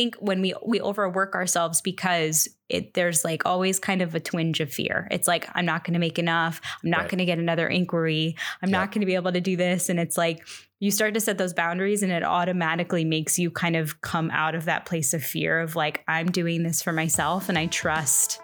think 0.00 0.16
when 0.16 0.40
we 0.40 0.54
we 0.64 0.80
overwork 0.80 1.34
ourselves 1.34 1.82
because 1.82 2.48
it 2.70 2.94
there's 2.94 3.22
like 3.22 3.44
always 3.44 3.78
kind 3.78 4.00
of 4.00 4.14
a 4.14 4.20
twinge 4.20 4.60
of 4.60 4.72
fear. 4.72 5.06
It's 5.10 5.28
like 5.28 5.46
I'm 5.54 5.66
not 5.66 5.84
going 5.84 5.92
to 5.94 6.00
make 6.00 6.18
enough. 6.18 6.60
I'm 6.82 6.88
not 6.88 7.00
Right. 7.00 7.10
going 7.10 7.18
to 7.18 7.24
get 7.26 7.38
another 7.38 7.68
inquiry. 7.68 8.34
I'm 8.62 8.70
Yeah. 8.70 8.78
not 8.78 8.92
going 8.92 9.00
to 9.00 9.06
be 9.06 9.14
able 9.14 9.32
to 9.32 9.40
do 9.42 9.56
this 9.56 9.90
and 9.90 10.00
it's 10.00 10.16
like 10.16 10.46
you 10.78 10.90
start 10.90 11.12
to 11.12 11.20
set 11.20 11.36
those 11.36 11.52
boundaries 11.52 12.02
and 12.02 12.10
it 12.10 12.22
automatically 12.24 13.04
makes 13.04 13.38
you 13.38 13.50
kind 13.50 13.76
of 13.76 14.00
come 14.00 14.30
out 14.30 14.54
of 14.54 14.64
that 14.64 14.86
place 14.86 15.12
of 15.12 15.22
fear 15.22 15.60
of 15.60 15.76
like 15.76 16.02
I'm 16.08 16.30
doing 16.30 16.62
this 16.62 16.80
for 16.80 16.92
myself 16.92 17.50
and 17.50 17.58
I 17.58 17.66
trust 17.66 18.40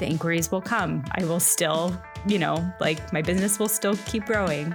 the 0.00 0.06
inquiries 0.06 0.50
will 0.50 0.60
come. 0.60 1.04
I 1.12 1.24
will 1.24 1.38
still, 1.40 1.96
you 2.26 2.38
know, 2.40 2.56
like 2.80 3.12
my 3.12 3.22
business 3.22 3.60
will 3.60 3.68
still 3.68 3.96
keep 4.06 4.24
growing. 4.26 4.74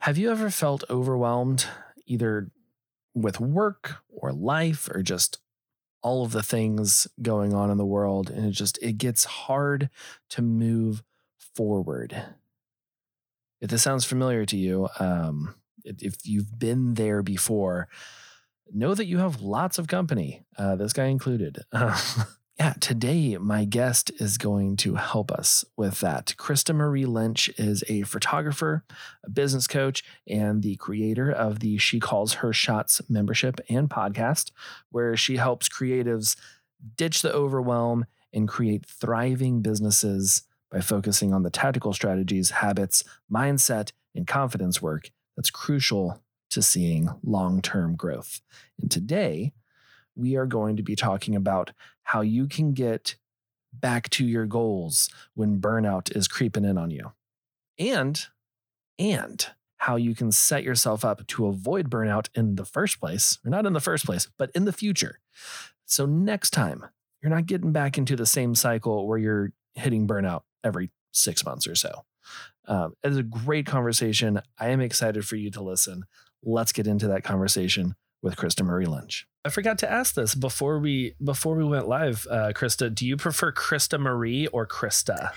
Have 0.00 0.18
you 0.18 0.30
ever 0.30 0.50
felt 0.50 0.84
overwhelmed 0.88 1.66
either 2.06 2.50
with 3.14 3.40
work 3.40 3.96
or 4.08 4.32
life 4.32 4.88
or 4.94 5.02
just 5.02 5.38
all 6.02 6.24
of 6.24 6.32
the 6.32 6.42
things 6.42 7.06
going 7.20 7.52
on 7.52 7.70
in 7.70 7.76
the 7.76 7.84
world 7.84 8.30
and 8.30 8.46
it 8.46 8.52
just 8.52 8.78
it 8.82 8.98
gets 8.98 9.24
hard 9.24 9.90
to 10.30 10.42
move 10.42 11.02
forward. 11.54 12.24
If 13.60 13.70
this 13.70 13.82
sounds 13.82 14.06
familiar 14.06 14.46
to 14.46 14.56
you, 14.56 14.88
um, 14.98 15.54
if 15.84 16.16
you've 16.24 16.58
been 16.58 16.94
there 16.94 17.22
before, 17.22 17.88
know 18.72 18.94
that 18.94 19.06
you 19.06 19.18
have 19.18 19.42
lots 19.42 19.78
of 19.78 19.88
company, 19.88 20.44
uh, 20.56 20.76
this 20.76 20.94
guy 20.94 21.06
included. 21.06 21.58
yeah, 22.60 22.74
today 22.78 23.38
my 23.38 23.64
guest 23.64 24.10
is 24.18 24.36
going 24.36 24.76
to 24.76 24.96
help 24.96 25.32
us 25.32 25.64
with 25.78 26.00
that. 26.00 26.34
Krista 26.36 26.74
Marie 26.74 27.06
Lynch 27.06 27.48
is 27.56 27.82
a 27.88 28.02
photographer, 28.02 28.84
a 29.24 29.30
business 29.30 29.66
coach, 29.66 30.04
and 30.28 30.62
the 30.62 30.76
creator 30.76 31.30
of 31.30 31.60
the 31.60 31.78
She 31.78 31.98
Calls 31.98 32.34
Her 32.34 32.52
Shots 32.52 33.00
membership 33.08 33.60
and 33.70 33.88
podcast, 33.88 34.50
where 34.90 35.16
she 35.16 35.38
helps 35.38 35.70
creatives 35.70 36.36
ditch 36.98 37.22
the 37.22 37.32
overwhelm 37.32 38.04
and 38.30 38.46
create 38.46 38.84
thriving 38.84 39.62
businesses 39.62 40.42
by 40.70 40.82
focusing 40.82 41.32
on 41.32 41.42
the 41.42 41.50
tactical 41.50 41.94
strategies, 41.94 42.50
habits, 42.50 43.04
mindset, 43.32 43.92
and 44.14 44.26
confidence 44.26 44.82
work 44.82 45.10
that's 45.34 45.48
crucial 45.48 46.22
to 46.50 46.60
seeing 46.60 47.08
long 47.24 47.62
term 47.62 47.96
growth. 47.96 48.42
And 48.78 48.90
today, 48.90 49.54
we 50.14 50.36
are 50.36 50.46
going 50.46 50.76
to 50.76 50.82
be 50.82 50.94
talking 50.94 51.34
about 51.34 51.72
how 52.10 52.22
you 52.22 52.48
can 52.48 52.72
get 52.72 53.14
back 53.72 54.10
to 54.10 54.24
your 54.26 54.44
goals 54.44 55.08
when 55.34 55.60
burnout 55.60 56.14
is 56.16 56.26
creeping 56.26 56.64
in 56.64 56.76
on 56.76 56.90
you. 56.90 57.12
And 57.78 58.20
and 58.98 59.46
how 59.76 59.94
you 59.94 60.16
can 60.16 60.32
set 60.32 60.64
yourself 60.64 61.04
up 61.04 61.24
to 61.28 61.46
avoid 61.46 61.88
burnout 61.88 62.26
in 62.34 62.56
the 62.56 62.64
first 62.64 62.98
place, 62.98 63.38
or 63.46 63.50
not 63.50 63.64
in 63.64 63.74
the 63.74 63.80
first 63.80 64.04
place, 64.04 64.28
but 64.38 64.50
in 64.56 64.64
the 64.64 64.72
future. 64.72 65.20
So 65.86 66.04
next 66.04 66.50
time, 66.50 66.84
you're 67.22 67.30
not 67.30 67.46
getting 67.46 67.70
back 67.70 67.96
into 67.96 68.16
the 68.16 68.26
same 68.26 68.56
cycle 68.56 69.06
where 69.06 69.16
you're 69.16 69.52
hitting 69.74 70.08
burnout 70.08 70.42
every 70.64 70.90
six 71.12 71.44
months 71.44 71.68
or 71.68 71.76
so. 71.76 72.04
Um, 72.66 72.94
it's 73.04 73.18
a 73.18 73.22
great 73.22 73.66
conversation. 73.66 74.40
I 74.58 74.70
am 74.70 74.80
excited 74.80 75.24
for 75.24 75.36
you 75.36 75.52
to 75.52 75.62
listen. 75.62 76.06
Let's 76.42 76.72
get 76.72 76.88
into 76.88 77.06
that 77.06 77.22
conversation 77.22 77.94
with 78.22 78.36
Krista 78.36 78.64
Marie 78.64 78.86
Lynch. 78.86 79.26
I 79.44 79.48
forgot 79.48 79.78
to 79.78 79.90
ask 79.90 80.14
this 80.14 80.34
before 80.34 80.78
we 80.78 81.14
before 81.22 81.56
we 81.56 81.64
went 81.64 81.88
live, 81.88 82.26
uh, 82.30 82.52
Krista. 82.54 82.94
Do 82.94 83.06
you 83.06 83.16
prefer 83.16 83.52
Krista 83.52 83.98
Marie 83.98 84.46
or 84.48 84.66
Krista? 84.66 85.32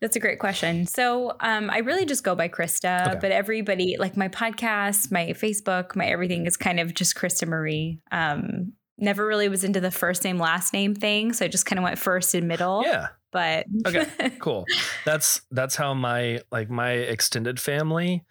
That's 0.00 0.16
a 0.16 0.20
great 0.20 0.38
question. 0.38 0.86
So 0.86 1.34
um, 1.40 1.70
I 1.70 1.78
really 1.78 2.04
just 2.04 2.24
go 2.24 2.34
by 2.34 2.48
Krista, 2.48 3.06
Okay. 3.08 3.18
but 3.20 3.32
everybody, 3.32 3.96
like 3.98 4.16
my 4.18 4.28
podcast, 4.28 5.10
my 5.10 5.28
Facebook, 5.28 5.96
my 5.96 6.04
everything 6.06 6.46
is 6.46 6.56
kind 6.58 6.78
of 6.78 6.92
just 6.94 7.14
Krista 7.16 7.48
Marie. 7.48 8.00
Um, 8.12 8.74
never 8.98 9.26
really 9.26 9.48
was 9.48 9.64
into 9.64 9.80
the 9.80 9.90
first 9.90 10.22
name, 10.22 10.38
last 10.38 10.72
name 10.74 10.94
thing. 10.94 11.32
So 11.32 11.46
I 11.46 11.48
just 11.48 11.64
kind 11.66 11.78
of 11.78 11.84
went 11.84 11.98
first 11.98 12.34
and 12.34 12.46
middle. 12.46 12.82
Yeah. 12.84 13.08
But 13.32 13.66
Okay. 13.86 14.06
Cool. 14.40 14.64
That's 15.04 15.40
that's 15.50 15.74
how 15.74 15.94
my 15.94 16.40
like 16.52 16.68
my 16.70 16.92
extended 16.92 17.58
family, 17.58 18.24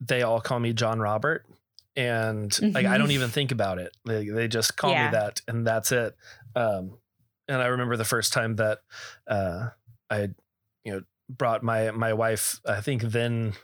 they 0.00 0.22
all 0.22 0.40
call 0.40 0.58
me 0.60 0.72
John 0.72 0.98
Robert. 0.98 1.45
And 1.96 2.56
like 2.74 2.84
I 2.86 2.98
don't 2.98 3.10
even 3.12 3.30
think 3.30 3.52
about 3.52 3.78
it. 3.78 3.96
They 4.04 4.28
they 4.28 4.48
just 4.48 4.76
call 4.76 4.90
Yeah. 4.92 5.06
me 5.06 5.10
that 5.12 5.40
and 5.48 5.66
that's 5.66 5.92
it. 5.92 6.14
Um 6.54 6.98
and 7.48 7.62
I 7.62 7.66
remember 7.66 7.96
the 7.96 8.04
first 8.04 8.32
time 8.32 8.56
that 8.56 8.80
uh 9.26 9.70
I 10.10 10.28
you 10.84 10.92
know 10.92 11.02
brought 11.28 11.62
my 11.62 11.90
my 11.92 12.12
wife, 12.12 12.60
I 12.66 12.80
think 12.80 13.02
then 13.02 13.54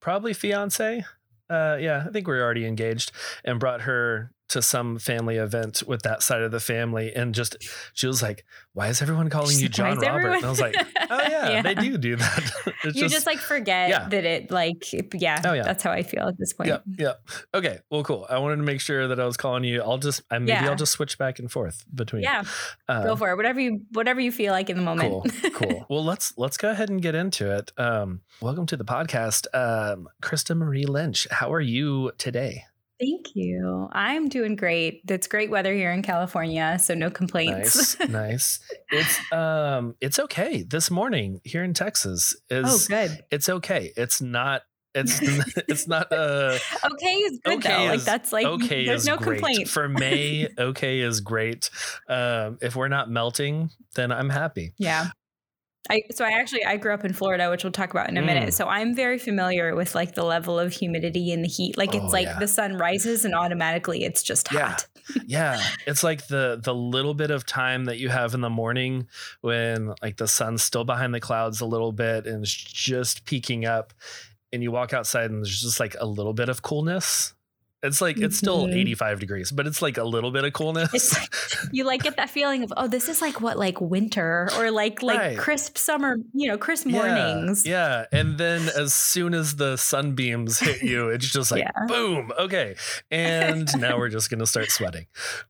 probably 0.00 0.32
fiance. 0.32 1.04
Uh 1.50 1.76
yeah, 1.80 2.04
I 2.06 2.10
think 2.10 2.26
we 2.26 2.34
were 2.34 2.42
already 2.42 2.66
engaged 2.66 3.12
and 3.44 3.60
brought 3.60 3.82
her 3.82 4.32
to 4.48 4.62
some 4.62 4.98
family 4.98 5.36
event 5.36 5.82
with 5.86 6.02
that 6.02 6.22
side 6.22 6.40
of 6.42 6.50
the 6.50 6.60
family 6.60 7.12
and 7.14 7.34
just 7.34 7.56
she 7.92 8.06
was 8.06 8.22
like, 8.22 8.44
Why 8.72 8.88
is 8.88 9.02
everyone 9.02 9.28
calling 9.28 9.50
She's 9.50 9.62
you 9.62 9.68
John 9.68 9.96
"Why 9.98 10.02
is 10.02 10.08
Robert? 10.08 10.30
And 10.36 10.44
I 10.44 10.48
was 10.50 10.60
like, 10.60 10.74
Oh 11.10 11.20
yeah, 11.28 11.50
Yeah. 11.50 11.62
they 11.62 11.74
do 11.74 11.98
do 11.98 12.16
that. 12.16 12.50
It's 12.84 12.96
you 12.96 13.08
just, 13.08 13.26
like 13.26 13.38
forget 13.38 13.90
yeah. 13.90 14.08
that 14.08 14.24
it 14.24 14.50
like 14.50 14.84
yeah, 15.14 15.42
Oh, 15.44 15.52
yeah. 15.52 15.64
that's 15.64 15.82
how 15.82 15.90
I 15.90 16.02
feel 16.02 16.28
at 16.28 16.38
this 16.38 16.52
point. 16.52 16.68
yeah, 16.68 16.78
yeah. 16.96 17.12
Okay, 17.52 17.80
well, 17.90 18.04
cool. 18.04 18.24
I 18.30 18.38
wanted 18.38 18.56
to 18.56 18.62
make 18.62 18.80
sure 18.80 19.08
that 19.08 19.18
I 19.18 19.26
was 19.26 19.36
calling 19.36 19.64
you. 19.64 19.82
I'll 19.82 19.98
just, 19.98 20.22
I, 20.30 20.38
maybe. 20.38 20.52
I'll 20.52 20.76
just 20.76 20.92
switch 20.92 21.18
back 21.18 21.38
and 21.40 21.50
forth 21.50 21.84
between. 21.94 22.22
Yeah, 22.22 22.44
go 22.88 23.16
for 23.16 23.32
it. 23.32 23.36
Whatever 23.36 23.60
you 23.60 23.82
whatever 23.92 24.20
you 24.20 24.30
feel 24.32 24.52
like 24.52 24.70
in 24.70 24.76
the 24.76 24.82
moment. 24.82 25.10
Cool, 25.42 25.50
cool. 25.50 25.86
Well, 25.90 26.04
let's 26.04 26.32
let's 26.38 26.56
go 26.56 26.70
ahead 26.70 26.88
and 26.88 27.02
get 27.02 27.14
into 27.14 27.50
it. 27.54 27.72
Um, 27.76 28.20
welcome 28.40 28.64
to 28.66 28.76
the 28.76 28.84
podcast, 28.84 29.46
um, 29.54 30.08
Krista 30.22 30.56
Marie 30.56 30.86
Lynch. 30.86 31.26
How 31.30 31.52
are 31.52 31.60
you 31.60 32.12
today? 32.16 32.64
Thank 33.00 33.34
you. 33.34 33.88
I'm 33.92 34.28
doing 34.28 34.56
great. 34.56 35.02
It's 35.08 35.28
great 35.28 35.50
weather 35.50 35.72
here 35.72 35.92
in 35.92 36.02
California, 36.02 36.78
so 36.80 36.94
no 36.94 37.10
complaints. 37.10 37.98
Nice, 38.00 38.10
nice. 38.10 38.60
It's 38.90 39.32
um, 39.32 39.94
it's 40.00 40.18
okay. 40.18 40.62
This 40.62 40.90
morning 40.90 41.40
here 41.44 41.62
in 41.62 41.74
Texas 41.74 42.36
is 42.50 42.66
oh, 42.66 42.78
good. 42.88 43.24
it's 43.30 43.48
okay. 43.48 43.92
It's 43.96 44.20
not. 44.20 44.62
It's 44.94 45.20
it's 45.68 45.86
not 45.86 46.10
uh 46.12 46.58
Okay 46.92 47.06
is 47.06 47.38
good 47.44 47.58
Okay 47.58 47.86
though. 47.86 47.92
like 47.92 48.00
that's 48.00 48.32
like 48.32 48.46
okay 48.46 48.86
there's 48.86 49.02
is 49.02 49.06
no 49.06 49.18
great. 49.18 49.40
complaint. 49.40 49.68
for 49.68 49.88
May. 49.88 50.48
Okay 50.58 51.00
is 51.00 51.20
great. 51.20 51.70
Um, 52.08 52.58
if 52.62 52.74
we're 52.74 52.88
not 52.88 53.10
melting, 53.10 53.70
then 53.94 54.10
I'm 54.10 54.30
happy. 54.30 54.72
Yeah. 54.78 55.08
I 55.90 56.02
so 56.10 56.24
I 56.24 56.30
actually 56.30 56.64
I 56.64 56.76
grew 56.76 56.92
up 56.92 57.04
in 57.04 57.12
Florida, 57.12 57.48
which 57.50 57.64
we'll 57.64 57.72
talk 57.72 57.90
about 57.90 58.08
in 58.10 58.16
a 58.18 58.22
Mm. 58.22 58.26
minute. 58.26 58.54
So 58.54 58.66
I'm 58.66 58.94
very 58.94 59.18
familiar 59.18 59.74
with 59.74 59.94
like 59.94 60.14
the 60.14 60.24
level 60.24 60.58
of 60.58 60.72
humidity 60.72 61.32
and 61.32 61.42
the 61.44 61.48
heat. 61.48 61.78
Like 61.78 61.94
Oh, 61.94 62.04
it's 62.04 62.12
like 62.12 62.26
yeah. 62.26 62.38
the 62.38 62.48
sun 62.48 62.74
rises 62.76 63.24
and 63.24 63.34
automatically 63.34 64.04
it's 64.04 64.22
just 64.22 64.52
Yeah. 64.52 64.70
hot. 64.70 64.86
yeah 65.26 65.58
it's 65.86 66.02
like 66.04 66.26
the 66.26 66.60
the 66.62 66.74
little 66.74 67.14
bit 67.14 67.30
of 67.30 67.46
time 67.46 67.86
that 67.86 67.98
you 67.98 68.10
have 68.10 68.34
in 68.34 68.40
the 68.42 68.50
morning 68.50 69.06
when 69.40 69.94
like 70.02 70.16
the 70.18 70.28
sun's 70.28 70.62
still 70.62 70.84
behind 70.84 71.14
the 71.14 71.20
clouds 71.20 71.60
a 71.62 71.66
little 71.66 71.92
bit 71.92 72.26
and 72.26 72.42
it's 72.42 72.52
just 72.52 73.24
peeking 73.24 73.64
up 73.64 73.94
and 74.52 74.62
you 74.62 74.70
walk 74.70 74.92
outside 74.92 75.30
and 75.30 75.42
there's 75.44 75.60
just 75.62 75.80
like 75.80 75.96
a 76.00 76.06
little 76.06 76.34
bit 76.34 76.48
of 76.50 76.60
coolness 76.60 77.32
it's 77.82 78.00
like 78.00 78.18
it's 78.18 78.36
still 78.36 78.66
Mhm. 78.66 78.74
85 78.76 79.20
degrees 79.20 79.50
but 79.52 79.66
it's 79.66 79.80
like 79.80 79.98
a 79.98 80.04
little 80.04 80.30
bit 80.32 80.44
of 80.44 80.52
coolness 80.52 80.92
It's- 80.94 81.68
You 81.72 81.84
like 81.84 82.02
get 82.02 82.16
that 82.16 82.30
feeling 82.30 82.62
of 82.64 82.72
oh 82.76 82.88
this 82.88 83.08
is 83.08 83.20
like 83.22 83.40
what 83.40 83.58
like 83.58 83.80
winter 83.80 84.48
or 84.58 84.70
like 84.70 85.02
like 85.02 85.18
Right. 85.18 85.38
crisp 85.38 85.76
summer, 85.78 86.16
you 86.32 86.48
know, 86.48 86.56
crisp 86.58 86.86
Yeah, 86.86 86.92
mornings. 86.92 87.66
Yeah, 87.66 88.06
And 88.12 88.38
then 88.38 88.68
as 88.76 88.94
soon 88.94 89.34
as 89.34 89.56
the 89.56 89.76
sunbeams 89.76 90.58
hit 90.58 90.82
you, 90.82 91.08
it's 91.08 91.30
just 91.30 91.50
like 91.50 91.62
Yeah. 91.64 91.86
boom. 91.86 92.32
Okay. 92.38 92.74
And 93.10 93.68
now 93.80 93.98
we're 93.98 94.08
just 94.08 94.30
gonna 94.30 94.46
start 94.46 94.70
sweating. 94.70 95.06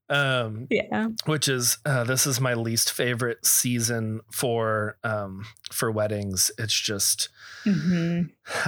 Um, 0.09 0.67
Yeah. 0.71 1.09
which 1.27 1.49
is 1.49 1.79
uh, 1.87 2.05
this 2.05 2.27
is 2.27 2.41
my 2.41 2.55
least 2.55 2.93
favorite 2.93 3.45
season 3.47 4.21
for 4.33 4.97
um 5.05 5.45
for 5.73 5.91
weddings. 5.91 6.51
It's 6.59 6.79
just 6.79 7.29
hmm 7.65 8.23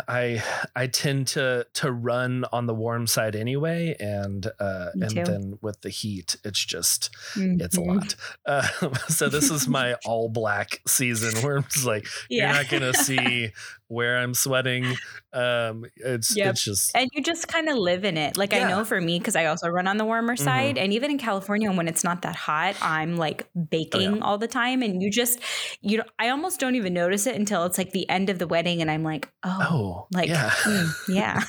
I 0.09 0.43
I 0.77 0.87
tend 0.87 1.29
to 1.29 1.67
to 1.75 1.93
run 1.93 2.44
on 2.53 2.67
the 2.67 2.75
warm 2.75 3.06
side 3.06 3.35
anyway, 3.37 3.97
and 3.99 4.47
uh, 4.59 4.91
and 5.00 5.25
then 5.25 5.59
with 5.62 5.81
the 5.82 5.91
heat, 5.91 6.37
it's 6.44 6.65
just 6.65 7.11
it's 7.59 7.77
a 7.79 7.81
Mhm. 7.81 7.87
lot. 7.87 8.15
Uh, 8.47 8.62
so 9.09 9.29
this 9.29 9.50
is 9.50 9.69
my 9.69 9.94
all 10.05 10.29
black 10.29 10.81
season 10.87 11.43
where 11.43 11.59
it's 11.59 11.85
like 11.85 12.06
Yeah. 12.31 12.44
you're 12.47 12.55
not 12.56 12.69
gonna 12.69 12.94
see 12.94 13.53
where 13.88 14.19
I'm 14.19 14.35
sweating. 14.35 15.00
Um, 15.32 15.85
it's 15.97 16.37
Yep. 16.37 16.50
it's 16.50 16.65
just 16.65 16.91
And 16.94 17.09
you 17.12 17.23
just 17.23 17.49
kind 17.49 17.69
of 17.69 17.77
live 17.77 18.05
in 18.05 18.17
it. 18.17 18.37
Like 18.37 18.53
I 18.55 18.62
know 18.65 18.85
for 18.85 19.00
me, 19.00 19.19
because 19.19 19.37
I 19.37 19.47
also 19.47 19.69
run 19.69 19.87
on 19.88 19.97
the 19.97 20.05
warmer 20.05 20.37
side, 20.37 20.79
and 20.79 20.93
even 20.93 21.11
in 21.11 21.19
California 21.19 21.71
when 21.73 21.88
it's 21.88 22.05
not 22.05 22.23
that 22.23 22.37
hot, 22.37 22.77
I'm 22.82 23.17
like 23.17 23.47
baking 23.71 24.23
all 24.23 24.38
the 24.38 24.49
time. 24.49 24.82
And 24.82 25.03
you 25.03 25.11
just, 25.11 25.41
you 25.81 25.99
know, 25.99 26.05
I 26.19 26.29
almost 26.31 26.61
don't 26.61 26.75
even 26.77 26.93
notice 26.94 27.27
it 27.27 27.35
until 27.37 27.65
it's 27.65 27.79
like 27.79 27.93
the 27.93 28.09
end 28.09 28.31
of 28.31 28.38
the 28.38 28.47
wedding, 28.47 28.81
and 28.81 28.91
I'm 28.91 29.03
like, 29.05 29.29
oh, 29.43 29.69
oh 29.70 30.06
like, 30.12 30.28
yeah. 30.28 30.50
mm, 30.50 31.08
yeah, 31.08 31.40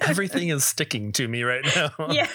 Everything 0.00 0.48
is 0.48 0.64
sticking 0.64 1.12
to 1.12 1.28
me 1.28 1.42
right 1.42 1.64
now. 1.76 1.90
yeah, 2.10 2.28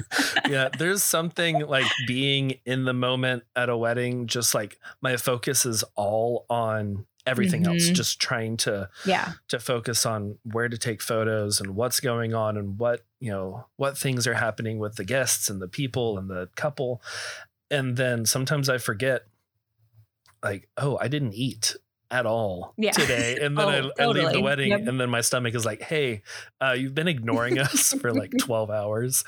yeah, 0.48 0.68
there's 0.78 1.02
something 1.02 1.60
like 1.66 1.86
being 2.06 2.58
in 2.64 2.84
the 2.84 2.94
moment 2.94 3.44
at 3.54 3.68
a 3.68 3.76
wedding, 3.76 4.26
just 4.26 4.54
like 4.54 4.78
my 5.00 5.16
focus 5.16 5.66
is 5.66 5.84
all 5.94 6.46
on 6.48 7.06
everything 7.26 7.66
else, 7.66 7.90
Mhm. 7.90 7.94
just 7.94 8.20
trying 8.20 8.56
to 8.58 8.88
yeah, 9.04 9.32
to 9.48 9.58
focus 9.58 10.06
on 10.06 10.38
where 10.44 10.68
to 10.68 10.78
take 10.78 11.02
photos 11.02 11.60
and 11.60 11.74
what's 11.74 11.98
going 12.00 12.34
on 12.34 12.56
and 12.56 12.78
what, 12.78 13.04
you 13.18 13.30
know, 13.32 13.66
what 13.76 13.98
things 13.98 14.26
are 14.26 14.34
happening 14.34 14.78
with 14.78 14.94
the 14.94 15.04
guests 15.04 15.50
and 15.50 15.60
the 15.60 15.66
people 15.68 16.18
and 16.18 16.30
the 16.30 16.48
couple. 16.54 17.02
And 17.68 17.96
then 17.96 18.26
sometimes 18.26 18.68
I 18.68 18.78
forget 18.78 19.22
like, 20.42 20.68
oh, 20.76 20.98
I 21.00 21.08
didn't 21.08 21.34
eat 21.34 21.74
at 22.10 22.26
all 22.26 22.74
Yeah. 22.76 22.92
today. 22.92 23.38
And 23.42 23.56
then 23.58 23.66
Oh, 23.66 23.90
I, 23.98 24.02
I 24.04 24.06
leave 24.06 24.32
the 24.32 24.40
wedding 24.40 24.70
Yep. 24.70 24.86
and 24.86 25.00
then 25.00 25.10
my 25.10 25.20
stomach 25.20 25.54
is 25.54 25.64
like, 25.64 25.82
hey, 25.82 26.22
uh, 26.60 26.72
you've 26.72 26.94
been 26.94 27.08
ignoring 27.08 27.58
us 27.58 27.92
for 28.00 28.12
like 28.12 28.32
12 28.40 28.70
hours. 28.70 29.24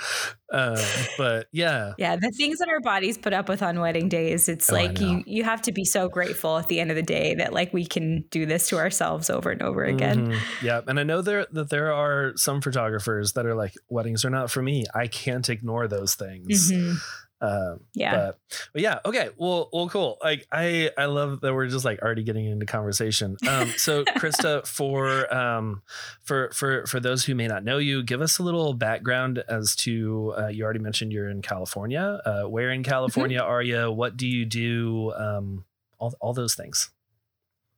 Um, 0.53 0.77
but 1.19 1.49
yeah. 1.53 1.93
yeah. 1.99 2.17
The 2.17 2.31
things 2.31 2.59
that 2.59 2.69
our 2.69 2.81
bodies 2.81 3.19
put 3.19 3.33
up 3.33 3.49
with 3.49 3.63
on 3.63 3.81
wedding 3.81 4.09
days, 4.09 4.49
it's 4.49 4.71
Oh, 4.71 4.75
like 4.75 5.01
you 5.01 5.23
you 5.27 5.45
have 5.45 5.61
to 5.63 5.73
be 5.73 5.85
so 5.85 6.09
grateful 6.09 6.57
at 6.59 6.69
the 6.69 6.81
end 6.81 6.91
of 6.91 6.97
the 6.97 7.03
day 7.03 7.35
that 7.35 7.53
like 7.53 7.73
we 7.75 7.85
can 7.85 8.25
do 8.31 8.47
this 8.47 8.69
to 8.69 8.79
ourselves 8.79 9.29
over 9.29 9.51
and 9.51 9.63
over 9.63 9.85
again. 9.85 10.33
Mhm. 10.33 10.41
Yeah, 10.63 10.81
and 10.87 10.99
I 10.99 11.03
know 11.03 11.21
there 11.21 11.47
that 11.53 11.71
there 11.71 11.93
are 11.93 12.33
some 12.37 12.61
photographers 12.63 13.33
that 13.35 13.45
are 13.45 13.55
like, 13.55 13.75
weddings 13.91 14.25
are 14.25 14.31
not 14.31 14.51
for 14.51 14.63
me. 14.63 14.85
I 14.95 15.07
can't 15.09 15.49
ignore 15.49 15.87
those 15.89 16.15
things. 16.15 16.73
Mhm. 16.73 16.97
Um, 17.41 17.81
Yeah. 17.95 18.17
but, 18.17 18.39
but 18.73 18.83
yeah, 18.83 18.99
okay, 19.05 19.31
well, 19.37 19.69
well, 19.73 19.89
cool. 19.89 20.19
Like 20.23 20.47
I, 20.51 20.91
I 20.99 21.07
love 21.07 21.41
that 21.43 21.55
we're 21.55 21.69
just 21.69 21.85
like 21.85 22.03
already 22.03 22.25
getting 22.25 22.47
into 22.47 22.67
conversation. 22.67 23.37
Um, 23.49 23.73
so 23.77 24.05
Krista, 24.19 24.67
for 24.67 25.33
um, 25.33 25.83
for 26.23 26.51
for 26.53 26.87
for 26.87 26.99
those 27.01 27.25
who 27.25 27.35
may 27.35 27.47
not 27.47 27.65
know 27.65 27.79
you, 27.79 28.03
give 28.03 28.21
us 28.21 28.39
a 28.39 28.43
little 28.43 28.75
background 28.75 29.43
as 29.49 29.77
to 29.77 30.35
uh, 30.37 30.49
you 30.49 30.65
already 30.65 30.81
mentioned 30.81 31.13
you're 31.13 31.29
in 31.29 31.43
California. 31.43 32.21
Uh, 32.25 32.43
where 32.45 32.71
in 32.71 32.83
California 32.83 33.41
are 33.41 33.63
you? 33.63 33.91
What 33.91 34.17
do 34.17 34.27
you 34.27 34.45
do? 34.45 35.13
Um, 35.17 35.65
all 35.99 36.15
all 36.21 36.33
those 36.33 36.55
things. 36.55 36.91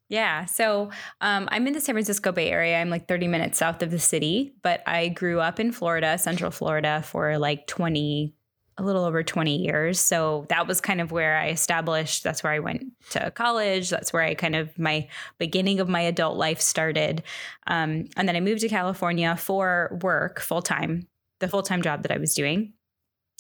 Yeah. 0.09 0.47
So 0.47 0.91
um, 1.21 1.49
I'm 1.53 1.67
in 1.69 1.73
the 1.73 1.81
San 1.81 1.95
Francisco 1.95 2.33
Bay 2.33 2.51
Area. 2.51 2.81
I'm 2.81 2.91
like 2.91 3.07
30 3.07 3.29
minutes 3.29 3.59
south 3.59 3.81
of 3.81 3.93
the 3.93 3.99
city, 4.01 4.55
but 4.63 4.83
I 4.85 5.09
grew 5.09 5.39
up 5.39 5.61
in 5.61 5.71
Florida, 5.71 6.19
Central 6.19 6.51
Florida, 6.51 7.01
for 7.07 7.39
like 7.39 7.69
20, 7.69 8.35
a 8.81 8.83
little 8.83 9.05
over 9.05 9.23
20 9.23 9.57
years. 9.57 10.01
So 10.01 10.47
that 10.49 10.67
was 10.67 10.81
kind 10.81 11.01
of 11.01 11.13
where 11.13 11.37
I 11.37 11.51
established. 11.51 12.25
That's 12.25 12.43
where 12.43 12.53
I 12.53 12.61
went 12.61 12.85
to 13.11 13.31
college. 13.31 13.91
That's 13.91 14.13
where 14.13 14.23
I 14.23 14.35
kind 14.35 14.57
of 14.57 14.77
my 14.79 15.07
beginning 15.39 15.81
of 15.81 15.89
my 15.89 16.01
adult 16.01 16.39
life 16.39 16.61
started. 16.61 17.23
Um, 17.67 18.07
and 18.17 18.27
then 18.27 18.37
I 18.37 18.41
moved 18.41 18.63
to 18.63 18.69
California 18.69 19.37
for 19.37 19.99
work 20.03 20.41
full 20.41 20.63
time, 20.63 21.07
the 21.41 21.49
full 21.49 21.63
time 21.63 21.83
job 21.83 22.03
that 22.03 22.13
I 22.13 22.19
was 22.19 22.35
doing. 22.35 22.73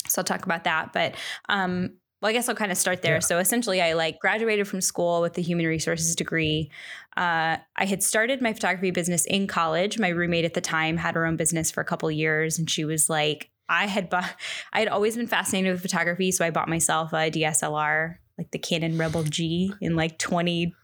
So 0.06 0.20
I'll 0.20 0.24
talk 0.24 0.44
about 0.44 0.64
that. 0.64 0.92
But 0.92 1.14
um, 1.48 1.94
well, 2.20 2.28
I 2.28 2.32
guess 2.34 2.48
I'll 2.48 2.54
kind 2.54 2.70
of 2.70 2.76
start 2.76 3.00
there. 3.00 3.14
Yeah. 3.14 3.20
So 3.20 3.38
essentially, 3.38 3.80
I 3.80 3.94
like 3.94 4.18
graduated 4.18 4.68
from 4.68 4.82
school 4.82 5.22
with 5.22 5.38
a 5.38 5.40
human 5.40 5.64
resources 5.66 6.14
degree. 6.14 6.70
Uh, 7.16 7.56
I 7.76 7.86
had 7.86 8.02
started 8.02 8.42
my 8.42 8.52
photography 8.52 8.90
business 8.90 9.24
in 9.24 9.46
college. 9.46 9.98
My 9.98 10.08
roommate 10.08 10.44
at 10.44 10.52
the 10.52 10.60
time 10.60 10.98
had 10.98 11.14
her 11.14 11.24
own 11.24 11.36
business 11.36 11.70
for 11.70 11.80
a 11.80 11.84
couple 11.84 12.10
years, 12.10 12.58
and 12.58 12.68
she 12.68 12.84
was 12.84 13.08
like, 13.08 13.49
I 13.70 13.86
had 13.86 14.10
bought, 14.10 14.28
I 14.72 14.80
had 14.80 14.88
always 14.88 15.16
been 15.16 15.28
fascinated 15.28 15.72
with 15.72 15.80
photography, 15.80 16.32
so 16.32 16.44
I 16.44 16.50
bought 16.50 16.68
myself 16.68 17.12
a 17.12 17.30
DSLR, 17.30 18.16
like 18.36 18.50
the 18.50 18.58
Canon 18.58 18.98
Rebel 18.98 19.22
G, 19.22 19.72
in 19.80 19.94
like 19.96 20.18
20, 20.18 20.74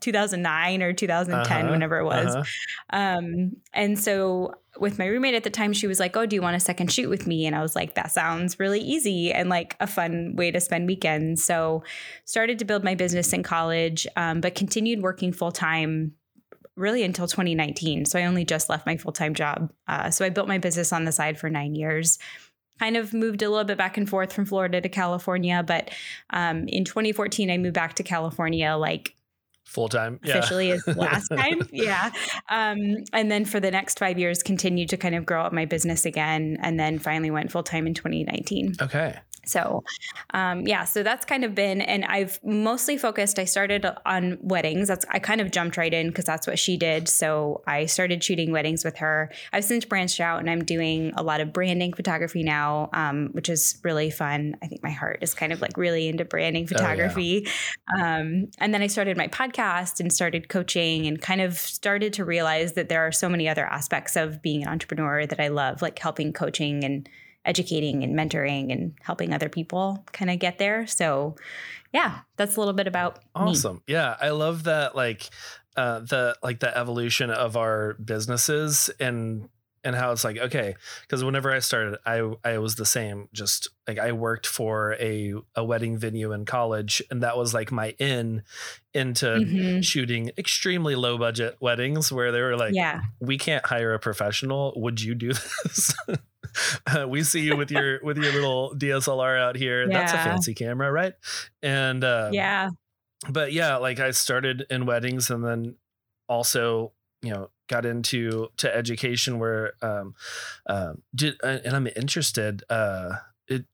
2009 0.00 0.82
or 0.82 0.92
2010, 0.92 1.64
Uh-huh, 1.64 1.70
whenever 1.72 1.98
it 1.98 2.04
was. 2.04 2.34
uh-huh. 2.36 2.44
Um, 2.96 3.56
and 3.72 3.98
so 3.98 4.54
with 4.78 4.98
my 4.98 5.06
roommate 5.06 5.34
at 5.34 5.44
the 5.44 5.50
time, 5.50 5.72
she 5.72 5.86
was 5.86 6.00
like, 6.00 6.16
Oh, 6.16 6.26
do 6.26 6.34
you 6.36 6.42
want 6.42 6.56
a 6.56 6.60
second 6.60 6.92
shoot 6.92 7.08
with 7.08 7.26
me? 7.26 7.46
And 7.46 7.54
I 7.56 7.62
was 7.62 7.74
like, 7.76 7.94
That 7.94 8.10
sounds 8.10 8.58
really 8.58 8.80
easy 8.80 9.32
and 9.32 9.48
like 9.48 9.76
a 9.80 9.86
fun 9.86 10.34
way 10.36 10.50
to 10.50 10.60
spend 10.60 10.86
weekends. 10.86 11.44
So 11.44 11.84
started 12.24 12.58
to 12.58 12.64
build 12.64 12.84
my 12.84 12.94
business 12.94 13.32
in 13.32 13.42
college, 13.42 14.06
um, 14.16 14.40
but 14.40 14.54
continued 14.54 15.00
working 15.00 15.32
full 15.32 15.52
time 15.52 16.12
really 16.76 17.02
until 17.02 17.26
2019. 17.26 18.04
So 18.04 18.18
I 18.18 18.24
only 18.24 18.44
just 18.44 18.68
left 18.68 18.86
my 18.86 18.96
full 18.96 19.12
time 19.12 19.34
job. 19.34 19.72
Uh, 19.86 20.10
so 20.10 20.24
I 20.24 20.30
built 20.30 20.48
my 20.48 20.58
business 20.58 20.92
on 20.92 21.04
the 21.04 21.12
side 21.12 21.38
for 21.38 21.48
nine 21.48 21.74
years. 21.74 22.18
Kind 22.80 22.96
of 22.96 23.14
moved 23.14 23.42
a 23.42 23.48
little 23.48 23.64
bit 23.64 23.78
back 23.78 23.96
and 23.96 24.08
forth 24.08 24.32
from 24.32 24.46
Florida 24.46 24.80
to 24.80 24.88
California, 24.88 25.62
but 25.64 25.90
um, 26.30 26.66
in 26.66 26.84
2014 26.84 27.50
I 27.50 27.58
moved 27.58 27.74
back 27.74 27.94
to 27.94 28.02
California, 28.02 28.74
like 28.74 29.14
Full 29.64 29.88
time. 29.88 30.20
Yeah. 30.22 30.38
officially 30.38 30.70
is 30.70 30.86
last 30.96 31.28
time. 31.28 31.62
Yeah. 31.72 32.10
Um, 32.50 32.96
and 33.12 33.30
then 33.30 33.44
for 33.44 33.60
the 33.60 33.70
next 33.70 33.98
five 33.98 34.18
years, 34.18 34.42
continued 34.42 34.90
to 34.90 34.96
kind 34.96 35.14
of 35.14 35.24
grow 35.24 35.42
up 35.42 35.52
my 35.52 35.64
business 35.64 36.04
again. 36.04 36.58
And 36.60 36.78
then 36.78 36.98
finally 36.98 37.30
went 37.30 37.50
full 37.50 37.62
time 37.62 37.86
in 37.86 37.94
2019. 37.94 38.74
Okay. 38.82 39.18
So, 39.46 39.84
um, 40.32 40.66
yeah, 40.66 40.84
so 40.84 41.02
that's 41.02 41.24
kind 41.24 41.44
of 41.44 41.54
been, 41.54 41.80
and 41.80 42.04
I've 42.04 42.38
mostly 42.44 42.96
focused. 42.96 43.38
I 43.38 43.44
started 43.44 43.86
on 44.06 44.38
weddings. 44.40 44.88
That's 44.88 45.04
I 45.10 45.18
kind 45.18 45.40
of 45.40 45.50
jumped 45.50 45.76
right 45.76 45.92
in 45.92 46.08
because 46.08 46.24
that's 46.24 46.46
what 46.46 46.58
she 46.58 46.76
did. 46.76 47.08
So 47.08 47.62
I 47.66 47.86
started 47.86 48.22
shooting 48.22 48.52
weddings 48.52 48.84
with 48.84 48.96
her. 48.98 49.30
I've 49.52 49.64
since 49.64 49.84
branched 49.84 50.20
out, 50.20 50.40
and 50.40 50.50
I'm 50.50 50.64
doing 50.64 51.12
a 51.16 51.22
lot 51.22 51.40
of 51.40 51.52
branding 51.52 51.92
photography 51.92 52.42
now, 52.42 52.90
um, 52.92 53.30
which 53.32 53.48
is 53.48 53.78
really 53.82 54.10
fun. 54.10 54.56
I 54.62 54.66
think 54.66 54.82
my 54.82 54.90
heart 54.90 55.18
is 55.22 55.34
kind 55.34 55.52
of 55.52 55.60
like 55.60 55.76
really 55.76 56.08
into 56.08 56.24
branding 56.24 56.64
Oh, 56.64 56.68
yeah. 56.70 56.76
photography. 56.78 57.48
Um, 57.98 58.48
and 58.58 58.72
then 58.72 58.82
I 58.82 58.86
started 58.86 59.16
my 59.16 59.28
podcast 59.28 60.00
and 60.00 60.12
started 60.12 60.48
coaching, 60.48 61.06
and 61.06 61.20
kind 61.20 61.40
of 61.40 61.54
started 61.58 62.12
to 62.14 62.24
realize 62.24 62.72
that 62.74 62.88
there 62.88 63.06
are 63.06 63.12
so 63.12 63.28
many 63.28 63.48
other 63.48 63.66
aspects 63.66 64.16
of 64.16 64.40
being 64.42 64.62
an 64.62 64.68
entrepreneur 64.68 65.26
that 65.26 65.40
I 65.40 65.48
love, 65.48 65.82
like 65.82 65.98
helping 65.98 66.32
coaching 66.32 66.84
and 66.84 67.08
educating 67.44 68.02
and 68.02 68.14
mentoring 68.16 68.72
and 68.72 68.94
helping 69.02 69.32
other 69.32 69.48
people 69.48 70.04
kind 70.12 70.30
of 70.30 70.38
get 70.38 70.58
there. 70.58 70.86
So, 70.86 71.36
yeah, 71.92 72.20
that's 72.36 72.56
a 72.56 72.60
little 72.60 72.74
bit 72.74 72.86
about 72.86 73.18
me. 73.18 73.22
Awesome. 73.34 73.82
Yeah, 73.86 74.16
I 74.20 74.30
love 74.30 74.64
that 74.64 74.96
like 74.96 75.30
uh 75.76 76.00
the 76.00 76.36
like 76.42 76.60
the 76.60 76.76
evolution 76.76 77.30
of 77.30 77.56
our 77.56 77.94
businesses 77.94 78.90
and 79.00 79.48
and 79.84 79.94
how 79.94 80.10
it's 80.12 80.24
like 80.24 80.38
okay 80.38 80.74
because 81.02 81.22
whenever 81.22 81.52
I 81.52 81.58
started 81.60 81.98
I 82.06 82.32
I 82.44 82.58
was 82.58 82.76
the 82.76 82.86
same 82.86 83.28
just 83.32 83.68
like 83.86 83.98
I 83.98 84.12
worked 84.12 84.46
for 84.46 84.94
a 84.94 85.34
a 85.54 85.64
wedding 85.64 85.98
venue 85.98 86.32
in 86.32 86.44
college 86.44 87.02
and 87.10 87.22
that 87.22 87.36
was 87.36 87.52
like 87.54 87.70
my 87.70 87.94
in 87.98 88.42
into 88.92 89.26
Mhm. 89.26 89.84
shooting 89.84 90.30
extremely 90.38 90.94
low 90.94 91.18
budget 91.18 91.56
weddings 91.60 92.10
where 92.12 92.32
they 92.32 92.40
were 92.40 92.56
like 92.56 92.74
yeah, 92.74 93.02
we 93.20 93.38
can't 93.38 93.66
hire 93.66 93.92
a 93.94 93.98
professional. 93.98 94.72
Would 94.76 95.00
you 95.02 95.14
do 95.14 95.28
this? 95.64 95.94
Uh, 96.86 97.06
we 97.08 97.22
see 97.24 97.40
you 97.40 97.56
with 97.56 97.70
your 97.70 97.98
with 98.02 98.16
your 98.16 98.32
little 98.32 98.74
DSLR 98.76 99.38
out 99.38 99.56
here. 99.56 99.88
That's 99.88 100.12
a 100.12 100.18
fancy 100.18 100.54
camera 100.54 100.90
right? 100.92 101.14
And 101.62 102.04
uh 102.04 102.30
yeah, 102.32 102.70
but 103.28 103.52
yeah, 103.52 103.76
like 103.76 104.00
I 104.00 104.10
started 104.12 104.66
in 104.70 104.86
weddings 104.86 105.30
and 105.30 105.44
then 105.44 105.76
also, 106.28 106.92
you 107.22 107.32
know, 107.32 107.50
got 107.68 107.86
into 107.86 108.48
to 108.58 108.74
education 108.74 109.38
where 109.38 109.72
um 109.82 110.14
um 110.66 111.02
did 111.14 111.34
uh, 111.42 111.58
and 111.64 111.74
I'm 111.74 111.88
interested 111.96 112.62
uh 112.68 113.16
it 113.48 113.64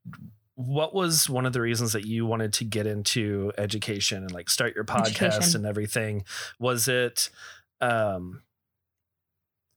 what 0.55 0.95
was 0.95 1.29
one 1.29 1.47
of 1.47 1.53
the 1.53 1.61
reasons 1.61 1.93
that 1.95 2.05
you 2.05 2.27
wanted 2.27 2.53
to 2.55 2.65
get 2.65 2.87
into 2.87 3.51
education 3.57 4.19
and 4.23 4.33
like 4.33 4.51
start 4.51 4.75
your 4.75 4.85
podcast 4.85 5.21
Education. 5.39 5.57
and 5.61 5.67
everything 5.67 6.25
was 6.59 6.87
it 6.89 7.31
um 7.81 8.43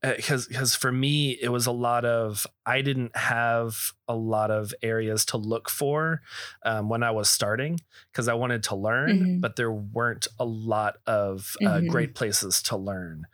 because 0.01 0.47
because 0.47 0.75
for 0.75 0.91
me 0.91 1.31
it 1.41 1.47
was 1.47 1.65
a 1.65 1.71
lot 1.71 2.03
of 2.03 2.45
I 2.65 2.81
didn't 2.81 3.15
have 3.15 3.93
a 4.09 4.15
lot 4.15 4.51
of 4.51 4.73
areas 4.81 5.23
to 5.27 5.37
look 5.37 5.69
for 5.69 6.21
um, 6.65 6.89
when 6.89 7.03
I 7.03 7.11
was 7.11 7.29
starting 7.29 7.79
because 8.11 8.27
I 8.27 8.33
wanted 8.33 8.63
to 8.63 8.75
learn, 8.75 9.19
Mhm. 9.37 9.41
but 9.41 9.55
there 9.55 9.71
weren't 9.71 10.27
a 10.37 10.43
lot 10.43 10.97
of 11.07 11.55
uh, 11.61 11.79
Mhm. 11.79 11.87
great 11.87 12.15
places 12.15 12.61
to 12.63 12.75
learn 12.75 13.27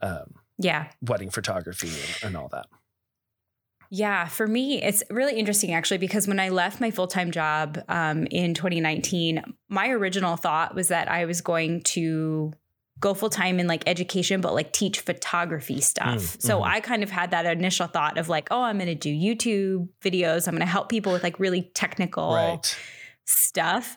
um, 0.00 0.34
yeah. 0.58 0.88
wedding 1.02 1.30
photography 1.30 1.88
and, 1.88 2.28
and 2.28 2.36
all 2.36 2.48
that. 2.48 2.66
Yeah, 3.90 4.26
for 4.26 4.46
me, 4.46 4.82
it's 4.82 5.04
really 5.10 5.38
interesting 5.38 5.72
actually 5.72 5.98
because 5.98 6.26
when 6.26 6.40
I 6.40 6.48
left 6.48 6.80
my 6.80 6.90
full 6.90 7.06
time 7.06 7.30
job 7.30 7.80
um, 7.88 8.26
in 8.30 8.54
2019, 8.54 9.42
my 9.68 9.88
original 9.90 10.36
thought 10.36 10.74
was 10.74 10.88
that 10.88 11.08
I 11.08 11.26
was 11.26 11.40
going 11.40 11.82
to 11.82 12.52
go 12.98 13.14
full 13.14 13.30
time 13.30 13.60
in 13.60 13.66
like 13.66 13.84
education, 13.86 14.40
but 14.40 14.54
like 14.54 14.72
teach 14.72 15.00
photography 15.00 15.80
stuff. 15.80 16.16
Mm, 16.16 16.42
so 16.42 16.60
mhm. 16.60 16.66
I 16.66 16.80
kind 16.80 17.02
of 17.02 17.10
had 17.10 17.32
that 17.32 17.46
initial 17.46 17.86
thought 17.86 18.18
of 18.18 18.28
like, 18.28 18.48
oh, 18.50 18.62
I'm 18.62 18.78
going 18.78 18.86
to 18.86 18.94
do 18.94 19.12
YouTube 19.12 19.88
videos. 20.02 20.48
I'm 20.48 20.54
going 20.54 20.60
to 20.60 20.66
help 20.66 20.88
people 20.88 21.12
with 21.12 21.22
like 21.22 21.38
really 21.38 21.70
technical 21.74 22.34
Right. 22.34 22.78
stuff. 23.26 23.96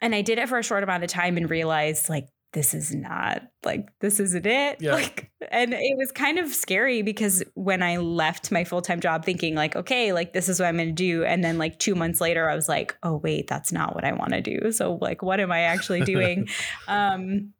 And 0.00 0.14
I 0.14 0.22
did 0.22 0.38
it 0.38 0.48
for 0.48 0.58
a 0.58 0.62
short 0.62 0.82
amount 0.82 1.04
of 1.04 1.10
time 1.10 1.36
and 1.36 1.48
realized 1.48 2.08
like 2.08 2.26
this 2.52 2.74
is 2.74 2.94
not 2.94 3.42
like 3.64 3.88
this 4.00 4.20
isn't 4.20 4.46
it 4.46 4.76
Yeah. 4.80 4.92
like 4.94 5.30
and 5.50 5.72
it 5.72 5.96
was 5.96 6.12
kind 6.12 6.38
of 6.38 6.48
scary 6.52 7.02
because 7.02 7.42
when 7.54 7.82
i 7.82 7.96
left 7.96 8.52
my 8.52 8.64
full-time 8.64 9.00
job 9.00 9.24
thinking 9.24 9.54
like 9.54 9.74
okay 9.74 10.12
like 10.12 10.32
this 10.32 10.48
is 10.48 10.60
what 10.60 10.66
i'm 10.66 10.76
going 10.76 10.88
to 10.88 10.92
do 10.92 11.24
and 11.24 11.42
then 11.42 11.58
like 11.58 11.78
2 11.78 11.94
months 11.94 12.20
later 12.20 12.48
i 12.48 12.54
was 12.54 12.68
like 12.68 12.96
oh 13.02 13.16
wait 13.16 13.46
that's 13.48 13.72
not 13.72 13.94
what 13.94 14.04
i 14.04 14.12
want 14.12 14.32
to 14.32 14.40
do 14.42 14.70
so 14.72 14.98
like 15.00 15.22
what 15.22 15.40
am 15.40 15.50
i 15.50 15.60
actually 15.60 16.02
doing 16.02 16.48
um 16.88 17.52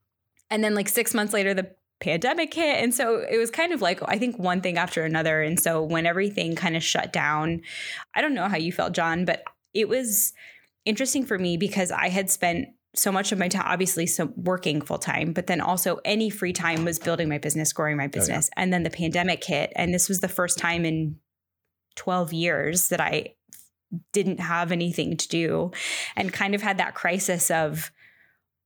and 0.51 0.63
then 0.63 0.75
like 0.75 0.89
6 0.89 1.15
months 1.15 1.33
later 1.33 1.55
the 1.55 1.71
pandemic 2.01 2.53
hit 2.53 2.83
and 2.83 2.93
so 2.95 3.21
it 3.21 3.39
was 3.39 3.51
kind 3.51 3.73
of 3.73 3.81
like 3.81 4.01
i 4.07 4.19
think 4.19 4.39
one 4.39 4.61
thing 4.61 4.77
after 4.77 5.05
another 5.05 5.41
and 5.41 5.61
so 5.61 5.83
when 5.83 6.05
everything 6.05 6.57
kind 6.57 6.77
of 6.77 6.83
shut 6.83 7.13
down 7.13 7.63
i 8.15 8.21
don't 8.21 8.35
know 8.35 8.49
how 8.49 8.57
you 8.57 8.73
felt 8.73 8.93
john 8.93 9.25
but 9.25 9.45
it 9.73 9.89
was 9.89 10.33
interesting 10.85 11.25
for 11.25 11.39
me 11.39 11.57
because 11.57 11.93
i 11.93 12.09
had 12.09 12.29
spent 12.29 12.67
so 12.95 13.11
much 13.11 13.33
of 13.33 13.39
my 13.39 13.49
time 13.49 13.65
obviously 13.65 14.07
so 14.07 14.33
working 14.37 14.81
full 14.81 14.99
time 14.99 15.33
but 15.33 15.47
then 15.47 15.61
also 15.61 15.99
any 16.05 16.29
free 16.29 16.53
time 16.53 16.85
was 16.85 16.99
building 16.99 17.29
my 17.29 17.39
business 17.39 17.73
growing 17.73 17.97
my 17.97 18.07
business. 18.07 18.51
And 18.57 18.73
then 18.73 18.83
the 18.83 18.91
pandemic 18.91 19.43
hit 19.45 19.73
and 19.77 19.95
this 19.95 20.09
was 20.09 20.21
the 20.21 20.29
first 20.29 20.59
time 20.59 20.85
in 20.85 21.17
12 21.97 22.33
years 22.33 22.89
that 22.89 23.01
i 23.01 23.29
didn't 24.13 24.41
have 24.41 24.73
anything 24.73 25.17
to 25.17 25.29
do 25.29 25.71
and 26.17 26.33
kind 26.33 26.55
of 26.55 26.63
had 26.63 26.79
that 26.79 26.95
crisis 26.95 27.51
of 27.51 27.91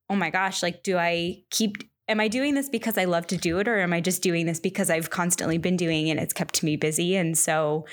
oh 0.08 0.14
my 0.14 0.30
gosh 0.30 0.62
like 0.62 0.82
do 0.84 0.96
i 0.96 1.36
keep 1.50 1.78
am 2.08 2.20
i 2.20 2.28
doing 2.28 2.54
this 2.54 2.68
because 2.68 2.96
i 2.96 3.04
love 3.04 3.26
to 3.26 3.36
do 3.36 3.58
it 3.58 3.66
or 3.66 3.78
am 3.80 3.92
i 3.92 4.00
just 4.00 4.22
doing 4.22 4.46
this 4.46 4.60
because 4.60 4.88
i've 4.88 5.10
constantly 5.10 5.58
been 5.58 5.76
doing 5.76 6.06
it 6.06 6.12
and 6.12 6.20
it's 6.20 6.32
kept 6.32 6.62
me 6.62 6.76
busy? 6.76 7.16
And 7.16 7.36
so 7.36 7.86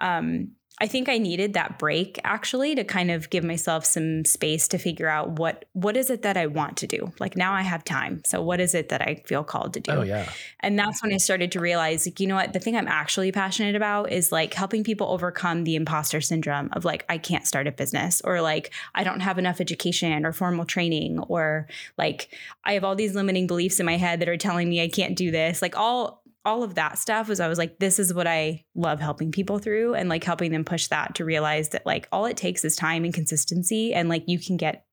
um 0.00 0.48
I 0.80 0.88
think 0.88 1.08
I 1.08 1.18
needed 1.18 1.52
that 1.54 1.78
break 1.78 2.18
actually 2.24 2.74
to 2.74 2.82
kind 2.82 3.12
of 3.12 3.30
give 3.30 3.44
myself 3.44 3.84
some 3.84 4.24
space 4.24 4.66
to 4.68 4.78
figure 4.78 5.08
out 5.08 5.38
what 5.38 5.66
what 5.72 5.96
is 5.96 6.10
it 6.10 6.22
that 6.22 6.36
I 6.36 6.46
want 6.46 6.76
to 6.78 6.88
do. 6.88 7.12
Like 7.20 7.36
now 7.36 7.52
I 7.52 7.62
have 7.62 7.84
time. 7.84 8.22
So 8.26 8.42
what 8.42 8.58
is 8.58 8.74
it 8.74 8.88
that 8.88 9.00
I 9.00 9.22
feel 9.24 9.44
called 9.44 9.74
to 9.74 9.80
do? 9.80 9.92
Oh 9.92 10.02
yeah. 10.02 10.28
And 10.60 10.76
that's 10.76 11.00
when 11.00 11.12
I 11.12 11.18
started 11.18 11.52
to 11.52 11.60
realize 11.60 12.06
like 12.06 12.18
you 12.18 12.26
know 12.26 12.34
what 12.34 12.52
the 12.52 12.58
thing 12.58 12.76
I'm 12.76 12.88
actually 12.88 13.30
passionate 13.30 13.76
about 13.76 14.10
is 14.10 14.32
like 14.32 14.52
helping 14.52 14.82
people 14.82 15.06
overcome 15.06 15.62
the 15.62 15.76
imposter 15.76 16.20
syndrome 16.20 16.70
of 16.72 16.84
like 16.84 17.04
I 17.08 17.18
can't 17.18 17.46
start 17.46 17.68
a 17.68 17.72
business 17.72 18.20
or 18.24 18.40
like 18.40 18.72
I 18.96 19.04
don't 19.04 19.20
have 19.20 19.38
enough 19.38 19.60
education 19.60 20.26
or 20.26 20.32
formal 20.32 20.64
training 20.64 21.20
or 21.20 21.68
like 21.96 22.30
I 22.64 22.72
have 22.72 22.82
all 22.82 22.96
these 22.96 23.14
limiting 23.14 23.46
beliefs 23.46 23.78
in 23.78 23.86
my 23.86 23.96
head 23.96 24.18
that 24.20 24.28
are 24.28 24.36
telling 24.36 24.68
me 24.68 24.82
I 24.82 24.88
can't 24.88 25.14
do 25.14 25.30
this. 25.30 25.62
Like 25.62 25.78
all 25.78 26.23
all 26.44 26.62
of 26.62 26.74
that 26.74 26.98
stuff 26.98 27.28
was 27.28 27.40
I 27.40 27.48
was 27.48 27.58
like, 27.58 27.78
this 27.78 27.98
is 27.98 28.12
what 28.12 28.26
I 28.26 28.64
love 28.74 29.00
helping 29.00 29.32
people 29.32 29.58
through 29.58 29.94
and 29.94 30.08
like 30.08 30.24
helping 30.24 30.52
them 30.52 30.64
push 30.64 30.88
that 30.88 31.14
to 31.16 31.24
realize 31.24 31.70
that 31.70 31.86
like 31.86 32.06
all 32.12 32.26
it 32.26 32.36
takes 32.36 32.64
is 32.64 32.76
time 32.76 33.04
and 33.04 33.14
consistency 33.14 33.94
and 33.94 34.08
like 34.08 34.24
you 34.26 34.38
can 34.38 34.56
get 34.56 34.84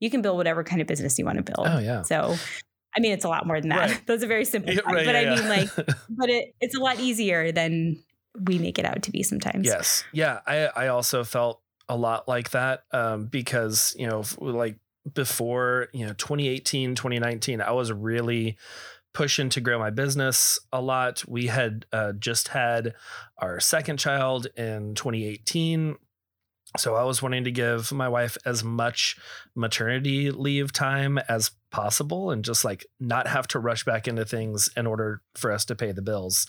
you 0.00 0.10
can 0.10 0.22
build 0.22 0.36
whatever 0.36 0.62
kind 0.62 0.80
of 0.80 0.86
business 0.86 1.18
you 1.18 1.24
want 1.24 1.38
to 1.38 1.42
build. 1.42 1.66
Oh 1.66 1.78
yeah. 1.78 2.02
So 2.02 2.36
I 2.96 3.00
mean 3.00 3.12
it's 3.12 3.24
a 3.24 3.28
lot 3.28 3.46
more 3.46 3.60
than 3.60 3.70
that. 3.70 3.90
Right. 3.90 4.02
That's 4.06 4.22
a 4.22 4.26
very 4.26 4.44
simple 4.44 4.74
Yeah, 4.74 4.80
right, 4.84 5.06
but 5.06 5.14
yeah, 5.14 5.20
I 5.20 5.34
mean 5.34 5.44
yeah. 5.44 5.48
like 5.48 5.76
but 6.08 6.28
it 6.28 6.54
it's 6.60 6.76
a 6.76 6.80
lot 6.80 7.00
easier 7.00 7.50
than 7.50 8.02
we 8.44 8.58
make 8.58 8.78
it 8.78 8.84
out 8.84 9.02
to 9.02 9.10
be 9.10 9.22
sometimes. 9.22 9.66
Yes. 9.66 10.04
Yeah. 10.12 10.40
I, 10.46 10.66
I 10.66 10.88
also 10.88 11.24
felt 11.24 11.62
a 11.88 11.96
lot 11.96 12.28
like 12.28 12.50
that 12.50 12.84
um, 12.92 13.26
because, 13.26 13.94
you 13.98 14.06
know, 14.06 14.22
like 14.38 14.76
before, 15.12 15.88
you 15.92 16.06
know, 16.06 16.12
2018, 16.12 16.94
2019, 16.94 17.60
I 17.60 17.72
was 17.72 17.90
really 17.90 18.56
pushing 19.12 19.48
to 19.50 19.60
grow 19.60 19.78
my 19.78 19.90
business 19.90 20.58
a 20.72 20.80
lot. 20.80 21.24
We 21.26 21.46
had 21.46 21.86
uh, 21.92 22.12
just 22.12 22.48
had 22.48 22.94
our 23.38 23.60
second 23.60 23.98
child 23.98 24.46
in 24.56 24.94
2018. 24.94 25.96
So 26.76 26.96
I 26.96 27.02
was 27.04 27.22
wanting 27.22 27.44
to 27.44 27.50
give 27.50 27.90
my 27.92 28.08
wife 28.08 28.36
as 28.44 28.62
much 28.62 29.16
maternity 29.56 30.30
leave 30.30 30.70
time 30.72 31.16
as 31.28 31.50
possible 31.70 32.30
and 32.30 32.44
just 32.44 32.62
like 32.64 32.84
not 33.00 33.26
have 33.26 33.48
to 33.48 33.58
rush 33.58 33.84
back 33.84 34.06
into 34.06 34.24
things 34.26 34.68
in 34.76 34.86
order 34.86 35.22
for 35.34 35.50
us 35.50 35.64
to 35.66 35.74
pay 35.74 35.92
the 35.92 36.02
bills. 36.02 36.46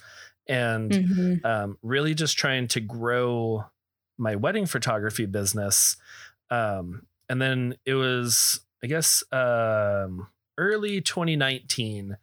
And 0.48 0.92
Mhm. 0.92 1.46
um, 1.46 1.78
really 1.82 2.14
just 2.14 2.38
trying 2.38 2.68
to 2.70 2.82
grow 2.82 3.66
my 4.18 4.36
wedding 4.36 4.66
photography 4.66 5.26
business. 5.26 5.96
Um, 6.50 7.08
and 7.30 7.42
then 7.42 7.76
it 7.86 7.94
was, 7.94 8.60
I 8.84 8.88
guess, 8.88 9.24
um, 9.32 10.28
early 10.60 11.02
2019 11.02 12.18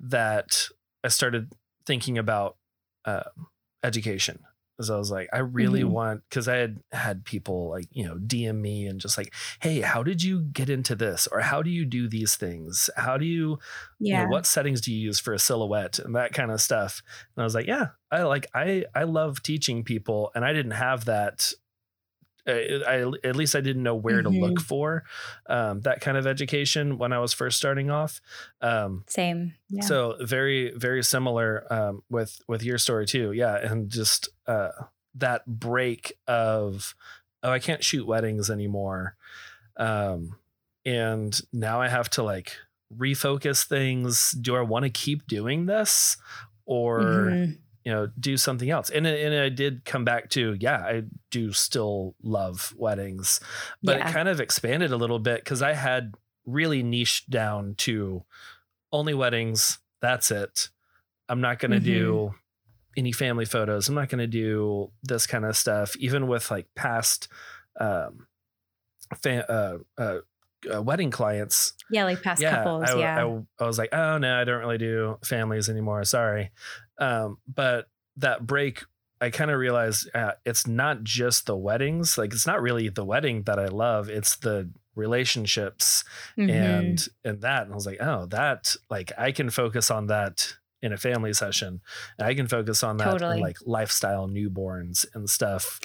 that 0.00 0.68
I 1.04 1.08
started 1.08 1.52
thinking 1.86 2.18
about 2.18 2.56
uh, 3.04 3.24
education. 3.82 4.40
Because 4.76 4.90
I 4.90 4.96
was 4.96 5.10
like, 5.10 5.28
I 5.32 5.38
really 5.38 5.82
Mhm. 5.82 5.90
want, 5.90 6.22
because 6.28 6.46
I 6.46 6.54
had 6.56 6.80
had 6.92 7.24
people 7.24 7.68
like, 7.68 7.88
you 7.90 8.04
know, 8.04 8.14
DM 8.14 8.60
me 8.60 8.86
and 8.86 9.00
just 9.00 9.18
like, 9.18 9.34
hey, 9.60 9.80
how 9.80 10.04
did 10.04 10.22
you 10.22 10.42
get 10.42 10.70
into 10.70 10.94
this? 10.94 11.26
Or 11.26 11.40
how 11.40 11.62
do 11.62 11.70
you 11.70 11.84
do 11.84 12.08
these 12.08 12.36
things? 12.36 12.88
How 12.96 13.18
do 13.18 13.24
you, 13.24 13.58
you 14.08 14.14
Yeah. 14.14 14.18
know, 14.18 14.24
what 14.24 14.46
settings 14.46 14.80
do 14.80 14.92
you 14.92 15.00
use 15.00 15.18
for 15.18 15.32
a 15.32 15.38
silhouette 15.38 15.98
and 15.98 16.14
that 16.14 16.32
kind 16.32 16.50
of 16.52 16.60
stuff 16.60 17.02
and 17.36 17.42
i 17.42 17.44
was 17.44 17.54
like 17.54 17.66
yeah 17.66 17.88
i 18.10 18.22
like 18.22 18.46
i 18.54 18.84
i 18.94 19.02
love 19.04 19.42
teaching 19.42 19.84
people 19.84 20.30
and 20.34 20.44
i 20.44 20.52
didn't 20.52 20.72
have 20.72 21.04
that 21.04 21.52
I, 22.48 23.12
at 23.24 23.36
least 23.36 23.54
I 23.54 23.60
didn't 23.60 23.82
know 23.82 23.94
where 23.94 24.22
to 24.22 24.30
look 24.40 24.60
for 24.60 25.04
um, 25.46 25.80
that 25.82 26.00
kind 26.00 26.16
of 26.16 26.26
education 26.26 26.96
when 26.98 27.12
I 27.12 27.18
was 27.18 27.32
first 27.32 27.58
starting 27.58 27.90
off. 27.90 28.20
Um, 28.62 29.04
Same. 29.06 29.54
Yeah. 29.68 29.84
So 29.84 30.16
very, 30.20 30.72
very 30.74 31.02
similar 31.04 31.66
um, 31.72 32.02
with 32.08 32.40
with 32.48 32.62
your 32.62 32.78
story 32.78 33.06
too. 33.06 33.32
Yeah, 33.32 33.56
and 33.56 33.90
just 33.90 34.28
uh, 34.46 34.70
that 35.14 35.46
break 35.46 36.14
of 36.26 36.94
oh, 37.42 37.50
I 37.52 37.58
can't 37.58 37.84
shoot 37.84 38.06
weddings 38.06 38.50
anymore, 38.50 39.16
um, 39.76 40.36
and 40.84 41.38
now 41.52 41.80
I 41.80 41.88
have 41.88 42.08
to 42.10 42.22
like 42.22 42.56
refocus 42.96 43.66
things. 43.66 44.32
Do 44.32 44.56
I 44.56 44.62
want 44.62 44.84
to 44.84 44.90
keep 44.90 45.26
doing 45.26 45.66
this, 45.66 46.16
or 46.64 46.88
Mhm. 47.30 47.58
You 47.88 47.94
know 47.94 48.08
do 48.20 48.36
something 48.36 48.68
else? 48.68 48.90
And 48.90 49.06
and 49.06 49.34
I 49.34 49.48
did 49.48 49.86
come 49.86 50.04
back 50.04 50.28
to 50.30 50.54
yeah, 50.60 50.76
I 50.78 51.04
do 51.30 51.52
still 51.54 52.14
love 52.22 52.74
weddings, 52.76 53.40
but 53.82 53.96
Yeah. 53.96 54.08
it 54.08 54.12
kind 54.12 54.28
of 54.28 54.40
expanded 54.40 54.92
a 54.92 54.96
little 54.96 55.18
bit 55.18 55.42
because 55.42 55.62
I 55.62 55.72
had 55.72 56.12
really 56.44 56.82
niched 56.82 57.30
down 57.30 57.76
to 57.78 58.24
only 58.92 59.14
weddings. 59.14 59.78
That's 60.02 60.30
it. 60.30 60.68
I'm 61.30 61.40
not 61.40 61.58
going 61.60 61.70
to 61.72 61.80
Mhm. 61.80 61.84
do 61.84 62.34
any 62.96 63.12
family 63.12 63.44
photos. 63.46 63.88
I'm 63.88 63.94
not 63.94 64.08
going 64.10 64.18
to 64.20 64.26
do 64.26 64.90
this 65.02 65.26
kind 65.26 65.44
of 65.46 65.56
stuff, 65.56 65.96
even 65.96 66.26
with 66.26 66.50
like 66.50 66.66
past 66.74 67.28
um, 67.80 68.26
fa- 69.22 69.48
uh, 69.50 69.78
uh, 70.02 70.18
uh, 70.74 70.82
wedding 70.82 71.10
clients. 71.10 71.74
Yeah, 71.90 72.04
like 72.04 72.22
past 72.22 72.42
couples. 72.42 72.90
I, 72.90 72.98
yeah. 72.98 73.24
I, 73.24 73.64
I 73.64 73.66
was 73.66 73.78
like, 73.78 73.90
oh 73.94 74.18
no, 74.18 74.40
I 74.40 74.44
don't 74.44 74.60
really 74.60 74.78
do 74.78 75.18
families 75.24 75.68
anymore. 75.68 76.02
Sorry. 76.04 76.50
Um, 76.98 77.38
but 77.52 77.88
that 78.16 78.46
break, 78.46 78.82
I 79.20 79.30
kind 79.30 79.50
of 79.50 79.58
realized 79.58 80.08
uh, 80.14 80.32
it's 80.44 80.66
not 80.66 81.02
just 81.04 81.46
the 81.46 81.56
weddings. 81.56 82.18
Like 82.18 82.32
it's 82.32 82.46
not 82.46 82.60
really 82.62 82.88
the 82.88 83.04
wedding 83.04 83.42
that 83.44 83.58
I 83.58 83.66
love. 83.66 84.08
It's 84.08 84.36
the 84.36 84.70
relationships 84.94 86.04
Mhm. 86.36 86.50
and 86.50 87.08
and 87.24 87.40
that. 87.42 87.62
And 87.64 87.72
I 87.72 87.74
was 87.74 87.86
like, 87.86 88.00
oh, 88.00 88.26
that 88.26 88.74
like 88.90 89.12
I 89.18 89.32
can 89.32 89.50
focus 89.50 89.90
on 89.90 90.06
that 90.08 90.54
in 90.80 90.92
a 90.92 90.96
family 90.96 91.32
session, 91.32 91.80
and 92.18 92.26
I 92.28 92.34
can 92.34 92.46
focus 92.46 92.82
on 92.84 92.98
that 92.98 93.04
Totally. 93.10 93.36
in 93.36 93.42
like 93.42 93.56
lifestyle 93.66 94.28
newborns 94.28 95.04
and 95.14 95.28
stuff. 95.28 95.80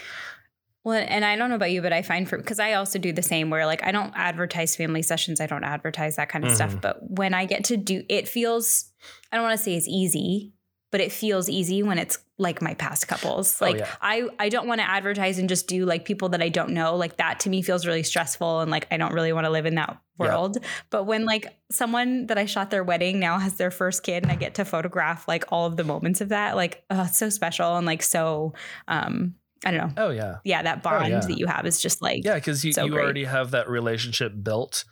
Well, 0.84 1.03
and 1.08 1.24
I 1.24 1.36
don't 1.38 1.50
know 1.50 1.55
about 1.55 1.72
you, 1.72 1.82
but 1.82 1.93
I 1.93 2.01
find 2.01 2.27
for 2.29 2.38
because 2.38 2.60
I 2.60 2.74
also 2.74 3.00
do 3.00 3.13
the 3.13 3.22
same 3.24 3.50
where 3.50 3.65
like 3.65 3.84
I 3.84 3.91
don't 3.91 4.13
advertise 4.15 4.75
family 4.75 5.01
sessions, 5.01 5.39
I 5.41 5.48
don't 5.48 5.63
advertise 5.63 6.17
that 6.17 6.29
kind 6.29 6.46
of 6.46 6.51
stuff. 6.51 6.75
Mhm. 6.75 6.82
But 6.82 6.98
when 7.10 7.34
I 7.34 7.46
get 7.46 7.63
to 7.65 7.77
do 7.77 8.03
it 8.10 8.27
feels 8.27 8.91
I 9.32 9.38
don't 9.38 9.46
want 9.46 9.58
to 9.58 9.63
say 9.63 9.75
it's 9.75 9.88
easy, 9.88 10.53
but 10.94 11.02
it 11.02 11.12
feels 11.12 11.50
easy 11.50 11.82
when 11.82 11.98
it's 11.98 12.20
like 12.38 12.62
my 12.62 12.76
past 12.76 13.08
couples. 13.08 13.58
Oh, 13.60 13.66
Like 13.66 13.78
yeah. 13.80 13.88
I 14.00 14.30
I 14.38 14.50
don't 14.50 14.68
want 14.68 14.80
to 14.80 14.88
advertise 14.88 15.40
and 15.40 15.50
just 15.50 15.68
do 15.68 15.88
like 15.88 16.06
people 16.06 16.30
that 16.30 16.42
I 16.44 16.50
don't 16.50 16.70
know. 16.70 16.96
Like 16.96 17.18
that 17.18 17.40
to 17.42 17.50
me 17.50 17.64
feels 17.64 17.88
really 17.88 18.04
stressful 18.04 18.60
and 18.60 18.70
like 18.70 18.86
I 18.92 18.98
don't 18.98 19.12
really 19.12 19.34
want 19.34 19.46
to 19.46 19.50
live 19.50 19.66
in 19.66 19.74
that 19.76 19.90
Yeah. 19.90 20.28
world. 20.28 20.60
But 20.92 21.06
when 21.06 21.26
like 21.26 21.48
someone 21.72 22.28
that 22.28 22.38
I 22.38 22.46
shot 22.46 22.70
their 22.70 22.84
wedding 22.84 23.20
now 23.20 23.40
has 23.40 23.56
their 23.56 23.72
first 23.72 24.04
kid 24.04 24.22
and 24.22 24.32
I 24.32 24.36
get 24.36 24.54
to 24.56 24.66
photograph 24.66 25.28
like 25.28 25.46
all 25.52 25.66
of 25.66 25.78
the 25.78 25.84
moments 25.84 26.22
of 26.22 26.30
that, 26.30 26.56
like 26.56 26.84
oh, 26.92 27.06
it's 27.06 27.18
so 27.18 27.30
special 27.30 27.76
and 27.76 27.88
like 27.88 28.04
so 28.04 28.54
um 28.88 29.34
I 29.65 29.72
don't 29.72 29.96
know 29.96 30.05
Oh 30.05 30.10
yeah. 30.10 30.38
yeah, 30.43 30.62
that 30.63 30.84
bond 30.84 31.10
yeah. 31.10 31.20
that 31.20 31.38
you 31.38 31.48
have 31.48 31.65
is 31.65 31.82
just 31.82 32.01
like 32.01 32.24
Yeah, 32.25 32.36
because 32.36 32.63
you, 32.65 32.74
so 32.74 32.86
you 32.86 32.91
great. 32.91 33.03
already 33.03 33.24
have 33.25 33.51
that 33.51 33.70
relationship 33.70 34.34
built. 34.41 34.84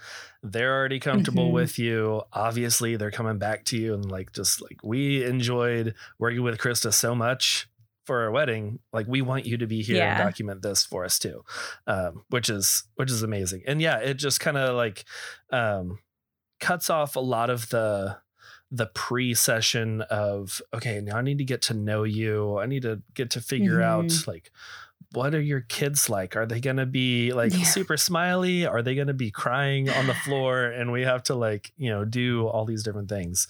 They're 0.44 0.74
already 0.76 1.00
comfortable 1.00 1.50
Mhm. 1.50 1.54
with 1.54 1.78
you. 1.80 2.24
Obviously, 2.34 2.96
they're 2.96 3.12
coming 3.12 3.38
back 3.38 3.66
to 3.66 3.78
you 3.78 3.94
and 3.94 4.10
like 4.10 4.34
just 4.34 4.62
like 4.62 4.78
we 4.84 5.24
enjoyed 5.24 5.94
working 6.20 6.42
with 6.42 6.58
Krista 6.58 6.94
so 6.94 7.14
much 7.14 7.68
for 8.06 8.22
our 8.24 8.32
wedding. 8.32 8.80
Like 8.92 9.06
we 9.08 9.22
want 9.22 9.46
you 9.46 9.58
to 9.58 9.68
be 9.68 9.84
here 9.84 10.02
and 10.04 10.18
document 10.18 10.64
this 10.64 10.84
for 10.84 11.06
us 11.06 11.20
too, 11.20 11.44
um, 11.86 12.24
which 12.30 12.50
is 12.50 12.84
which 12.96 13.12
is 13.12 13.22
amazing. 13.22 13.62
And 13.68 13.80
yeah, 13.82 13.98
it 14.00 14.16
just 14.16 14.40
kind 14.40 14.58
of 14.58 14.76
like 14.76 15.06
um, 15.52 16.00
cuts 16.60 16.90
off 16.90 17.16
a 17.16 17.20
lot 17.20 17.50
of 17.52 17.70
the 17.70 18.18
the 18.72 18.86
pre-session 18.86 20.02
of 20.04 20.62
okay 20.74 21.02
now 21.02 21.18
i 21.18 21.22
need 21.22 21.38
to 21.38 21.44
get 21.44 21.62
to 21.62 21.74
know 21.74 22.04
you 22.04 22.58
i 22.58 22.66
need 22.66 22.82
to 22.84 23.02
get 23.14 23.30
to 23.30 23.42
figure 23.42 23.82
out 23.82 24.06
Mhm. 24.06 24.28
like 24.28 24.52
what 25.14 25.36
are 25.36 25.42
your 25.42 25.60
kids 25.60 26.10
like? 26.10 26.38
Are 26.38 26.46
they 26.46 26.62
going 26.62 26.78
to 26.78 26.86
be 26.86 27.34
like 27.34 27.52
yeah. 27.52 27.64
super 27.66 27.98
smiley? 27.98 28.66
Are 28.66 28.82
they 28.82 28.96
going 28.96 29.08
to 29.08 29.14
be 29.14 29.30
crying 29.30 29.90
on 29.90 30.08
the 30.08 30.14
floor? 30.14 30.64
And 30.64 30.90
we 30.94 31.02
have 31.02 31.22
to 31.24 31.36
like, 31.36 31.74
you 31.76 31.90
know, 31.90 32.06
do 32.06 32.48
all 32.48 32.64
these 32.64 32.82
different 32.82 33.10
things. 33.10 33.46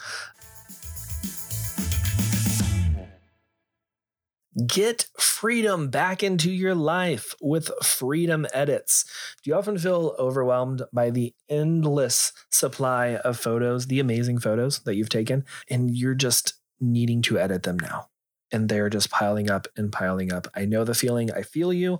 Get 4.67 5.08
freedom 5.17 5.89
back 5.89 6.24
into 6.24 6.51
your 6.51 6.75
life 6.75 7.34
with 7.41 7.72
Freedom 7.81 8.46
Edits. 8.53 9.05
Do 9.41 9.50
you 9.50 9.55
often 9.55 9.77
feel 9.77 10.13
overwhelmed 10.20 10.81
by 10.91 11.10
the 11.10 11.34
endless 11.48 12.34
supply 12.50 13.15
of 13.15 13.39
photos, 13.39 13.88
the 13.88 14.01
amazing 14.01 14.39
photos 14.39 14.79
that 14.79 14.96
you've 14.96 15.08
taken, 15.08 15.46
and 15.70 15.96
you're 15.96 16.15
just 16.15 16.55
needing 16.81 17.22
to 17.24 17.39
edit 17.39 17.63
them 17.63 17.79
now? 17.79 18.08
and 18.51 18.67
they're 18.67 18.89
just 18.89 19.10
piling 19.10 19.50
up 19.50 19.67
and 19.77 19.91
piling 19.91 20.31
up. 20.31 20.48
I 20.53 20.65
know 20.65 20.84
the 20.84 20.93
feeling. 20.93 21.31
I 21.31 21.41
feel 21.41 21.72
you. 21.72 22.00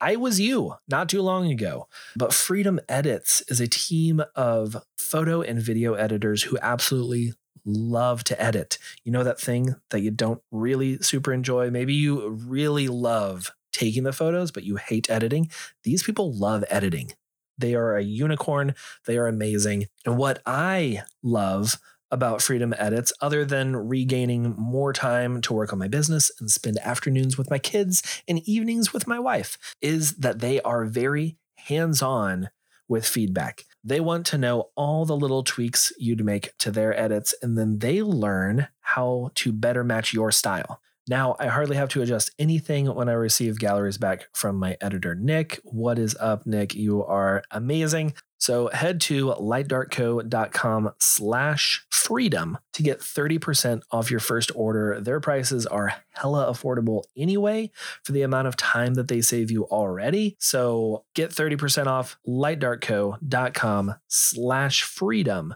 I 0.00 0.16
was 0.16 0.38
you 0.38 0.74
not 0.86 1.08
too 1.08 1.22
long 1.22 1.50
ago. 1.50 1.88
But 2.16 2.32
Freedom 2.32 2.78
Edits 2.88 3.42
is 3.48 3.60
a 3.60 3.66
team 3.66 4.22
of 4.36 4.76
photo 4.96 5.42
and 5.42 5.60
video 5.60 5.94
editors 5.94 6.44
who 6.44 6.58
absolutely 6.62 7.32
love 7.64 8.24
to 8.24 8.40
edit. 8.40 8.78
You 9.04 9.12
know 9.12 9.24
that 9.24 9.40
thing 9.40 9.76
that 9.90 10.00
you 10.00 10.10
don't 10.10 10.40
really 10.50 10.98
super 10.98 11.32
enjoy? 11.32 11.70
Maybe 11.70 11.94
you 11.94 12.28
really 12.28 12.88
love 12.88 13.52
taking 13.72 14.02
the 14.02 14.12
photos, 14.12 14.50
but 14.50 14.64
you 14.64 14.76
hate 14.76 15.10
editing. 15.10 15.50
These 15.84 16.02
people 16.02 16.32
love 16.32 16.64
editing. 16.68 17.12
They 17.56 17.74
are 17.74 17.96
a 17.96 18.02
unicorn. 18.02 18.74
They 19.06 19.18
are 19.18 19.26
amazing. 19.26 19.86
And 20.06 20.16
what 20.16 20.40
I 20.46 21.02
love 21.22 21.78
about 22.10 22.40
Freedom 22.40 22.74
Edits, 22.78 23.12
other 23.20 23.44
than 23.44 23.76
regaining 23.76 24.54
more 24.56 24.92
time 24.92 25.40
to 25.42 25.52
work 25.52 25.72
on 25.72 25.78
my 25.78 25.88
business 25.88 26.30
and 26.40 26.50
spend 26.50 26.78
afternoons 26.78 27.36
with 27.36 27.50
my 27.50 27.58
kids 27.58 28.22
and 28.26 28.40
evenings 28.48 28.92
with 28.92 29.06
my 29.06 29.18
wife, 29.18 29.58
is 29.82 30.14
that 30.14 30.38
they 30.38 30.60
are 30.62 30.86
very 30.86 31.36
hands 31.56 32.00
on 32.00 32.48
with 32.88 33.06
feedback. 33.06 33.64
They 33.88 34.00
want 34.00 34.26
to 34.26 34.36
know 34.36 34.68
all 34.76 35.06
the 35.06 35.16
little 35.16 35.42
tweaks 35.42 35.94
you'd 35.98 36.22
make 36.22 36.54
to 36.58 36.70
their 36.70 36.94
edits, 37.00 37.34
and 37.40 37.56
then 37.56 37.78
they 37.78 38.02
learn 38.02 38.68
how 38.80 39.30
to 39.36 39.50
better 39.50 39.82
match 39.82 40.12
your 40.12 40.30
style. 40.30 40.82
Now, 41.08 41.36
I 41.40 41.46
hardly 41.46 41.76
have 41.76 41.88
to 41.90 42.02
adjust 42.02 42.30
anything 42.38 42.94
when 42.94 43.08
I 43.08 43.12
receive 43.12 43.58
galleries 43.58 43.96
back 43.96 44.28
from 44.34 44.56
my 44.56 44.76
editor, 44.82 45.14
Nick. 45.14 45.58
What 45.64 45.98
is 45.98 46.14
up, 46.20 46.46
Nick? 46.46 46.74
You 46.74 47.02
are 47.02 47.42
amazing. 47.50 48.12
So 48.38 48.70
head 48.72 49.00
to 49.02 49.26
lightdarkco.com 49.26 50.92
slash 50.98 51.84
freedom 51.90 52.58
to 52.72 52.82
get 52.82 53.00
30% 53.00 53.82
off 53.90 54.10
your 54.10 54.20
first 54.20 54.50
order. 54.54 55.00
Their 55.00 55.20
prices 55.20 55.66
are 55.66 55.94
hella 56.12 56.46
affordable 56.46 57.02
anyway 57.16 57.70
for 58.04 58.12
the 58.12 58.22
amount 58.22 58.48
of 58.48 58.56
time 58.56 58.94
that 58.94 59.08
they 59.08 59.20
save 59.20 59.50
you 59.50 59.64
already. 59.66 60.36
So 60.38 61.04
get 61.14 61.30
30% 61.30 61.86
off 61.86 62.16
lightdarkco.com 62.26 63.94
slash 64.06 64.82
freedom 64.82 65.54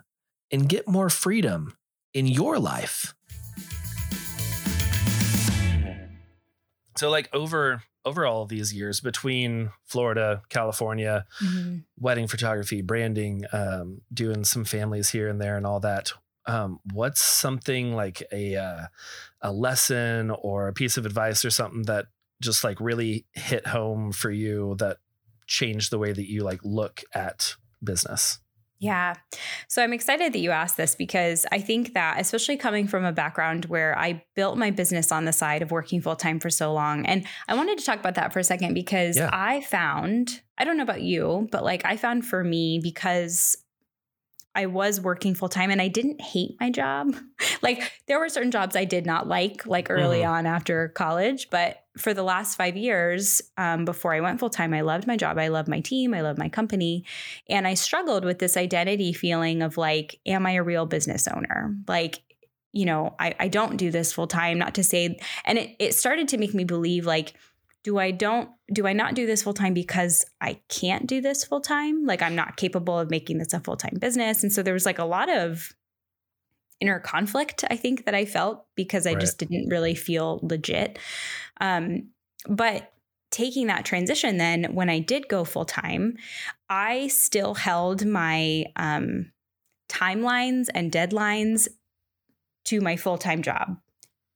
and 0.51 0.69
get 0.69 0.87
more 0.87 1.09
freedom 1.09 1.75
in 2.13 2.27
your 2.27 2.59
life. 2.59 3.15
So 6.97 7.09
like 7.09 7.29
over 7.33 7.83
over 8.05 8.27
all 8.27 8.47
these 8.47 8.75
years 8.75 9.01
between 9.01 9.71
Florida, 9.85 10.43
California, 10.49 11.25
mm-hmm. 11.43 11.79
wedding 11.99 12.27
photography, 12.27 12.83
branding, 12.83 13.45
um, 13.53 14.01
doing 14.13 14.45
some 14.45 14.65
families 14.65 15.11
here 15.11 15.29
and 15.29 15.41
there 15.41 15.57
and 15.57 15.67
all 15.67 15.81
that. 15.81 16.13
Um, 16.47 16.81
what's 16.93 17.21
something 17.21 17.95
like 17.95 18.23
a 18.33 18.57
uh, 18.57 18.87
a 19.41 19.53
lesson 19.53 20.31
or 20.31 20.69
a 20.69 20.73
piece 20.73 20.97
of 20.97 21.07
advice 21.07 21.45
or 21.45 21.51
something 21.51 21.83
that 21.83 22.07
just 22.41 22.65
like 22.65 22.81
really 22.81 23.27
hit 23.33 23.69
home 23.69 24.11
for 24.11 24.31
you 24.31 24.75
that 24.79 24.97
changed 25.47 25.93
the 25.93 25.99
way 25.99 26.13
that 26.13 26.29
you 26.29 26.43
like 26.43 26.61
look 26.65 27.03
at 27.15 27.55
business? 27.83 28.41
Yeah. 28.83 29.15
So 29.69 29.81
I'm 29.81 29.93
excited 29.93 30.33
that 30.33 30.41
you 30.41 30.51
asked 30.51 30.77
this 30.77 30.97
because 30.97 31.47
I 31.53 31.61
think 31.61 31.95
that, 31.95 32.21
especially 32.21 32.57
coming 32.57 32.89
from 32.89 33.05
a 33.05 33.13
background 33.13 33.67
where 33.67 33.97
I 33.97 34.25
built 34.35 34.59
my 34.59 34.73
business 34.73 35.13
on 35.13 35.25
the 35.25 35.33
side 35.33 35.63
of 35.63 35.71
working 35.71 36.01
full 36.03 36.17
time 36.17 36.41
for 36.41 36.51
so 36.51 36.73
long. 36.73 37.07
And 37.07 37.25
I 37.47 37.55
wanted 37.55 37.79
to 37.79 37.85
talk 37.85 38.01
about 38.01 38.17
that 38.17 38.33
for 38.33 38.41
a 38.41 38.45
second 38.45 38.75
because 38.75 39.19
yeah. 39.19 39.31
I 39.33 39.61
found, 39.61 40.41
I 40.59 40.65
don't 40.65 40.77
know 40.77 40.83
about 40.83 41.03
you, 41.03 41.47
but 41.53 41.63
like 41.63 41.83
I 41.85 41.97
found 41.97 42.27
for 42.27 42.43
me, 42.43 42.81
because 42.83 43.57
I 44.55 44.67
was 44.67 45.01
working 45.01 45.35
full 45.35 45.49
time 45.49 45.71
and 45.71 45.81
I 45.81 45.89
didn't 45.89 46.21
hate 46.21 46.57
my 46.61 46.71
job. 46.71 47.17
like 47.63 47.91
there 48.07 48.19
were 48.19 48.29
certain 48.29 48.51
jobs 48.51 48.77
I 48.77 48.85
did 48.85 49.07
not 49.07 49.27
like, 49.27 49.67
like 49.67 49.91
early 49.91 50.21
mm-hmm. 50.21 50.31
on 50.31 50.47
after 50.47 50.89
college. 50.89 51.49
But 51.51 51.85
for 51.97 52.13
the 52.13 52.23
last 52.23 52.57
five 52.57 52.77
years, 52.77 53.41
um, 53.57 53.85
before 53.85 54.15
I 54.15 54.21
went 54.21 54.41
full 54.41 54.51
time, 54.51 54.75
I 54.75 54.83
loved 54.83 55.07
my 55.07 55.17
job. 55.17 55.39
I 55.39 55.49
loved 55.49 55.69
my 55.69 55.81
team. 55.81 56.15
I 56.15 56.21
loved 56.21 56.39
my 56.39 56.49
company. 56.49 57.05
And 57.49 57.67
I 57.67 57.75
struggled 57.75 58.25
with 58.25 58.39
this 58.39 58.57
identity 58.57 59.13
feeling 59.13 59.63
of 59.63 59.77
like, 59.77 60.19
am 60.27 60.47
I 60.47 60.53
a 60.53 60.63
real 60.63 60.87
business 60.87 61.27
owner? 61.29 61.75
Like, 61.89 62.23
you 62.73 62.87
know, 62.87 63.15
I, 63.19 63.35
I 63.39 63.49
don't 63.49 63.77
do 63.77 63.91
this 63.91 64.13
full 64.13 64.27
time, 64.27 64.59
not 64.59 64.75
to 64.77 64.85
say, 64.85 65.19
and 65.45 65.59
it, 65.59 65.77
it 65.79 65.95
started 65.95 66.29
to 66.29 66.39
make 66.39 66.55
me 66.55 66.65
believe 66.65 67.05
like, 67.05 67.35
do 67.85 67.99
I 67.99 68.11
don't 68.11 68.49
do 68.73 68.87
I 68.87 68.93
not 68.93 69.15
do 69.15 69.27
this 69.27 69.43
full 69.43 69.55
time 69.55 69.75
because 69.75 70.25
I 70.41 70.61
can't 70.69 71.07
do 71.07 71.21
this 71.21 71.45
full 71.45 71.61
time? 71.61 72.05
Like 72.07 72.23
I'm 72.23 72.35
not 72.35 72.57
capable 72.57 72.99
of 72.99 73.11
making 73.11 73.39
this 73.39 73.53
a 73.53 73.61
full 73.61 73.77
time 73.77 73.99
business. 73.99 74.43
And 74.43 74.53
so 74.53 74.63
there 74.63 74.75
was 74.75 74.87
like 74.87 74.99
a 74.99 75.05
lot 75.05 75.29
of 75.29 75.73
inner 76.81 77.01
conflict, 77.01 77.65
I 77.71 77.77
think, 77.77 78.05
that 78.07 78.15
I 78.15 78.25
felt 78.25 78.67
because 78.75 79.07
I 79.07 79.13
right. 79.13 79.21
just 79.21 79.39
didn't 79.39 79.69
really 79.69 79.95
feel 79.95 80.41
legit. 80.43 80.99
Um, 81.61 82.09
but 82.49 82.93
taking 83.31 83.69
that 83.69 83.85
transition, 83.85 84.37
then 84.37 84.75
when 84.75 84.91
I 84.91 84.99
did 84.99 85.29
go 85.29 85.45
full 85.45 85.65
time, 85.65 86.17
I 86.69 87.09
still 87.09 87.55
held 87.55 88.05
my 88.05 88.67
um, 88.77 89.33
timelines 89.89 90.67
and 90.75 90.93
deadlines 90.93 91.69
to 92.65 92.81
my 92.81 92.97
full 92.97 93.19
time 93.19 93.43
job 93.43 93.77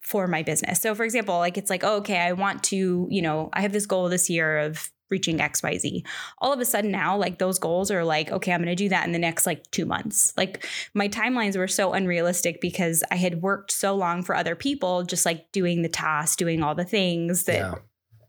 for 0.06 0.28
my 0.28 0.40
business. 0.40 0.80
So 0.80 0.94
for 0.94 1.02
example, 1.02 1.36
like 1.38 1.58
it's 1.58 1.68
like, 1.68 1.82
oh, 1.82 1.96
okay, 1.96 2.18
I 2.20 2.32
want 2.32 2.62
to, 2.64 3.08
you 3.10 3.20
know, 3.20 3.50
I 3.52 3.62
have 3.62 3.72
this 3.72 3.86
goal 3.86 4.08
this 4.08 4.30
year 4.30 4.58
of 4.58 4.88
reaching 5.10 5.38
XYZ. 5.38 6.06
All 6.38 6.52
of 6.52 6.60
a 6.60 6.64
sudden 6.64 6.92
now, 6.92 7.16
like 7.16 7.38
those 7.38 7.58
goals 7.58 7.90
are 7.90 8.04
like, 8.04 8.30
okay, 8.30 8.52
I'm 8.52 8.60
going 8.62 8.68
to 8.68 8.76
do 8.76 8.88
that 8.90 9.04
in 9.04 9.10
the 9.10 9.18
next 9.18 9.46
like 9.46 9.68
two 9.72 9.84
months. 9.84 10.32
Like 10.36 10.64
my 10.94 11.08
timelines 11.08 11.56
were 11.56 11.66
so 11.66 11.92
unrealistic 11.92 12.60
because 12.60 13.02
I 13.10 13.16
had 13.16 13.42
worked 13.42 13.72
so 13.72 13.96
long 13.96 14.22
for 14.22 14.36
other 14.36 14.54
people, 14.54 15.02
just 15.02 15.26
like 15.26 15.50
doing 15.50 15.82
the 15.82 15.88
tasks, 15.88 16.36
doing 16.36 16.62
all 16.62 16.76
the 16.76 16.84
things 16.84 17.42
that, 17.44 17.58
yeah. 17.58 17.74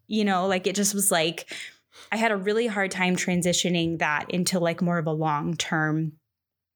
you 0.07 0.25
know, 0.25 0.47
like 0.47 0.65
it 0.65 0.75
just 0.75 0.95
was 0.95 1.11
like, 1.11 1.53
I 2.11 2.17
had 2.17 2.31
a 2.31 2.37
really 2.37 2.65
hard 2.65 2.89
time 2.89 3.15
transitioning 3.15 3.99
that 3.99 4.31
into 4.31 4.59
like 4.59 4.81
more 4.81 4.97
of 4.97 5.05
a 5.05 5.11
long 5.11 5.55
term 5.55 6.13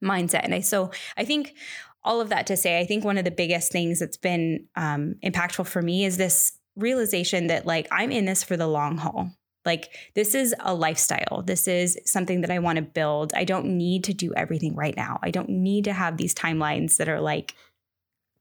mindset. 0.04 0.42
And 0.44 0.54
I, 0.54 0.60
so 0.60 0.92
I 1.18 1.26
think 1.26 1.56
all 2.04 2.22
of 2.22 2.30
that 2.30 2.48
to 2.48 2.58
say, 2.58 2.80
I 2.80 2.86
think 2.86 3.04
one 3.04 3.18
of 3.18 3.26
the 3.26 3.32
biggest 3.32 3.72
things 3.72 4.00
that's 4.00 4.18
been 4.18 4.66
um, 4.76 5.16
impactful 5.24 5.68
for 5.68 5.82
me 5.82 6.06
is 6.06 6.18
this 6.18 6.54
realization 6.76 7.48
that 7.48 7.66
like 7.66 7.88
I'm 7.92 8.12
in 8.12 8.26
this 8.26 8.44
for 8.44 8.58
the 8.58 8.68
long 8.68 8.98
haul. 8.98 9.32
Like 9.66 9.90
this 10.16 10.34
is 10.34 10.56
a 10.60 10.74
lifestyle. 10.74 11.44
This 11.46 11.68
is 11.68 12.00
something 12.06 12.42
that 12.42 12.50
I 12.50 12.60
want 12.60 12.78
to 12.78 12.82
build. 12.82 13.32
I 13.36 13.44
don't 13.44 13.78
need 13.78 14.04
to 14.06 14.14
do 14.14 14.34
everything 14.36 14.76
right 14.76 14.96
now. 14.96 15.20
I 15.22 15.30
don't 15.30 15.50
need 15.50 15.84
to 15.86 15.94
have 15.94 16.18
these 16.18 16.34
timelines 16.34 16.98
that 16.98 17.08
are 17.08 17.22
like 17.22 17.54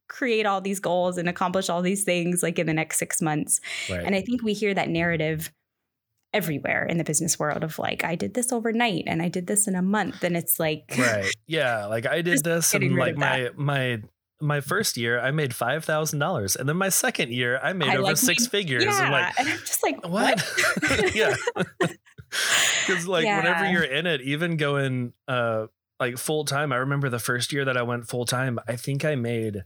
create 0.09 0.47
all 0.47 0.61
these 0.61 0.81
goals 0.81 1.19
and 1.19 1.29
accomplish 1.29 1.69
all 1.69 1.83
these 1.83 2.05
things 2.05 2.43
like 2.43 2.59
in 2.59 2.67
the 2.67 2.73
next 2.73 2.99
6 2.99 3.21
months. 3.21 3.61
Right. 3.91 4.03
And 4.05 4.15
I 4.15 4.23
think 4.23 4.43
we 4.43 4.55
hear 4.55 4.73
that 4.75 4.89
narrative 4.89 5.53
everywhere 6.33 6.85
in 6.85 6.99
the 6.99 7.05
business 7.05 7.39
world 7.39 7.65
of 7.65 7.79
like 7.79 8.05
I 8.05 8.15
did 8.15 8.35
this 8.35 8.53
overnight 8.53 9.05
and 9.07 9.21
I 9.21 9.29
did 9.29 9.47
this 9.47 9.67
in 9.67 9.75
a 9.75 9.83
month 9.83 10.23
and 10.23 10.37
it's 10.37 10.61
like 10.61 10.85
right 10.97 11.33
yeah 11.47 11.87
like 11.87 12.07
I 12.07 12.23
did 12.23 12.45
this 12.45 12.73
and 12.73 12.97
like 12.97 13.17
my 13.17 13.43
that. 13.43 13.59
my 13.59 14.03
my 14.41 14.61
first 14.61 14.97
year 14.97 15.21
I 15.21 15.33
made 15.33 15.55
five 15.55 15.85
thousand 15.85 16.21
dollars 16.21 16.55
and 16.55 16.69
then 16.69 16.77
my 16.77 16.89
second 16.89 17.33
year 17.33 17.59
I 17.63 17.73
made 17.73 17.89
I 17.89 17.95
over 17.95 18.03
like 18.03 18.17
six 18.17 18.45
made, 18.45 18.51
figures 18.51 18.85
yeah. 18.85 19.03
and 19.03 19.13
like 19.13 19.41
and 19.41 19.49
I'm 19.49 19.59
just 19.59 19.83
like 19.83 20.07
what, 20.07 20.41
what? 20.41 21.15
yeah 21.15 21.35
because 22.87 23.07
like 23.09 23.25
yeah. 23.25 23.39
whenever 23.39 23.71
you're 23.71 23.83
in 23.83 24.07
it 24.07 24.21
even 24.21 24.57
going 24.57 25.13
uh 25.27 25.67
like 25.99 26.17
full 26.17 26.45
time 26.45 26.73
I 26.73 26.77
remember 26.77 27.09
the 27.09 27.19
first 27.19 27.53
year 27.53 27.65
that 27.65 27.77
I 27.77 27.83
went 27.83 28.07
full 28.07 28.25
time 28.25 28.59
I 28.69 28.77
think 28.77 29.05
I 29.05 29.17
made 29.17 29.65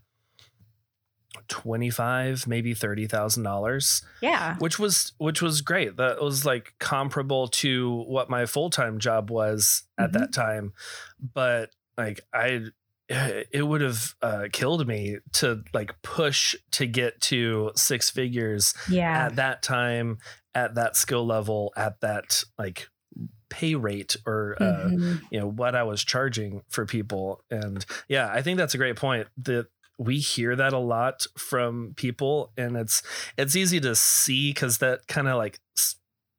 25 1.48 2.46
maybe 2.46 2.74
$30,000. 2.74 4.02
Yeah. 4.20 4.57
Which 4.59 4.78
was 4.78 5.12
which 5.18 5.42
was 5.42 5.61
great. 5.61 5.96
That 5.96 6.20
was 6.20 6.44
like 6.44 6.74
comparable 6.78 7.48
to 7.48 8.04
what 8.07 8.30
my 8.30 8.46
full-time 8.46 8.98
job 8.98 9.30
was 9.30 9.85
at 9.98 10.11
mm-hmm. 10.11 10.18
that 10.18 10.33
time. 10.33 10.72
But 11.20 11.70
like 11.96 12.20
I 12.33 12.66
it 13.09 13.66
would 13.66 13.83
have 13.83 14.14
uh, 14.22 14.44
killed 14.50 14.87
me 14.87 15.18
to 15.33 15.62
like 15.74 16.00
push 16.02 16.54
to 16.72 16.87
get 16.87 17.20
to 17.20 17.70
six 17.76 18.09
figures 18.09 18.72
yeah. 18.88 19.26
at 19.26 19.37
that 19.37 19.62
time 19.62 20.18
at 20.54 20.74
that 20.76 20.96
skill 20.96 21.26
level 21.26 21.72
at 21.76 22.00
that 22.00 22.44
like 22.59 22.88
pay 23.50 23.74
rate 23.74 24.16
or 24.26 24.57
uh, 24.59 24.64
mm-hmm. 24.64 25.14
you 25.30 25.38
know 25.38 25.48
what 25.48 25.76
I 25.76 25.83
was 25.83 26.02
charging 26.02 26.62
for 26.68 26.87
people 26.87 27.42
and 27.50 27.85
yeah 28.09 28.28
I 28.33 28.40
think 28.42 28.57
that's 28.59 28.74
a 28.74 28.78
great 28.78 28.96
point 28.96 29.28
that 29.42 29.66
we 29.98 30.18
hear 30.18 30.57
that 30.57 30.72
a 30.72 30.78
lot 30.78 31.26
from 31.37 31.94
people 31.96 32.52
and 32.57 32.76
it's 32.76 33.02
it's 33.38 33.54
easy 33.54 33.80
to 33.80 33.94
see 33.94 34.52
because 34.52 34.78
that 34.78 35.07
kind 35.07 35.28
of 35.28 35.37
like 35.37 35.61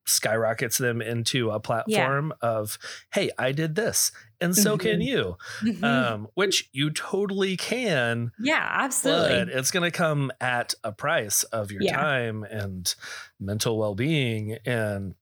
skyrockets 0.08 0.78
them 0.78 1.02
into 1.02 1.50
a 1.50 1.60
platform 1.60 2.32
yeah. 2.42 2.50
of 2.50 2.78
hey 3.14 3.32
i 3.40 3.52
did 3.52 3.76
this 3.76 4.12
and 4.40 4.56
so 4.56 4.78
mm-hmm. 4.78 4.88
can 4.88 5.02
you 5.02 5.36
mm-hmm. 5.62 5.84
um, 5.84 6.28
which 6.36 6.70
you 6.74 6.92
totally 6.92 7.58
can 7.58 8.32
yeah 8.40 8.70
absolutely 8.72 9.46
but 9.46 9.50
it's 9.50 9.72
going 9.72 9.90
to 9.90 9.96
come 9.96 10.32
at 10.40 10.76
a 10.84 10.92
price 10.92 11.44
of 11.46 11.72
your 11.72 11.82
yeah. 11.82 11.98
time 11.98 12.44
and 12.44 12.94
mental 13.40 13.80
well-being 13.80 14.58
and 14.66 15.16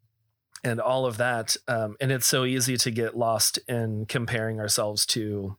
and 0.65 0.82
all 0.82 1.06
of 1.06 1.17
that 1.17 1.56
um, 1.69 1.96
and 2.02 2.12
it's 2.12 2.28
so 2.28 2.43
easy 2.43 2.76
to 2.76 2.91
get 2.91 3.15
lost 3.15 3.60
in 3.69 4.06
comparing 4.06 4.60
ourselves 4.60 5.06
to 5.06 5.56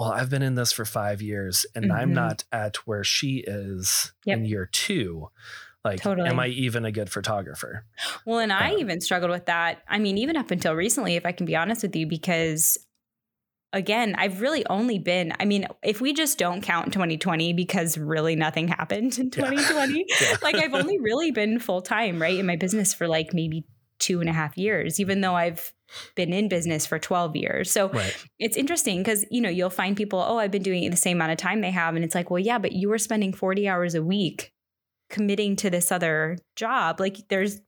well 0.00 0.12
i've 0.12 0.30
been 0.30 0.42
in 0.42 0.54
this 0.54 0.72
for 0.72 0.84
five 0.84 1.22
years 1.22 1.66
and 1.74 1.86
mm-hmm. 1.86 1.94
i'm 1.94 2.12
not 2.12 2.44
at 2.50 2.76
where 2.86 3.04
she 3.04 3.44
is 3.46 4.12
yep. 4.24 4.38
in 4.38 4.44
year 4.44 4.68
two 4.70 5.28
like, 5.84 6.02
totally. 6.02 6.28
am 6.28 6.38
I 6.38 6.48
even 6.48 6.84
a 6.84 6.92
good 6.92 7.08
photographer? 7.08 7.86
Well, 8.26 8.38
and 8.38 8.52
I 8.52 8.72
um, 8.72 8.80
even 8.80 9.00
struggled 9.00 9.30
with 9.30 9.46
that. 9.46 9.82
I 9.88 9.98
mean, 9.98 10.18
even 10.18 10.36
up 10.36 10.50
until 10.50 10.74
recently, 10.74 11.16
if 11.16 11.24
I 11.24 11.32
can 11.32 11.46
be 11.46 11.56
honest 11.56 11.82
with 11.82 11.96
you, 11.96 12.06
because 12.06 12.76
again, 13.72 14.14
I've 14.18 14.40
really 14.40 14.66
only 14.66 14.98
been, 14.98 15.32
I 15.40 15.44
mean, 15.44 15.66
if 15.82 16.00
we 16.00 16.12
just 16.12 16.38
don't 16.38 16.60
count 16.60 16.92
2020 16.92 17.52
because 17.54 17.96
really 17.96 18.36
nothing 18.36 18.68
happened 18.68 19.18
in 19.18 19.30
2020, 19.30 20.04
yeah. 20.06 20.16
Yeah. 20.20 20.36
like 20.42 20.56
I've 20.56 20.74
only 20.74 20.98
really 20.98 21.30
been 21.30 21.58
full 21.58 21.80
time, 21.80 22.20
right, 22.20 22.38
in 22.38 22.46
my 22.46 22.56
business 22.56 22.92
for 22.92 23.08
like 23.08 23.32
maybe 23.32 23.64
two 24.00 24.20
and 24.20 24.28
a 24.28 24.32
half 24.32 24.58
years, 24.58 24.98
even 24.98 25.20
though 25.20 25.36
I've 25.36 25.72
been 26.14 26.32
in 26.32 26.48
business 26.48 26.86
for 26.86 26.98
12 26.98 27.36
years. 27.36 27.70
So 27.70 27.88
right. 27.90 28.16
it's 28.38 28.56
interesting 28.56 28.98
because, 28.98 29.24
you 29.30 29.40
know, 29.40 29.48
you'll 29.48 29.70
find 29.70 29.96
people, 29.96 30.18
oh, 30.20 30.38
I've 30.38 30.50
been 30.50 30.62
doing 30.62 30.84
it 30.84 30.90
the 30.90 30.96
same 30.96 31.18
amount 31.18 31.32
of 31.32 31.38
time 31.38 31.60
they 31.60 31.70
have. 31.70 31.94
And 31.94 32.04
it's 32.04 32.14
like, 32.14 32.30
well, 32.30 32.38
yeah, 32.38 32.58
but 32.58 32.72
you 32.72 32.88
were 32.88 32.98
spending 32.98 33.32
40 33.32 33.68
hours 33.68 33.94
a 33.94 34.02
week 34.02 34.52
committing 35.10 35.56
to 35.56 35.68
this 35.68 35.92
other 35.92 36.38
job 36.56 37.00
like 37.00 37.28
there's 37.28 37.60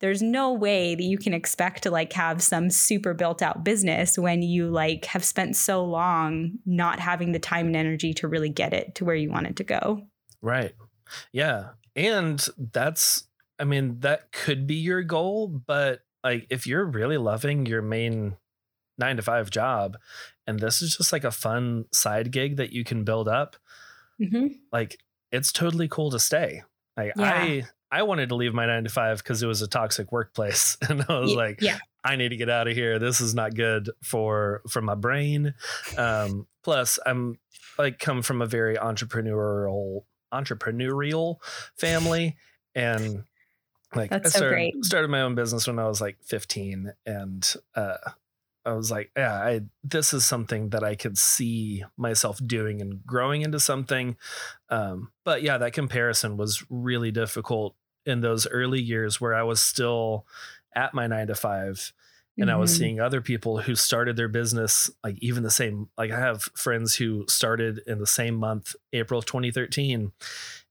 there's 0.00 0.20
no 0.20 0.52
way 0.52 0.96
that 0.96 1.04
you 1.04 1.16
can 1.16 1.32
expect 1.32 1.84
to 1.84 1.90
like 1.90 2.12
have 2.12 2.42
some 2.42 2.68
super 2.68 3.14
built 3.14 3.40
out 3.40 3.62
business 3.62 4.18
when 4.18 4.42
you 4.42 4.68
like 4.68 5.04
have 5.04 5.24
spent 5.24 5.56
so 5.56 5.84
long 5.84 6.58
not 6.66 6.98
having 6.98 7.30
the 7.30 7.38
time 7.38 7.68
and 7.68 7.76
energy 7.76 8.12
to 8.12 8.26
really 8.26 8.48
get 8.48 8.74
it 8.74 8.96
to 8.96 9.04
where 9.04 9.14
you 9.14 9.30
want 9.30 9.46
it 9.46 9.56
to 9.56 9.64
go 9.64 10.02
right 10.42 10.74
yeah 11.32 11.68
and 11.94 12.48
that's 12.72 13.28
i 13.62 13.64
mean 13.64 13.98
that 14.00 14.30
could 14.32 14.66
be 14.66 14.74
your 14.74 15.02
goal 15.02 15.48
but 15.48 16.00
like 16.22 16.46
if 16.50 16.66
you're 16.66 16.84
really 16.84 17.16
loving 17.16 17.64
your 17.64 17.80
main 17.80 18.36
nine 18.98 19.16
to 19.16 19.22
five 19.22 19.50
job 19.50 19.96
and 20.46 20.60
this 20.60 20.82
is 20.82 20.96
just 20.96 21.12
like 21.12 21.24
a 21.24 21.30
fun 21.30 21.86
side 21.92 22.30
gig 22.30 22.56
that 22.56 22.72
you 22.72 22.84
can 22.84 23.04
build 23.04 23.28
up 23.28 23.56
mm-hmm. 24.20 24.48
like 24.70 24.98
it's 25.30 25.50
totally 25.50 25.88
cool 25.88 26.10
to 26.10 26.18
stay 26.18 26.62
like 26.96 27.12
yeah. 27.16 27.32
I 27.32 27.64
I 27.92 28.04
wanted 28.04 28.30
to 28.30 28.36
leave 28.36 28.54
my 28.54 28.64
nine 28.64 28.84
to 28.84 28.90
five 28.90 29.18
because 29.18 29.42
it 29.42 29.46
was 29.46 29.60
a 29.60 29.68
toxic 29.68 30.10
workplace, 30.10 30.78
and 30.88 31.04
I 31.08 31.20
was 31.20 31.32
yeah, 31.32 31.36
like, 31.36 31.60
yeah. 31.60 31.78
I 32.02 32.16
need 32.16 32.30
to 32.30 32.36
get 32.36 32.48
out 32.48 32.66
of 32.66 32.74
here. 32.74 32.98
This 32.98 33.20
is 33.20 33.34
not 33.34 33.54
good 33.54 33.90
for 34.02 34.62
for 34.68 34.80
my 34.80 34.94
brain. 34.94 35.54
Um, 35.98 36.46
plus, 36.64 36.98
I'm 37.04 37.38
like 37.78 37.98
come 37.98 38.22
from 38.22 38.40
a 38.40 38.46
very 38.46 38.76
entrepreneurial 38.76 40.04
entrepreneurial 40.32 41.36
family, 41.76 42.36
and 42.74 43.24
like 43.94 44.10
That's 44.10 44.34
I 44.34 44.38
started, 44.38 44.72
so 44.74 44.82
started 44.82 45.08
my 45.08 45.22
own 45.22 45.34
business 45.34 45.66
when 45.66 45.78
I 45.78 45.86
was 45.86 46.00
like 46.00 46.18
15, 46.22 46.92
and 47.06 47.54
uh, 47.74 47.96
I 48.64 48.72
was 48.72 48.90
like, 48.90 49.10
yeah, 49.16 49.34
I 49.34 49.62
this 49.82 50.12
is 50.12 50.24
something 50.24 50.70
that 50.70 50.84
I 50.84 50.94
could 50.94 51.18
see 51.18 51.84
myself 51.96 52.40
doing 52.44 52.80
and 52.80 53.04
growing 53.04 53.42
into 53.42 53.60
something. 53.60 54.16
Um, 54.68 55.12
but 55.24 55.42
yeah, 55.42 55.58
that 55.58 55.72
comparison 55.72 56.36
was 56.36 56.64
really 56.70 57.10
difficult 57.10 57.74
in 58.06 58.20
those 58.20 58.46
early 58.48 58.80
years 58.80 59.20
where 59.20 59.34
I 59.34 59.42
was 59.42 59.60
still 59.60 60.26
at 60.74 60.94
my 60.94 61.06
nine 61.06 61.26
to 61.28 61.34
five 61.34 61.92
and 62.36 62.46
mm-hmm. 62.46 62.56
I 62.56 62.58
was 62.58 62.72
mm-hmm. 62.72 62.78
seeing 62.78 63.00
other 63.00 63.20
people 63.20 63.58
who 63.58 63.74
started 63.74 64.16
their 64.16 64.28
business 64.28 64.90
like 65.04 65.16
even 65.20 65.42
the 65.42 65.50
same 65.50 65.88
like 65.98 66.10
I 66.10 66.18
have 66.18 66.42
friends 66.54 66.96
who 66.96 67.24
started 67.28 67.80
in 67.86 67.98
the 67.98 68.06
same 68.06 68.34
month, 68.34 68.74
April 68.92 69.18
of 69.18 69.26
2013, 69.26 70.12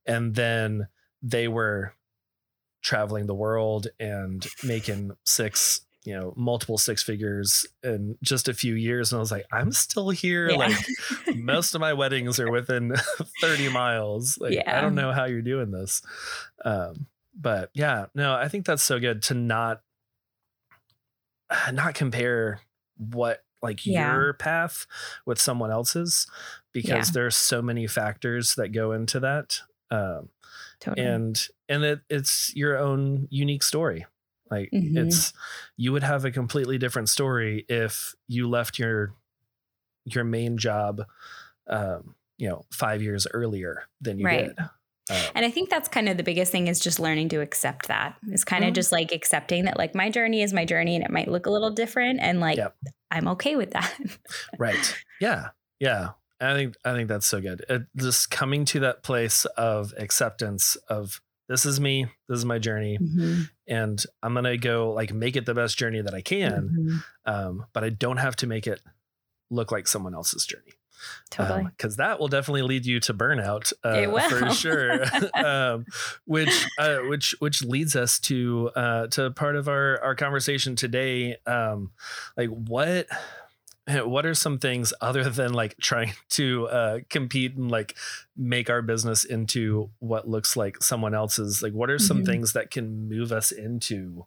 and 0.05 0.35
then 0.35 0.87
they 1.21 1.47
were 1.47 1.93
traveling 2.81 3.27
the 3.27 3.35
world 3.35 3.87
and 3.99 4.47
making 4.63 5.11
six 5.23 5.81
you 6.03 6.17
know 6.17 6.33
multiple 6.35 6.77
six 6.77 7.03
figures 7.03 7.65
in 7.83 8.17
just 8.23 8.47
a 8.47 8.53
few 8.53 8.73
years 8.73 9.11
and 9.11 9.17
i 9.17 9.19
was 9.19 9.31
like 9.31 9.45
i'm 9.51 9.71
still 9.71 10.09
here 10.09 10.49
yeah. 10.49 10.57
like 10.57 10.75
most 11.35 11.75
of 11.75 11.81
my 11.81 11.93
weddings 11.93 12.39
are 12.39 12.51
within 12.51 12.93
30 13.41 13.69
miles 13.69 14.37
like 14.39 14.53
yeah. 14.53 14.77
i 14.77 14.81
don't 14.81 14.95
know 14.95 15.11
how 15.11 15.25
you're 15.25 15.41
doing 15.41 15.71
this 15.71 16.01
um, 16.65 17.05
but 17.39 17.69
yeah 17.73 18.05
no 18.15 18.33
i 18.33 18.47
think 18.47 18.65
that's 18.65 18.83
so 18.83 18.99
good 18.99 19.21
to 19.21 19.33
not 19.33 19.81
not 21.71 21.93
compare 21.93 22.61
what 22.97 23.43
like 23.61 23.85
yeah. 23.85 24.13
your 24.13 24.33
path 24.33 24.87
with 25.25 25.39
someone 25.39 25.69
else's 25.69 26.25
because 26.73 27.11
there's 27.11 27.35
so 27.35 27.61
many 27.61 27.85
factors 27.85 28.55
that 28.55 28.69
go 28.69 28.91
into 28.91 29.19
that 29.19 29.59
um, 29.91 30.29
totally. 30.81 31.07
and 31.07 31.47
and 31.69 31.83
it, 31.83 32.01
it's 32.09 32.53
your 32.55 32.77
own 32.77 33.27
unique 33.29 33.63
story 33.63 34.05
like 34.49 34.69
mm-hmm. 34.71 34.97
it's 34.97 35.31
you 35.77 35.91
would 35.93 36.03
have 36.03 36.25
a 36.25 36.31
completely 36.31 36.77
different 36.77 37.07
story 37.07 37.65
if 37.69 38.13
you 38.27 38.49
left 38.49 38.77
your 38.77 39.13
your 40.05 40.23
main 40.23 40.57
job 40.57 41.03
um, 41.67 42.15
you 42.37 42.49
know, 42.49 42.65
5 42.73 43.01
years 43.01 43.27
earlier 43.33 43.83
than 44.01 44.19
you 44.19 44.25
right. 44.25 44.47
did. 44.47 44.59
Um, 44.59 45.31
and 45.35 45.45
I 45.45 45.51
think 45.51 45.69
that's 45.69 45.87
kind 45.87 46.09
of 46.09 46.17
the 46.17 46.23
biggest 46.23 46.51
thing 46.51 46.67
is 46.67 46.79
just 46.79 46.99
learning 46.99 47.29
to 47.29 47.41
accept 47.41 47.87
that. 47.87 48.15
It's 48.29 48.43
kind 48.43 48.63
mm-hmm. 48.63 48.69
of 48.69 48.75
just 48.75 48.91
like 48.91 49.11
accepting 49.11 49.65
that 49.65 49.77
like 49.77 49.93
my 49.93 50.09
journey 50.09 50.41
is 50.41 50.53
my 50.53 50.65
journey 50.65 50.95
and 50.95 51.03
it 51.03 51.11
might 51.11 51.27
look 51.27 51.45
a 51.45 51.51
little 51.51 51.71
different 51.71 52.19
and 52.19 52.39
like 52.39 52.57
yep. 52.57 52.75
I'm 53.09 53.27
okay 53.29 53.55
with 53.55 53.71
that. 53.71 53.93
right. 54.59 55.03
Yeah. 55.19 55.49
Yeah. 55.79 56.09
I 56.41 56.53
think 56.53 56.75
I 56.83 56.93
think 56.93 57.07
that's 57.07 57.27
so 57.27 57.39
good. 57.39 57.63
It, 57.69 57.83
just 57.95 58.31
coming 58.31 58.65
to 58.65 58.79
that 58.81 59.03
place 59.03 59.45
of 59.57 59.93
acceptance 59.97 60.75
of 60.87 61.21
this 61.51 61.65
is 61.65 61.81
me 61.81 62.05
this 62.29 62.39
is 62.39 62.45
my 62.45 62.57
journey 62.57 62.97
mm-hmm. 62.97 63.41
and 63.67 64.05
i'm 64.23 64.33
gonna 64.33 64.55
go 64.55 64.93
like 64.93 65.13
make 65.13 65.35
it 65.35 65.45
the 65.45 65.53
best 65.53 65.77
journey 65.77 66.01
that 66.01 66.13
i 66.13 66.21
can 66.21 66.69
mm-hmm. 66.69 66.97
um, 67.25 67.65
but 67.73 67.83
i 67.83 67.89
don't 67.89 68.17
have 68.17 68.37
to 68.37 68.47
make 68.47 68.67
it 68.67 68.79
look 69.49 69.69
like 69.69 69.85
someone 69.85 70.15
else's 70.15 70.45
journey 70.45 70.71
totally 71.29 71.63
because 71.75 71.99
um, 71.99 72.05
that 72.05 72.19
will 72.19 72.29
definitely 72.29 72.61
lead 72.61 72.85
you 72.85 73.01
to 73.01 73.13
burnout 73.13 73.73
uh, 73.83 74.29
for 74.29 74.49
sure 74.51 75.03
um, 75.45 75.85
which 76.25 76.67
uh, 76.77 76.99
which 77.09 77.35
which 77.39 77.63
leads 77.63 77.97
us 77.97 78.17
to 78.19 78.71
uh, 78.75 79.07
to 79.07 79.29
part 79.31 79.57
of 79.57 79.67
our 79.67 80.01
our 80.01 80.15
conversation 80.15 80.75
today 80.77 81.35
um, 81.45 81.91
like 82.37 82.49
what 82.49 83.07
what 84.03 84.25
are 84.25 84.33
some 84.33 84.59
things 84.59 84.93
other 85.01 85.23
than 85.29 85.53
like 85.53 85.75
trying 85.81 86.13
to 86.29 86.67
uh, 86.67 86.99
compete 87.09 87.55
and 87.55 87.71
like 87.71 87.95
make 88.37 88.69
our 88.69 88.81
business 88.81 89.23
into 89.23 89.89
what 89.99 90.27
looks 90.27 90.55
like 90.55 90.81
someone 90.83 91.13
else's 91.13 91.61
like 91.61 91.73
what 91.73 91.89
are 91.89 91.99
some 91.99 92.17
mm-hmm. 92.17 92.27
things 92.27 92.53
that 92.53 92.71
can 92.71 93.09
move 93.09 93.31
us 93.31 93.51
into 93.51 94.25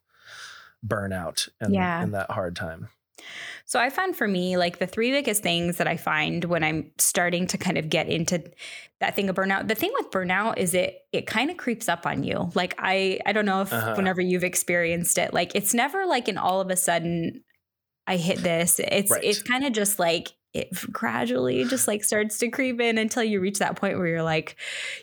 burnout 0.86 1.48
and, 1.60 1.74
yeah. 1.74 2.02
and 2.02 2.14
that 2.14 2.30
hard 2.30 2.54
time 2.54 2.88
so 3.66 3.80
I 3.80 3.88
found 3.88 4.14
for 4.16 4.28
me, 4.28 4.56
like 4.56 4.78
the 4.78 4.86
three 4.86 5.10
biggest 5.10 5.42
things 5.42 5.78
that 5.78 5.88
I 5.88 5.96
find 5.96 6.44
when 6.44 6.62
I'm 6.62 6.90
starting 6.98 7.46
to 7.48 7.58
kind 7.58 7.78
of 7.78 7.88
get 7.88 8.08
into 8.08 8.42
that 9.00 9.16
thing 9.16 9.28
of 9.30 9.36
burnout. 9.36 9.68
The 9.68 9.74
thing 9.74 9.92
with 9.94 10.10
burnout 10.10 10.58
is 10.58 10.74
it 10.74 10.98
it 11.12 11.26
kind 11.26 11.50
of 11.50 11.56
creeps 11.56 11.88
up 11.88 12.06
on 12.06 12.24
you. 12.24 12.50
Like 12.54 12.74
I 12.78 13.20
I 13.24 13.32
don't 13.32 13.46
know 13.46 13.62
if 13.62 13.72
uh-huh. 13.72 13.94
whenever 13.96 14.20
you've 14.20 14.44
experienced 14.44 15.16
it, 15.16 15.32
like 15.32 15.54
it's 15.54 15.72
never 15.72 16.04
like 16.04 16.28
an 16.28 16.36
all 16.36 16.60
of 16.60 16.70
a 16.70 16.76
sudden 16.76 17.42
I 18.06 18.16
hit 18.16 18.38
this. 18.38 18.80
It's 18.80 19.10
right. 19.10 19.24
it's 19.24 19.42
kind 19.42 19.64
of 19.64 19.72
just 19.72 19.98
like 19.98 20.32
it 20.54 20.70
gradually 20.92 21.64
just 21.64 21.88
like 21.88 22.04
starts 22.04 22.38
to 22.38 22.48
creep 22.48 22.80
in 22.80 22.96
until 22.96 23.24
you 23.24 23.40
reach 23.40 23.58
that 23.58 23.74
point 23.74 23.98
where 23.98 24.06
you're 24.06 24.22
like 24.22 24.56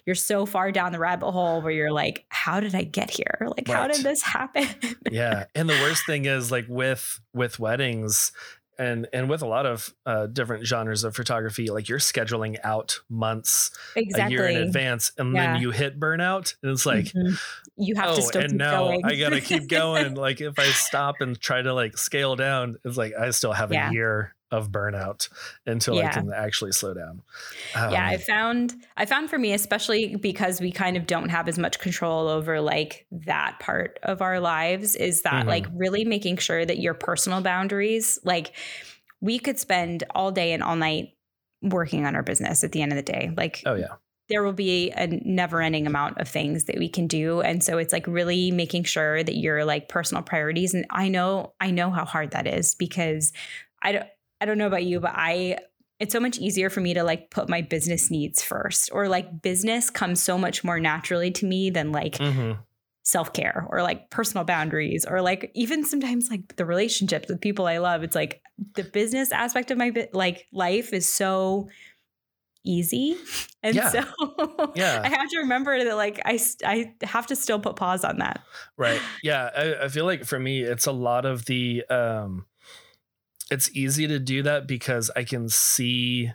you're 0.06 0.16
so 0.16 0.46
far 0.46 0.72
down 0.72 0.94
the 0.94 1.00
rabbit 1.00 1.30
hole 1.30 1.62
where 1.62 1.74
you're 1.74 1.92
like 1.92 2.26
how 2.30 2.62
did 2.62 2.74
i 2.74 2.84
get 2.84 3.12
here 3.12 3.38
like 3.42 3.68
right. 3.68 3.78
how 3.78 3.88
did 3.88 4.02
this 4.02 4.22
happen 4.24 4.66
yeah 5.12 5.44
and 5.54 5.70
the 5.70 5.74
worst 5.82 6.06
thing 6.06 6.26
is 6.26 6.52
like 6.52 6.66
with 6.70 7.20
with 7.34 7.60
weddings 7.60 8.32
and 8.82 9.08
and 9.14 9.30
with 9.30 9.44
a 9.44 9.48
lot 9.48 9.66
of 9.66 9.94
uh, 10.06 10.26
different 10.26 10.66
genres 10.66 11.04
of 11.04 11.16
photography 11.16 11.70
like 11.70 11.88
you're 11.88 12.00
scheduling 12.00 12.58
out 12.64 13.00
months 13.10 13.72
exactly. 13.96 14.36
a 14.36 14.40
year 14.40 14.48
in 14.48 14.58
advance 14.58 15.12
and 15.18 15.34
yeah. 15.36 15.54
then 15.54 15.62
you 15.62 15.70
hit 15.72 16.00
burnout 16.00 16.56
and 16.64 16.72
it's 16.72 16.86
like 16.86 17.06
mm-hmm. 17.06 17.36
you 17.78 17.96
have 17.96 18.12
oh, 18.12 18.16
to 18.16 18.22
still 18.22 18.42
and 18.42 18.58
now 18.58 18.86
going. 18.86 19.06
i 19.06 19.16
gotta 19.16 19.40
keep 19.42 19.68
going 19.70 20.16
like 20.16 20.42
if 20.42 20.58
i 20.58 20.66
stop 20.66 21.22
and 21.22 21.40
try 21.40 21.62
to 21.62 21.74
like 21.74 21.96
scale 21.98 22.36
down 22.36 22.78
it's 22.84 22.98
like 22.98 23.14
i 23.14 23.30
still 23.30 23.54
have 23.54 23.72
yeah. 23.72 23.90
a 23.90 23.94
year 23.94 24.36
of 24.52 24.70
burnout 24.70 25.30
until 25.66 25.96
yeah. 25.96 26.10
I 26.10 26.12
can 26.12 26.34
actually 26.34 26.74
slow 26.74 26.94
down. 26.94 27.22
Um, 27.76 27.92
yeah, 27.92 28.06
I 28.06 28.18
found 28.18 28.76
I 28.98 29.06
found 29.06 29.30
for 29.30 29.38
me 29.38 29.54
especially 29.54 30.16
because 30.16 30.60
we 30.60 30.72
kind 30.72 30.98
of 30.98 31.08
don't 31.08 31.30
have 31.30 31.48
as 31.48 31.58
much 31.58 31.80
control 31.80 32.28
over 32.28 32.62
like 32.62 33.06
that 33.12 33.58
part 33.60 34.00
of 34.04 34.22
our 34.22 34.40
lives 34.40 34.96
is 34.96 35.22
that 35.22 35.34
mm-hmm. 35.34 35.50
like 35.50 35.66
really 35.74 36.04
making 36.04 36.38
sure 36.38 36.66
that 36.66 36.80
your 36.80 36.94
personal 36.94 37.42
boundaries 37.42 38.20
like 38.24 38.54
we 39.22 39.40
could 39.40 39.60
spend 39.60 40.04
all 40.14 40.32
day 40.32 40.52
and 40.52 40.64
all 40.64 40.76
night 40.76 41.14
working 41.62 42.06
on 42.06 42.16
our 42.16 42.24
business 42.24 42.64
at 42.64 42.72
the 42.72 42.82
end 42.82 42.92
of 42.92 42.96
the 42.96 43.04
day. 43.04 43.32
Like, 43.38 43.62
Oh 43.66 43.76
yeah. 43.76 43.96
there 44.30 44.44
will 44.44 44.54
be 44.54 44.92
a 44.92 45.08
never 45.08 45.62
ending 45.62 45.88
amount 45.88 46.18
of 46.18 46.28
things 46.28 46.66
that 46.66 46.78
we 46.78 46.90
can 46.90 47.08
do. 47.08 47.42
And 47.42 47.64
so 47.64 47.78
it's 47.78 47.94
like 47.94 48.08
really 48.08 48.52
making 48.52 48.84
sure 48.86 49.24
that 49.24 49.38
you're 49.38 49.64
like 49.64 49.90
personal 49.90 50.24
priorities. 50.24 50.74
And 50.74 50.86
I 50.90 51.08
know, 51.08 51.54
I 51.62 51.72
know 51.72 51.92
how 51.92 52.06
hard 52.06 52.32
that 52.32 52.48
is 52.48 52.76
because 52.76 53.32
I 53.82 53.92
don't, 53.92 54.08
I 54.42 54.46
don't 54.46 54.58
know 54.58 54.68
about 54.68 54.84
you, 54.84 55.00
but 55.00 55.14
I, 55.16 55.60
it's 56.00 56.12
so 56.12 56.20
much 56.20 56.40
easier 56.40 56.70
for 56.70 56.82
me 56.82 56.96
to 56.96 57.04
like 57.04 57.30
put 57.30 57.48
my 57.48 57.62
business 57.62 58.12
needs 58.12 58.42
first 58.42 58.90
or 58.92 59.08
like 59.08 59.42
business 59.42 59.90
comes 59.90 60.22
so 60.22 60.38
much 60.38 60.64
more 60.64 60.80
naturally 60.80 61.32
to 61.32 61.46
me 61.46 61.70
than 61.70 61.92
like 61.92 62.18
hmm 62.18 62.54
self 63.04 63.34
care 63.34 63.66
or 63.70 63.82
like 63.82 64.12
personal 64.12 64.44
boundaries 64.44 65.06
or 65.10 65.22
like 65.22 65.52
even 65.56 65.84
sometimes 65.84 66.30
like 66.30 66.56
the 66.58 66.66
relationships 66.66 67.28
with 67.28 67.42
people 67.42 67.66
I 67.66 67.80
love. 67.80 68.04
It's 68.04 68.16
like 68.16 68.44
the 68.76 68.84
business 68.84 69.32
aspect 69.32 69.72
of 69.72 69.78
my 69.78 69.92
like 70.14 70.46
life 70.52 70.94
is 70.94 71.08
so 71.08 71.68
easy, 72.64 73.18
and 73.64 73.76
Yeah. 73.76 73.90
so 73.90 74.02
Yeah. 74.76 75.02
I 75.04 75.10
have 75.10 75.30
to 75.30 75.40
remember 75.40 75.84
that 75.84 75.96
like 75.96 76.22
I 76.26 76.40
I 76.66 76.94
have 77.04 77.28
to 77.28 77.36
still 77.36 77.60
put 77.60 77.76
pause 77.76 78.04
on 78.04 78.18
that. 78.20 78.42
Right. 78.78 79.02
Yeah. 79.24 79.50
I, 79.56 79.86
I 79.86 79.88
feel 79.88 80.06
like 80.06 80.26
for 80.26 80.40
me, 80.40 80.62
it's 80.62 80.86
a 80.86 80.92
lot 80.92 81.26
of 81.26 81.46
the, 81.46 81.84
um, 81.90 82.46
it's 83.52 83.70
easy 83.76 84.08
to 84.08 84.18
do 84.18 84.42
that 84.44 84.66
because 84.68 85.12
I 85.16 85.24
can 85.24 85.50
see 85.50 86.32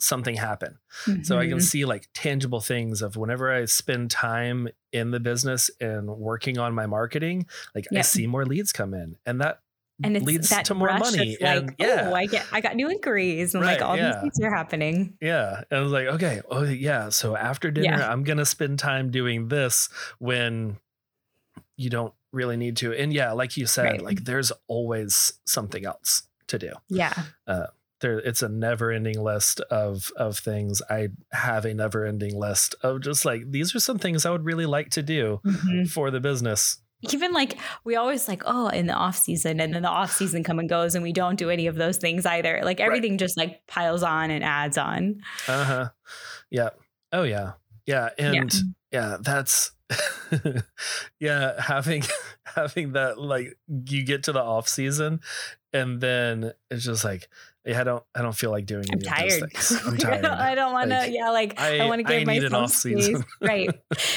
something 0.00 0.36
happen. 0.36 0.78
So 1.24 1.38
I 1.38 1.48
can 1.48 1.58
Mhm. 1.58 1.62
see 1.62 1.84
like 1.84 2.08
tangible 2.14 2.60
things 2.60 3.02
of 3.02 3.16
whenever 3.16 3.52
I 3.52 3.64
spend 3.64 4.12
time 4.12 4.68
in 4.92 5.10
the 5.10 5.18
business 5.18 5.70
and 5.80 6.06
working 6.08 6.56
on 6.56 6.72
my 6.72 6.86
marketing, 6.86 7.46
like 7.74 7.86
I 7.94 8.02
see 8.02 8.28
more 8.28 8.46
leads 8.46 8.72
come 8.72 8.94
in 8.94 9.16
and 9.26 9.40
that 9.40 9.58
and 10.00 10.22
leads 10.22 10.50
to 10.50 10.74
more 10.74 10.96
money. 10.96 11.36
Like, 11.40 11.56
and 11.58 11.74
yeah. 11.80 12.08
oh, 12.10 12.14
I 12.14 12.26
get 12.26 12.46
I 12.52 12.60
got 12.60 12.76
new 12.76 12.88
inquiries 12.88 13.54
and 13.56 13.64
Right, 13.64 13.72
like 13.80 13.82
all 13.82 13.96
yeah. 13.96 14.12
these 14.12 14.20
things 14.34 14.40
are 14.44 14.54
happening. 14.54 15.18
Yeah. 15.20 15.64
And 15.68 15.80
I 15.80 15.82
was 15.82 15.90
like, 15.90 16.06
okay, 16.06 16.42
oh 16.48 16.62
yeah. 16.62 17.08
So 17.08 17.34
after 17.36 17.72
dinner, 17.72 17.98
Yeah. 17.98 18.08
I'm 18.12 18.22
gonna 18.22 18.46
spend 18.46 18.78
time 18.78 19.10
doing 19.10 19.48
this 19.48 19.88
when 20.20 20.78
you 21.76 21.90
don't 21.90 22.14
really 22.32 22.56
need 22.56 22.76
to. 22.76 22.92
And 22.92 23.12
yeah, 23.12 23.32
like 23.32 23.56
you 23.56 23.66
said, 23.66 23.82
Right. 23.84 24.00
like 24.00 24.24
there's 24.24 24.52
always 24.68 25.32
something 25.44 25.84
else 25.84 26.22
to 26.48 26.58
do. 26.58 26.72
Yeah. 26.88 27.12
There 28.00 28.18
it's 28.20 28.42
a 28.42 28.48
never 28.48 28.92
ending 28.92 29.20
list 29.20 29.58
of 29.72 30.12
of 30.16 30.38
things. 30.38 30.80
I 30.88 31.08
have 31.32 31.64
a 31.64 31.74
never 31.74 32.04
ending 32.04 32.38
list 32.38 32.76
of 32.82 33.00
just 33.00 33.24
like 33.24 33.50
these 33.50 33.74
are 33.74 33.80
some 33.80 33.98
things 33.98 34.24
I 34.24 34.30
would 34.30 34.44
really 34.44 34.66
like 34.66 34.90
to 34.90 35.02
do 35.02 35.40
Mhm. 35.44 35.90
for 35.90 36.10
the 36.12 36.20
business. 36.20 36.78
even 37.12 37.32
like 37.32 37.56
we 37.84 37.94
always 37.96 38.26
like 38.28 38.42
oh 38.46 38.68
in 38.68 38.86
the 38.86 38.92
off 38.92 39.16
season 39.16 39.60
and 39.60 39.72
then 39.74 39.82
the 39.82 39.88
off 39.88 40.12
season 40.12 40.42
come 40.44 40.58
and 40.58 40.68
goes 40.68 40.94
and 40.96 41.02
we 41.04 41.12
don't 41.12 41.36
do 41.38 41.48
any 41.50 41.68
of 41.68 41.76
those 41.76 41.96
things 41.96 42.26
either 42.26 42.60
like 42.64 42.80
everything 42.80 43.18
just 43.18 43.36
like 43.36 43.64
piles 43.68 44.02
on 44.02 44.30
and 44.32 44.42
adds 44.44 44.76
on 44.78 45.20
Uh-huh. 45.48 45.90
Yeah. 46.50 46.70
Oh 47.12 47.22
yeah. 47.24 47.52
Yeah. 47.86 48.10
And 48.18 48.52
yeah, 48.92 49.16
that's 49.20 49.70
yeah, 51.20 51.60
having 51.60 52.02
having 52.58 52.92
that 52.92 53.18
like 53.20 53.56
you 53.86 54.04
get 54.04 54.24
to 54.24 54.32
the 54.32 54.42
off 54.42 54.68
season 54.68 55.20
and 55.72 56.00
then 56.00 56.52
it's 56.70 56.84
just 56.84 57.04
like 57.04 57.28
yeah, 57.64 57.82
I 57.82 57.84
don't 57.84 58.02
I 58.14 58.22
don't 58.22 58.34
feel 58.34 58.50
like 58.50 58.64
doing 58.64 58.86
i'm 58.90 58.98
any 58.98 59.06
of 59.06 59.12
tired 59.14 59.30
those 59.30 59.68
things. 59.68 59.82
I'm 59.86 59.94
I 59.94 59.96
tired. 59.98 60.22
don't, 60.22 60.32
I 60.32 60.54
don't 60.54 60.72
want 60.72 60.88
to 60.90 60.96
Like, 60.96 61.12
yeah 61.12 61.28
like 61.30 61.60
i, 61.60 61.80
I- 61.80 61.86
want 61.86 62.06
to 62.06 62.10
I 62.14 62.18
give 62.20 62.28
an 62.28 62.34
myself 62.52 62.62
off 62.64 62.70
season. 62.70 63.24
right 63.42 63.68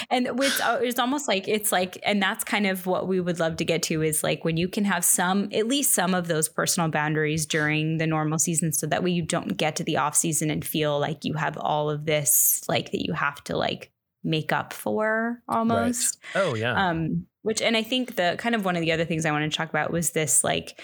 and 0.09 0.39
with 0.39 0.61
uh, 0.63 0.79
it's 0.81 0.99
almost 0.99 1.27
like 1.27 1.49
it's 1.49 1.69
like 1.71 1.97
and 2.03 2.21
that's 2.23 2.45
kind 2.45 2.65
of 2.65 2.85
what 2.85 3.07
we 3.09 3.19
would 3.19 3.39
love 3.39 3.57
to 3.57 3.65
get 3.65 3.83
to 3.83 4.01
is 4.03 4.23
like 4.23 4.45
when 4.45 4.55
you 4.55 4.69
can 4.69 4.85
have 4.85 5.03
some 5.03 5.49
at 5.51 5.67
least 5.67 5.93
some 5.93 6.13
of 6.13 6.27
those 6.27 6.47
personal 6.47 6.87
boundaries 6.89 7.45
during 7.45 7.97
the 7.97 8.07
normal 8.07 8.39
season 8.39 8.71
so 8.71 8.87
that 8.87 9.03
way 9.03 9.11
you 9.11 9.21
don't 9.21 9.57
get 9.57 9.75
to 9.75 9.83
the 9.83 9.97
off 9.97 10.15
season 10.15 10.49
and 10.49 10.63
feel 10.63 10.97
like 10.97 11.25
you 11.25 11.33
have 11.33 11.57
all 11.57 11.89
of 11.89 12.05
this 12.05 12.61
like 12.69 12.91
that 12.91 13.05
you 13.05 13.11
have 13.11 13.43
to 13.43 13.57
like 13.57 13.91
make 14.23 14.51
up 14.51 14.73
for 14.73 15.41
almost. 15.47 16.19
Oh 16.35 16.55
yeah. 16.55 16.89
um 16.89 17.25
which 17.43 17.59
and 17.59 17.75
i 17.75 17.81
think 17.81 18.17
the 18.17 18.35
kind 18.37 18.53
of 18.53 18.65
one 18.65 18.75
of 18.75 18.81
the 18.81 18.91
other 18.91 19.03
things 19.03 19.25
i 19.25 19.31
want 19.31 19.51
to 19.51 19.57
talk 19.57 19.67
about 19.67 19.89
was 19.91 20.11
this 20.11 20.43
like 20.43 20.79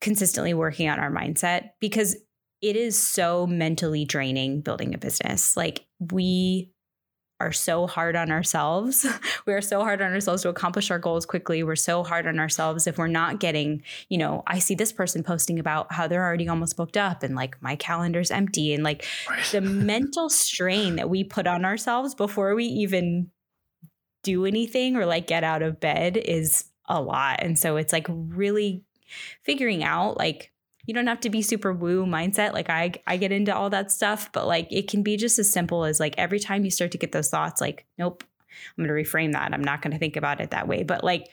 consistently 0.00 0.54
working 0.54 0.88
on 0.88 0.98
our 0.98 1.10
mindset 1.10 1.72
because 1.78 2.16
it 2.62 2.76
is 2.76 3.00
so 3.00 3.46
mentally 3.46 4.04
draining 4.04 4.60
building 4.60 4.94
a 4.94 4.98
business. 4.98 5.56
Like 5.56 5.86
we 5.98 6.70
are 7.40 7.52
so 7.52 7.86
hard 7.86 8.14
on 8.16 8.30
ourselves 8.30 9.06
we 9.46 9.52
are 9.52 9.60
so 9.60 9.80
hard 9.80 10.00
on 10.00 10.12
ourselves 10.12 10.42
to 10.42 10.48
accomplish 10.48 10.90
our 10.90 10.98
goals 10.98 11.26
quickly 11.26 11.62
we're 11.62 11.76
so 11.76 12.04
hard 12.04 12.26
on 12.26 12.38
ourselves 12.38 12.86
if 12.86 12.98
we're 12.98 13.06
not 13.06 13.40
getting 13.40 13.82
you 14.08 14.18
know 14.18 14.42
i 14.46 14.58
see 14.58 14.74
this 14.74 14.92
person 14.92 15.22
posting 15.22 15.58
about 15.58 15.92
how 15.92 16.06
they're 16.06 16.24
already 16.24 16.48
almost 16.48 16.76
booked 16.76 16.96
up 16.96 17.22
and 17.22 17.34
like 17.34 17.60
my 17.62 17.74
calendar's 17.76 18.30
empty 18.30 18.74
and 18.74 18.84
like 18.84 19.04
right. 19.28 19.44
the 19.46 19.60
mental 19.90 20.28
strain 20.28 20.96
that 20.96 21.10
we 21.10 21.24
put 21.24 21.46
on 21.46 21.64
ourselves 21.64 22.14
before 22.14 22.54
we 22.54 22.64
even 22.64 23.30
do 24.22 24.44
anything 24.44 24.96
or 24.96 25.06
like 25.06 25.26
get 25.26 25.44
out 25.44 25.62
of 25.62 25.80
bed 25.80 26.16
is 26.16 26.64
a 26.88 27.00
lot. 27.00 27.42
And 27.42 27.58
so 27.58 27.76
it's 27.76 27.92
like 27.92 28.06
really 28.08 28.84
figuring 29.44 29.82
out 29.82 30.16
like 30.18 30.52
you 30.90 30.94
don't 30.94 31.06
have 31.06 31.20
to 31.20 31.30
be 31.30 31.40
super 31.40 31.72
woo 31.72 32.04
mindset 32.04 32.52
like 32.52 32.68
I 32.68 32.92
I 33.06 33.16
get 33.16 33.30
into 33.30 33.54
all 33.54 33.70
that 33.70 33.92
stuff, 33.92 34.32
but 34.32 34.48
like 34.48 34.66
it 34.72 34.88
can 34.88 35.04
be 35.04 35.16
just 35.16 35.38
as 35.38 35.48
simple 35.52 35.84
as 35.84 36.00
like 36.00 36.16
every 36.18 36.40
time 36.40 36.64
you 36.64 36.70
start 36.72 36.90
to 36.90 36.98
get 36.98 37.12
those 37.12 37.30
thoughts 37.30 37.60
like 37.60 37.86
nope, 37.96 38.24
I'm 38.76 38.84
going 38.84 38.88
to 38.88 39.10
reframe 39.10 39.32
that. 39.34 39.54
I'm 39.54 39.62
not 39.62 39.82
going 39.82 39.92
to 39.92 39.98
think 39.98 40.16
about 40.16 40.40
it 40.40 40.50
that 40.50 40.66
way. 40.66 40.82
But 40.82 41.04
like 41.04 41.28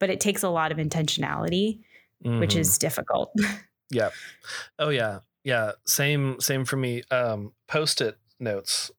but 0.00 0.10
it 0.10 0.18
takes 0.18 0.42
a 0.42 0.48
lot 0.48 0.72
of 0.72 0.78
intentionality, 0.78 1.84
which 2.22 2.54
Mhm. 2.54 2.58
is 2.58 2.78
difficult. 2.78 3.30
Yeah. 3.92 4.10
Oh 4.80 4.88
yeah. 4.88 5.20
Yeah. 5.44 5.72
Same 5.86 6.40
same 6.40 6.64
for 6.64 6.76
me. 6.76 7.04
Um 7.12 7.52
post-it 7.68 8.18
notes. 8.40 8.90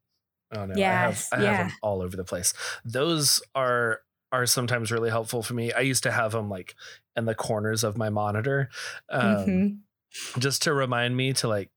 Oh 0.56 0.66
no. 0.66 0.76
Yes, 0.78 1.30
I 1.34 1.38
have 1.40 1.44
I 1.44 1.46
have 1.48 1.58
them 1.68 1.76
all 1.84 2.02
over 2.02 2.16
the 2.16 2.24
place. 2.24 2.54
Those 2.86 3.42
are 3.54 4.00
are 4.32 4.46
sometimes 4.46 4.92
really 4.92 5.10
helpful 5.10 5.44
for 5.44 5.54
me. 5.56 5.74
I 5.74 5.82
used 5.82 6.04
to 6.04 6.12
have 6.12 6.32
them 6.32 6.50
like 6.50 6.76
in 7.18 7.26
the 7.26 7.36
corners 7.36 7.84
of 7.84 7.98
my 7.98 8.10
monitor. 8.10 8.70
Um 9.10 9.26
Mhm. 9.26 9.80
Just 10.40 10.64
to 10.64 10.74
remind 10.74 11.16
me 11.16 11.34
to 11.34 11.48
like, 11.48 11.70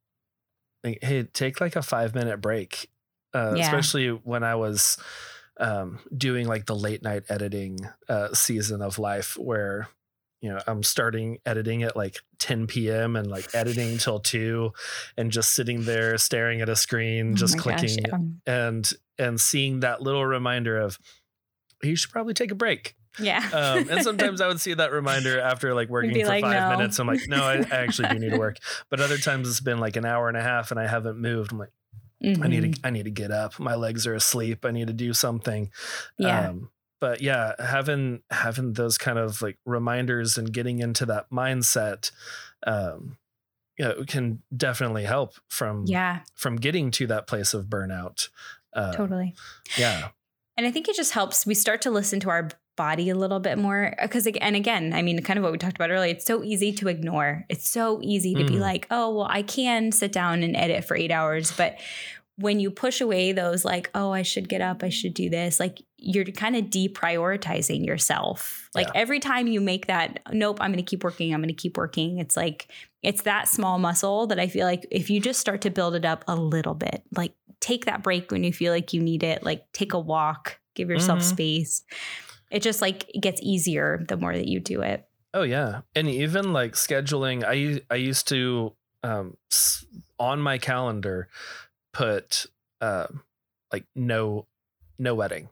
like 0.85 0.99
hey, 1.03 1.23
take 1.25 1.61
like 1.61 1.77
a 1.77 1.83
5 1.83 2.15
minute 2.15 2.41
break. 2.41 2.91
Uh 3.35 3.55
Yeah. 3.57 3.65
especially 3.65 4.09
when 4.09 4.43
I 4.43 4.55
was 4.57 4.97
um 5.59 5.99
doing 6.17 6.47
like 6.49 6.67
the 6.67 6.75
late 6.77 7.03
night 7.03 7.25
editing 7.29 7.79
uh 8.09 8.33
season 8.33 8.81
of 8.81 8.99
life 8.99 9.37
where 9.37 9.89
you 10.41 10.49
know 10.49 10.59
i'm 10.67 10.83
starting 10.83 11.37
editing 11.45 11.83
at 11.83 11.95
like 11.95 12.17
10 12.39 12.67
p.m 12.67 13.15
and 13.15 13.31
like 13.31 13.55
editing 13.55 13.99
till 13.99 14.21
2 14.21 14.73
and 15.19 15.31
just 15.31 15.53
sitting 15.53 15.85
there 15.85 16.17
staring 16.17 16.63
at 16.63 16.71
a 16.71 16.77
screen 16.77 17.33
Oh 17.33 17.35
just 17.35 17.57
gosh, 17.57 17.63
clicking 17.79 17.99
yeah. 18.09 18.19
and 18.67 18.91
and 19.19 19.39
seeing 19.39 19.81
that 19.81 20.01
little 20.01 20.25
reminder 20.25 20.79
of 20.79 20.99
you 21.83 21.95
should 21.95 22.11
probably 22.11 22.33
take 22.33 22.51
a 22.51 22.55
break 22.55 22.95
Yeah. 23.19 23.39
um, 23.53 23.89
and 23.91 24.03
sometimes 24.03 24.41
i 24.41 24.47
would 24.49 24.61
see 24.61 24.75
that 24.75 24.93
reminder 24.93 25.41
after 25.41 25.75
like 25.75 25.89
working 25.89 26.13
for 26.15 26.27
like, 26.27 26.43
five 26.45 26.71
"No." 26.71 26.77
minutes 26.77 26.99
i'm 26.99 27.07
like 27.07 27.21
no 27.29 27.43
I, 27.43 27.55
I 27.59 27.77
actually 27.83 28.09
do 28.09 28.19
need 28.19 28.31
to 28.31 28.39
work 28.39 28.57
but 28.91 29.01
other 29.01 29.19
times 29.19 29.49
it's 29.49 29.61
been 29.61 29.79
like 29.79 29.97
an 29.97 30.05
hour 30.05 30.29
and 30.29 30.37
a 30.37 30.43
half 30.43 30.71
and 30.71 30.79
i 30.79 30.87
haven't 30.87 31.19
moved 31.19 31.53
i'm 31.53 31.59
like 31.59 31.73
i 32.23 32.27
Mhm. 32.27 32.49
need 32.49 32.75
to 32.75 32.81
i 32.87 32.91
need 32.91 33.05
to 33.07 33.11
get 33.11 33.31
up 33.31 33.59
my 33.59 33.75
legs 33.75 34.07
are 34.07 34.15
asleep 34.15 34.65
i 34.65 34.71
need 34.71 34.87
to 34.87 34.93
do 34.93 35.13
something 35.13 35.71
Yeah. 36.19 36.51
um, 36.51 36.71
but 37.01 37.23
yeah, 37.23 37.55
having 37.59 38.21
having 38.31 38.75
those 38.75 38.99
kind 38.99 39.19
of 39.19 39.41
like 39.41 39.57
reminders 39.65 40.37
and 40.37 40.53
getting 40.53 40.81
into 40.81 41.07
that 41.07 41.31
mindset, 41.31 42.11
um, 42.67 43.17
you 43.79 43.87
know, 43.87 44.05
can 44.07 44.43
definitely 44.55 45.05
help 45.05 45.33
from 45.49 45.85
yeah, 45.87 46.21
from 46.35 46.57
getting 46.57 46.91
to 46.91 47.07
that 47.07 47.27
place 47.27 47.55
of 47.55 47.69
burnout. 47.69 48.29
Uh, 48.75 48.93
totally. 48.93 49.35
Yeah. 49.79 50.09
And 50.59 50.67
I 50.67 50.71
think 50.71 50.91
it 50.91 50.95
just 50.95 51.13
helps. 51.13 51.47
We 51.47 51.55
start 51.55 51.81
to 51.83 51.91
listen 51.91 52.21
to 52.21 52.29
our 52.29 52.49
body 52.81 53.11
a 53.11 53.15
little 53.15 53.41
bit 53.41 53.59
more 53.59 53.95
because, 54.01 54.27
and 54.27 54.57
again, 54.57 54.93
I 54.95 55.03
mean, 55.03 55.21
kind 55.23 55.39
of 55.39 55.43
what 55.43 55.53
we 55.53 55.59
talked 55.59 55.77
about 55.77 55.91
earlier. 55.91 56.13
It's 56.13 56.25
so 56.25 56.43
easy 56.43 56.73
to 56.81 56.89
ignore. 56.89 57.45
It's 57.51 57.69
so 57.69 58.01
easy 58.03 58.35
to 58.37 58.45
be 58.45 58.55
Mhm. 58.55 58.61
like, 58.61 58.87
oh, 58.91 59.15
well, 59.15 59.27
I 59.29 59.43
can 59.43 59.93
sit 59.93 60.13
down 60.13 60.43
and 60.43 60.57
edit 60.57 60.85
for 60.87 60.97
eight 60.97 61.11
hours, 61.11 61.53
but 61.53 61.77
when 62.37 62.59
you 62.59 62.71
push 62.71 63.03
away 63.03 63.33
those 63.33 63.67
like, 63.67 63.91
oh, 63.95 64.13
I 64.13 64.23
should 64.23 64.49
get 64.49 64.63
up, 64.63 64.83
I 64.83 64.89
should 64.89 65.13
do 65.13 65.29
this, 65.29 65.61
like 65.61 65.77
you're 65.99 66.25
kind 66.25 66.57
of 66.57 66.65
deprioritizing 66.71 67.85
yourself. 67.85 68.71
Like 68.75 68.87
Yeah. 68.87 68.93
every 69.03 69.21
time 69.21 69.47
you 69.47 69.61
make 69.61 69.87
that, 69.89 70.21
nope, 70.33 70.57
I'm 70.63 70.73
going 70.73 70.83
to 70.83 70.91
keep 70.91 71.05
working, 71.05 71.35
I'm 71.35 71.41
going 71.43 71.55
to 71.55 71.63
keep 71.63 71.77
working. 71.77 72.19
It's 72.19 72.37
like 72.37 72.69
it's 73.03 73.23
that 73.23 73.49
small 73.49 73.79
muscle 73.79 74.27
that 74.29 74.39
I 74.41 74.47
feel 74.47 74.67
like 74.67 74.87
if 74.91 75.11
you 75.11 75.21
just 75.21 75.41
start 75.41 75.61
to 75.63 75.71
build 75.71 75.95
it 75.95 76.05
up 76.07 76.25
a 76.29 76.35
little 76.37 76.75
bit, 76.75 77.03
like 77.17 77.33
take 77.61 77.85
that 77.85 78.03
break 78.03 78.31
when 78.31 78.43
you 78.45 78.53
feel 78.55 78.73
like 78.73 78.95
you 78.95 79.03
need 79.03 79.23
it, 79.23 79.43
like 79.43 79.71
take 79.73 79.93
a 79.93 79.99
walk, 79.99 80.59
give 80.75 80.89
yourself 80.89 81.19
Mhm. 81.21 81.25
space. 81.35 81.83
It 82.51 82.63
just 82.63 82.81
like 82.83 83.09
it 83.15 83.21
gets 83.21 83.41
easier 83.43 84.05
the 84.09 84.17
more 84.17 84.35
that 84.35 84.49
you 84.49 84.61
do 84.61 84.83
it. 84.83 85.07
Oh 85.33 85.43
yeah, 85.43 85.83
and 85.95 86.09
even 86.09 86.53
like 86.53 86.73
scheduling. 86.73 87.45
I 87.47 87.81
I 87.93 87.97
used 87.97 88.27
to 88.29 88.75
um 89.03 89.37
on 90.19 90.41
my 90.41 90.59
calendar 90.59 91.29
put 91.93 92.47
uh, 92.81 93.07
like 93.73 93.85
no 93.95 94.47
no 94.99 95.15
wedding 95.15 95.49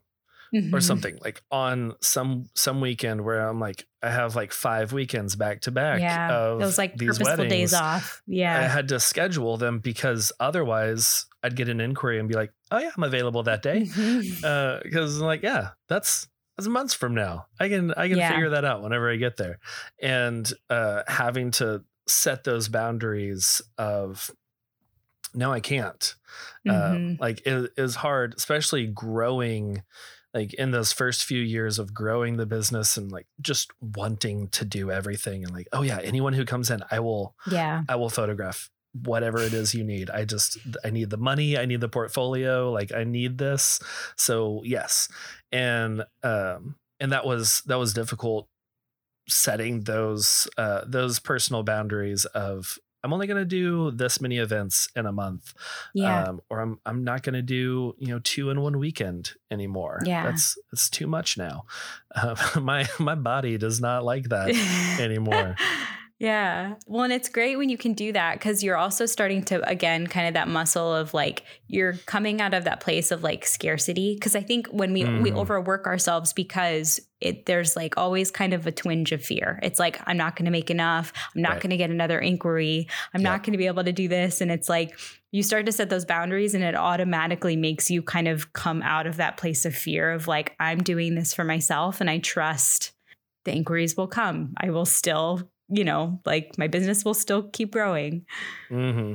or 0.53 0.59
Mhm. 0.79 0.83
something 0.83 1.19
like 1.23 1.43
on 1.51 1.95
some 2.01 2.49
some 2.55 2.81
weekend 2.81 3.23
where 3.25 3.47
I'm 3.47 3.61
like 3.61 3.87
I 4.03 4.11
have 4.11 4.35
like 4.35 4.53
five 4.53 4.93
weekends 4.93 5.37
back 5.37 5.61
to 5.63 5.71
back 5.71 6.01
Yeah. 6.01 6.33
of 6.33 6.61
Those 6.61 6.79
like 6.79 6.97
these 6.97 7.19
purposeful 7.19 7.45
weddings. 7.45 7.71
days 7.71 7.75
off. 7.75 8.23
Yeah, 8.27 8.59
I 8.59 8.63
had 8.63 8.89
to 8.89 8.99
schedule 9.01 9.57
them 9.59 9.79
because 9.79 10.33
otherwise 10.41 11.27
I'd 11.43 11.55
get 11.55 11.69
an 11.69 11.81
inquiry 11.81 12.19
and 12.19 12.29
be 12.29 12.35
like, 12.35 12.53
"Oh 12.71 12.79
yeah, 12.79 12.91
I'm 12.97 13.03
available 13.05 13.43
that 13.45 13.63
day." 13.63 13.85
Because 14.83 15.19
like 15.21 15.43
yeah 15.43 15.71
that's 15.89 16.29
that's 16.59 16.69
months 16.69 16.93
from 16.93 17.15
now 17.15 17.47
i 17.61 17.69
can 17.69 17.93
i 17.95 18.09
can 18.09 18.19
Yeah. 18.19 18.33
figure 18.33 18.51
that 18.51 18.65
out 18.65 18.83
whenever 18.83 19.11
i 19.11 19.17
get 19.17 19.37
there 19.39 19.59
and 20.03 20.53
uh 20.69 21.03
having 21.07 21.53
to 21.53 21.85
set 22.07 22.45
those 22.45 22.69
boundaries 22.69 23.63
of 23.79 24.31
no 25.35 25.53
i 25.53 25.61
can't 25.61 26.15
Mhm. 26.67 27.15
uh, 27.15 27.23
like 27.23 27.47
it 27.47 27.73
is 27.77 27.95
hard 27.97 28.35
especially 28.37 28.87
growing 28.87 29.83
like 30.35 30.53
in 30.55 30.71
those 30.73 30.93
first 30.93 31.25
few 31.25 31.41
years 31.41 31.79
of 31.79 31.95
growing 31.95 32.37
the 32.37 32.47
business 32.47 32.97
and 32.97 33.11
like 33.11 33.27
just 33.41 33.71
wanting 33.81 34.49
to 34.49 34.65
do 34.65 34.91
everything 34.91 35.45
and 35.45 35.53
like 35.55 35.69
oh 35.73 35.83
yeah 35.83 35.99
anyone 36.03 36.33
who 36.33 36.45
comes 36.45 36.71
in 36.71 36.83
i 36.91 36.99
will 37.01 37.35
yeah. 37.51 37.83
I 37.89 37.97
will 37.97 38.11
photograph 38.11 38.69
whatever 39.05 39.39
it 39.39 39.53
is 39.53 39.75
you 39.75 39.85
need. 39.85 40.11
I 40.11 40.25
just 40.25 40.59
I 40.85 40.91
need 40.91 41.11
the 41.11 41.17
money, 41.17 41.59
I 41.59 41.67
need 41.67 41.81
the 41.81 41.89
portfolio, 41.89 42.71
like 42.71 42.93
I 42.93 43.05
need 43.05 43.39
this. 43.39 43.81
So, 44.17 44.63
yes. 44.65 45.09
And 45.53 46.05
um 46.23 46.77
and 47.01 47.13
that 47.13 47.27
was 47.27 47.63
that 47.67 47.79
was 47.79 47.95
difficult 47.95 48.49
setting 49.29 49.83
those 49.83 50.49
uh 50.57 50.83
those 50.87 51.19
personal 51.19 51.63
boundaries 51.63 52.25
of 52.27 52.79
I'm 53.05 53.13
only 53.13 53.27
going 53.27 53.39
to 53.39 53.45
do 53.45 53.93
this 53.93 54.21
many 54.21 54.39
events 54.39 54.89
in 54.97 55.07
a 55.07 55.13
month. 55.13 55.55
Yeah. 55.95 56.25
Um, 56.25 56.41
or 56.51 56.61
I'm 56.61 56.81
I'm 56.85 57.05
not 57.05 57.23
going 57.23 57.35
to 57.35 57.43
do, 57.43 57.95
you 57.99 58.09
know, 58.09 58.19
two 58.19 58.51
in 58.51 58.61
one 58.61 58.79
weekend 58.79 59.33
anymore. 59.51 60.03
Yeah. 60.05 60.25
That's 60.25 60.59
it's 60.73 60.91
too 60.91 61.07
much 61.07 61.39
now. 61.39 61.65
Uh, 62.15 62.35
my 62.61 62.89
my 62.99 63.15
body 63.15 63.57
does 63.57 63.81
not 63.81 64.05
like 64.05 64.31
that 64.31 64.51
anymore. 65.01 65.55
Yeah. 66.21 66.75
Well, 66.89 67.05
and 67.05 67.13
it's 67.13 67.29
great 67.29 67.57
when 67.57 67.69
you 67.69 67.79
can 67.79 67.93
do 67.93 68.13
that 68.13 68.35
because 68.35 68.65
you're 68.65 68.77
also 68.77 69.07
starting 69.07 69.45
to, 69.45 69.63
again, 69.69 70.09
kind 70.09 70.27
of 70.27 70.35
that 70.35 70.49
muscle 70.49 70.93
of 70.93 71.15
like, 71.15 71.45
you're 71.69 71.93
coming 72.07 72.41
out 72.41 72.55
of 72.55 72.65
that 72.65 72.81
place 72.81 73.13
of 73.13 73.23
like 73.23 73.47
scarcity. 73.47 74.19
Cause 74.19 74.35
I 74.35 74.41
think 74.41 74.67
when 74.69 74.93
we, 74.93 75.05
we 75.05 75.31
Mhm. 75.31 75.37
overwork 75.37 75.87
ourselves 75.87 76.33
because 76.33 76.99
it, 77.21 77.47
there's 77.47 77.77
like 77.77 77.97
always 77.97 78.33
kind 78.33 78.53
of 78.53 78.67
a 78.67 78.73
twinge 78.73 79.13
of 79.13 79.25
fear. 79.25 79.61
It's 79.63 79.79
like, 79.79 80.01
I'm 80.09 80.17
not 80.17 80.35
going 80.35 80.47
to 80.47 80.51
make 80.51 80.71
enough. 80.71 81.13
I'm 81.37 81.43
not 81.43 81.53
Right. 81.53 81.63
going 81.63 81.71
to 81.71 81.77
get 81.77 81.91
another 81.91 82.19
inquiry. 82.19 82.89
I'm 83.15 83.21
Yeah. 83.21 83.31
not 83.31 83.45
going 83.45 83.53
to 83.53 83.59
be 83.59 83.69
able 83.69 83.85
to 83.85 83.93
do 83.93 84.09
this. 84.09 84.41
And 84.41 84.51
it's 84.51 84.69
like, 84.69 84.99
you 85.31 85.45
start 85.45 85.67
to 85.67 85.73
set 85.73 85.89
those 85.89 86.05
boundaries 86.05 86.53
and 86.55 86.65
it 86.65 86.75
automatically 86.75 87.55
makes 87.55 87.93
you 87.93 88.03
kind 88.03 88.27
of 88.27 88.53
come 88.55 88.83
out 88.83 89.07
of 89.07 89.19
that 89.19 89.37
place 89.37 89.65
of 89.65 89.75
fear 89.75 90.11
of 90.11 90.27
like, 90.27 90.57
I'm 90.59 90.83
doing 90.83 91.15
this 91.15 91.33
for 91.33 91.45
myself 91.45 92.01
and 92.01 92.11
I 92.11 92.19
trust 92.19 92.91
the 93.45 93.53
inquiries 93.55 93.97
will 93.97 94.09
come. 94.09 94.55
I 94.57 94.71
will 94.71 94.85
still, 94.87 95.49
you 95.69 95.85
know, 95.85 96.21
like 96.25 96.57
my 96.59 96.67
business 96.69 97.05
will 97.05 97.15
still 97.15 97.43
keep 97.45 97.73
growing. 97.73 98.25
Mm-hmm. 98.71 99.15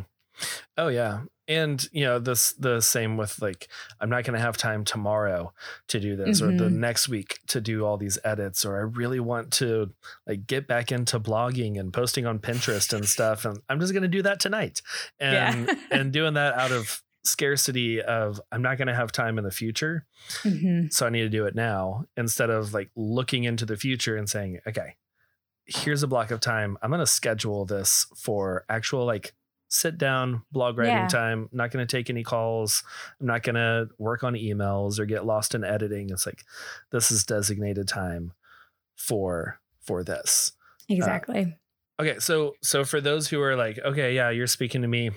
Oh 0.78 0.88
yeah, 0.88 1.22
and 1.48 1.88
you 1.92 2.04
know 2.04 2.18
this 2.18 2.54
the 2.54 2.82
same 2.82 3.18
with 3.18 3.40
like 3.42 3.68
I'm 4.00 4.10
not 4.10 4.24
going 4.24 4.34
to 4.34 4.40
have 4.44 4.58
time 4.58 4.84
tomorrow 4.84 5.54
to 5.90 6.00
do 6.00 6.16
this 6.16 6.42
or 6.42 6.48
the 6.48 6.64
Mhm. 6.70 6.74
next 6.74 7.08
week 7.08 7.40
to 7.48 7.62
do 7.62 7.86
all 7.86 7.98
these 7.98 8.18
edits 8.24 8.66
or 8.66 8.78
I 8.78 8.82
really 8.82 9.20
want 9.20 9.52
to 9.54 9.92
like 10.26 10.48
get 10.48 10.68
back 10.68 10.92
into 10.92 11.20
blogging 11.20 11.80
and 11.80 11.94
posting 11.94 12.26
on 12.26 12.40
Pinterest 12.40 12.92
and 12.94 13.06
stuff 13.08 13.46
and 13.46 13.60
I'm 13.70 13.80
just 13.80 13.94
going 13.94 14.02
to 14.04 14.08
do 14.08 14.24
that 14.24 14.40
tonight 14.40 14.82
and 15.20 15.68
Yeah. 15.68 15.76
and 15.92 16.12
doing 16.12 16.34
that 16.34 16.56
out 16.56 16.72
of 16.72 17.04
scarcity 17.26 18.02
of 18.02 18.42
I'm 18.52 18.62
not 18.64 18.78
going 18.78 18.88
to 18.88 18.96
have 18.96 19.12
time 19.12 19.38
in 19.38 19.44
the 19.44 19.52
future 19.52 20.06
Mhm. 20.44 20.92
so 20.92 21.06
I 21.06 21.10
need 21.10 21.22
to 21.22 21.30
do 21.30 21.46
it 21.46 21.54
now 21.56 22.06
instead 22.18 22.50
of 22.50 22.74
like 22.74 22.90
looking 22.96 23.44
into 23.44 23.66
the 23.68 23.78
future 23.78 24.18
and 24.18 24.28
saying, 24.30 24.60
okay, 24.68 24.96
here's 25.66 26.04
a 26.04 26.08
block 26.08 26.32
of 26.32 26.40
time. 26.40 26.78
I'm 26.82 26.90
going 26.90 27.00
to 27.00 27.06
schedule 27.08 27.66
this 27.66 28.06
for 28.18 28.66
actual 28.70 29.06
like 29.06 29.34
sit 29.70 29.98
down 29.98 30.44
blog 30.52 30.78
writing 30.78 30.94
Yeah. 30.96 31.08
time. 31.08 31.50
I'm 31.52 31.58
not 31.58 31.72
going 31.72 31.86
to 31.86 31.98
take 31.98 32.10
any 32.10 32.24
calls. 32.24 32.84
I'm 33.20 33.28
not 33.28 33.44
going 33.44 33.56
to 33.56 33.88
work 33.98 34.24
on 34.24 34.34
emails 34.34 35.00
or 35.00 35.06
get 35.06 35.26
lost 35.26 35.56
in 35.56 35.64
editing. 35.64 36.10
It's 36.12 36.26
like 36.26 36.44
this 36.92 37.12
is 37.12 37.24
designated 37.24 37.88
time 37.88 38.34
for 38.96 39.60
for 39.82 40.04
this. 40.04 40.52
Uh, 40.90 40.96
exactly. 40.96 41.58
Okay, 42.00 42.20
so 42.20 42.54
so 42.62 42.84
for 42.84 43.02
those 43.02 43.28
who 43.28 43.42
are 43.42 43.56
like, 43.56 43.80
okay, 43.80 44.16
yeah, 44.16 44.30
you're 44.30 44.48
speaking 44.48 44.82
to 44.82 44.88
me. 44.88 45.12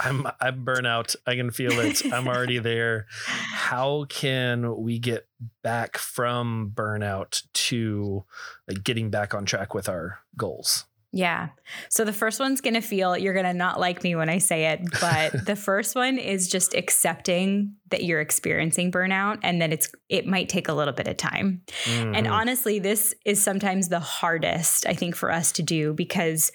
I'm 0.00 0.26
I'm 0.40 0.64
burnout. 0.64 1.14
I 1.26 1.36
can 1.36 1.50
feel 1.50 1.78
it. 1.80 2.02
I'm 2.12 2.28
already 2.28 2.58
there. 2.70 3.06
How 3.26 4.04
can 4.08 4.76
we 4.82 4.98
get 4.98 5.26
back 5.62 5.98
from 5.98 6.72
burnout 6.74 7.42
to 7.52 8.24
like 8.68 8.82
getting 8.84 9.10
back 9.10 9.34
on 9.34 9.44
track 9.44 9.74
with 9.74 9.88
our 9.88 10.20
goals? 10.36 10.84
yeah. 11.14 11.50
So 11.90 12.06
the 12.06 12.12
first 12.14 12.40
one's 12.40 12.62
going 12.62 12.72
to 12.72 12.80
feel, 12.80 13.18
you're 13.18 13.34
going 13.34 13.44
to 13.44 13.52
not 13.52 13.78
like 13.78 14.02
me 14.02 14.16
when 14.16 14.30
I 14.30 14.38
say 14.38 14.68
it, 14.72 14.80
but 14.98 15.32
the 15.44 15.56
first 15.56 15.94
one 15.94 16.16
is 16.16 16.48
just 16.48 16.72
accepting 16.74 17.74
that 17.90 18.02
you're 18.04 18.22
experiencing 18.22 18.90
burnout 18.90 19.38
and 19.42 19.60
that 19.60 19.74
it's, 19.74 19.92
it 20.08 20.26
might 20.26 20.48
take 20.48 20.68
a 20.68 20.72
little 20.72 20.94
bit 20.94 21.06
of 21.08 21.18
time. 21.18 21.60
And 21.86 22.26
Mhm. 22.26 22.30
honestly, 22.32 22.78
this 22.78 23.14
is 23.26 23.42
sometimes 23.44 23.90
the 23.90 24.00
hardest, 24.00 24.86
I 24.86 24.94
think, 24.94 25.14
for 25.14 25.30
us 25.30 25.52
to 25.52 25.62
do 25.62 25.92
because 25.92 26.50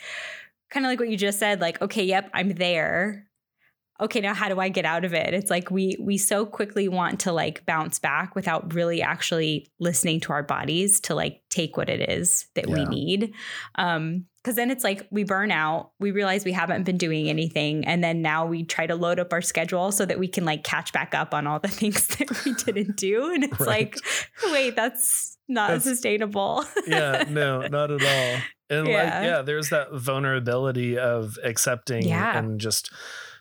kind 0.69 0.85
of 0.85 0.89
like 0.89 0.99
what 0.99 1.09
you 1.09 1.17
just 1.17 1.39
said, 1.39 1.61
like, 1.61 1.81
okay, 1.81 2.03
yep, 2.03 2.29
I'm 2.33 2.53
there. 2.55 3.27
Okay, 3.99 4.21
now 4.21 4.33
how 4.33 4.47
do 4.47 4.59
I 4.59 4.69
get 4.69 4.85
out 4.85 5.05
of 5.05 5.13
it? 5.13 5.33
It's 5.33 5.49
like 5.49 5.71
we 5.71 5.97
we 5.99 6.17
so 6.17 6.45
quickly 6.45 6.87
want 6.87 7.19
to 7.21 7.31
like 7.31 7.65
bounce 7.65 7.97
back 7.99 8.35
without 8.35 8.73
really 8.73 9.01
actually 9.01 9.71
listening 9.79 10.19
to 10.21 10.33
our 10.33 10.43
bodies 10.43 10.99
to 11.01 11.15
like 11.15 11.41
take 11.49 11.77
what 11.77 11.89
it 11.89 12.07
is 12.09 12.47
that 12.55 12.67
we 12.67 12.85
need. 12.85 13.33
Um 13.75 14.25
because 14.43 14.55
then 14.55 14.71
it's 14.71 14.83
like 14.85 15.05
we 15.11 15.25
burn 15.25 15.51
out, 15.51 15.91
we 15.99 16.11
realize 16.11 16.45
we 16.45 16.53
haven't 16.53 16.83
been 16.83 16.97
doing 16.97 17.27
anything, 17.27 17.83
and 17.85 18.01
then 18.01 18.21
now 18.21 18.45
we 18.45 18.63
try 18.63 18.87
to 18.87 18.95
load 18.95 19.19
up 19.19 19.33
our 19.33 19.41
schedule 19.41 19.91
so 19.91 20.05
that 20.05 20.19
we 20.19 20.27
can 20.29 20.45
like 20.45 20.63
catch 20.63 20.93
back 20.93 21.13
up 21.13 21.33
on 21.33 21.47
all 21.47 21.59
the 21.59 21.67
things 21.79 22.07
that 22.15 22.45
we 22.45 22.53
didn't 22.53 22.95
do. 22.95 23.33
And 23.33 23.43
it's 23.43 23.59
Right. 23.59 23.93
like, 23.93 23.97
wait, 24.53 24.75
that's 24.77 25.37
not 25.49 25.67
That's- 25.67 25.83
sustainable. 25.83 26.63
yeah, 26.87 27.25
no, 27.27 27.61
not 27.67 27.91
at 27.91 28.01
all. 28.01 28.41
And 28.69 28.85
like, 28.85 28.87
Yeah. 28.93 29.23
yeah, 29.23 29.41
there's 29.41 29.69
that 29.69 29.91
vulnerability 29.93 30.97
of 30.97 31.37
accepting 31.43 32.03
Yeah. 32.07 32.37
and 32.37 32.57
just 32.61 32.89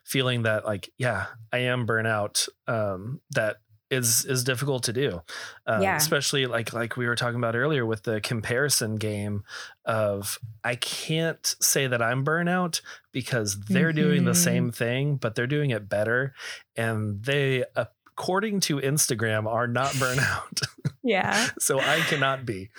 feeling 0.07 0.43
that 0.45 0.65
like, 0.65 0.89
yeah, 0.97 1.27
I 1.53 1.59
am 1.59 1.87
burnout. 1.87 2.49
Um, 2.67 3.21
that 3.33 3.57
is 3.91 4.25
is 4.25 4.43
difficult 4.43 4.83
to 4.85 4.93
do. 4.93 5.23
Um, 5.67 5.81
Yeah. 5.83 5.97
especially 5.97 6.47
like 6.47 6.73
like 6.73 6.97
we 6.97 7.07
were 7.07 7.15
talking 7.15 7.37
about 7.39 7.55
earlier 7.55 7.87
with 7.87 8.03
the 8.03 8.21
comparison 8.21 8.97
game 8.97 9.45
of 9.85 10.39
I 10.65 10.75
can't 10.75 11.55
say 11.61 11.87
that 11.87 12.03
I'm 12.03 12.25
burnout 12.25 12.81
because 13.13 13.57
they're 13.69 13.93
doing 13.93 14.25
the 14.25 14.33
Mhm. 14.33 14.37
same 14.37 14.71
thing, 14.73 15.17
but 15.17 15.35
they're 15.37 15.47
doing 15.47 15.71
it 15.71 15.89
better. 15.89 16.35
And 16.77 17.23
they 17.23 17.65
according 17.77 18.61
to 18.61 18.79
Instagram 18.79 19.47
are 19.47 19.69
not 19.69 19.93
burnout. 20.03 20.63
yeah. 21.05 21.49
so 21.61 21.79
I 21.79 22.01
cannot 22.09 22.45
be. 22.45 22.71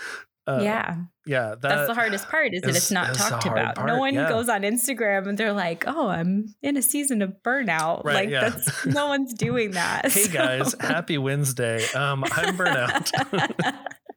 Uh, 0.48 0.62
yeah. 0.64 0.96
yeah, 1.26 1.50
that, 1.50 1.62
That's 1.62 1.88
the 1.90 1.94
hardest 1.94 2.30
part 2.30 2.54
is 2.54 2.62
that 2.62 2.76
it's 2.76 2.90
not 2.90 3.14
talked 3.16 3.46
about. 3.46 3.86
no 3.86 3.98
one 3.98 4.14
yeah. 4.14 4.30
goes 4.30 4.48
on 4.48 4.62
Instagram 4.62 5.28
and 5.28 5.38
they're 5.38 5.52
like, 5.52 5.84
"Oh, 5.86 6.08
I'm 6.08 6.56
in 6.62 6.78
a 6.78 6.82
season 6.82 7.22
of 7.22 7.34
burnout." 7.44 8.06
Right, 8.06 8.14
like 8.16 8.30
yeah. 8.30 8.48
that's 8.50 8.86
no 8.86 9.08
one's 9.08 9.34
doing 9.34 9.72
that. 9.72 10.10
Hey 10.10 10.30
guys, 10.30 10.74
happy 10.80 11.18
Wednesday. 11.18 11.86
Um, 11.94 12.24
I'm 12.32 12.56
burnout. 12.56 13.12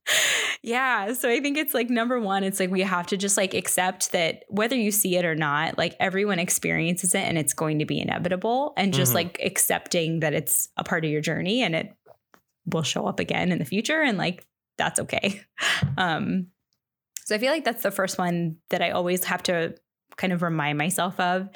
yeah, 0.63 1.13
so 1.15 1.29
I 1.29 1.41
think 1.41 1.57
it's 1.59 1.75
like 1.75 1.91
number 1.91 2.21
1, 2.21 2.45
it's 2.45 2.61
like 2.61 2.71
we 2.71 2.83
have 2.83 3.07
to 3.09 3.17
just 3.17 3.37
like 3.37 3.55
accept 3.55 4.13
that 4.13 4.45
whether 4.49 4.77
you 4.77 4.91
see 4.91 5.17
it 5.17 5.25
or 5.25 5.35
not, 5.35 5.79
like 5.79 5.95
everyone 6.01 6.39
experiences 6.39 7.15
it 7.15 7.21
and 7.23 7.39
it's 7.39 7.55
going 7.55 7.79
to 7.81 7.87
be 7.87 8.01
inevitable 8.01 8.73
and 8.77 8.93
just 8.95 9.13
Mhm. 9.13 9.17
like 9.17 9.41
accepting 9.45 10.21
that 10.21 10.33
it's 10.35 10.69
a 10.77 10.85
part 10.85 11.05
of 11.05 11.11
your 11.11 11.21
journey 11.21 11.63
and 11.63 11.75
it 11.75 11.93
will 12.67 12.83
show 12.83 13.07
up 13.07 13.19
again 13.21 13.53
in 13.53 13.59
the 13.59 13.65
future 13.65 14.01
and 14.03 14.19
like 14.19 14.47
that's 14.81 15.01
okay. 15.01 15.43
Um 15.97 16.49
so 17.25 17.37
I 17.37 17.39
feel 17.39 17.53
like 17.53 17.65
that's 17.65 17.85
the 17.85 17.93
first 17.93 18.19
one 18.19 18.57
that 18.71 18.83
I 18.83 18.91
always 18.91 19.25
have 19.25 19.43
to 19.45 19.77
kind 20.17 20.33
of 20.33 20.43
remind 20.43 20.79
myself 20.79 21.21
of. 21.21 21.49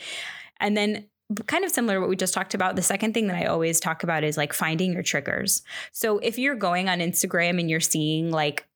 And 0.61 0.77
then 0.77 1.09
kind 1.47 1.65
of 1.65 1.71
similar 1.71 1.95
to 1.95 2.01
what 2.01 2.09
we 2.09 2.17
just 2.17 2.35
talked 2.35 2.55
about, 2.55 2.77
the 2.77 2.83
second 2.83 3.15
thing 3.15 3.27
that 3.27 3.37
I 3.37 3.47
always 3.47 3.81
talk 3.81 4.03
about 4.03 4.25
is 4.25 4.37
like 4.37 4.53
finding 4.53 4.93
your 4.93 5.03
triggers. 5.03 5.63
So 5.91 6.19
if 6.19 6.39
you're 6.39 6.55
going 6.55 6.89
on 6.89 7.01
Instagram 7.01 7.59
and 7.59 7.69
you're 7.69 7.81
seeing 7.81 8.31
like 8.31 8.69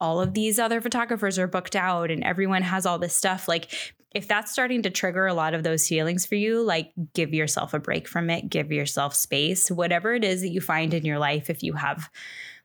all 0.00 0.20
of 0.20 0.34
these 0.34 0.58
other 0.58 0.80
photographers 0.80 1.38
are 1.38 1.46
booked 1.46 1.76
out 1.76 2.10
and 2.10 2.22
everyone 2.22 2.62
has 2.62 2.84
all 2.84 2.98
this 2.98 3.16
stuff, 3.16 3.48
like 3.48 3.72
if 4.14 4.26
that's 4.26 4.52
starting 4.52 4.82
to 4.82 4.90
trigger 4.90 5.26
a 5.26 5.34
lot 5.34 5.54
of 5.54 5.62
those 5.62 5.86
feelings 5.86 6.26
for 6.26 6.34
you, 6.34 6.62
like 6.62 6.92
give 7.14 7.32
yourself 7.32 7.74
a 7.74 7.78
break 7.78 8.08
from 8.08 8.30
it, 8.30 8.50
give 8.50 8.72
yourself 8.72 9.14
space, 9.14 9.70
whatever 9.70 10.14
it 10.14 10.24
is 10.24 10.40
that 10.42 10.48
you 10.48 10.60
find 10.60 10.94
in 10.94 11.04
your 11.04 11.18
life, 11.18 11.48
if 11.48 11.62
you 11.62 11.74
have 11.74 12.10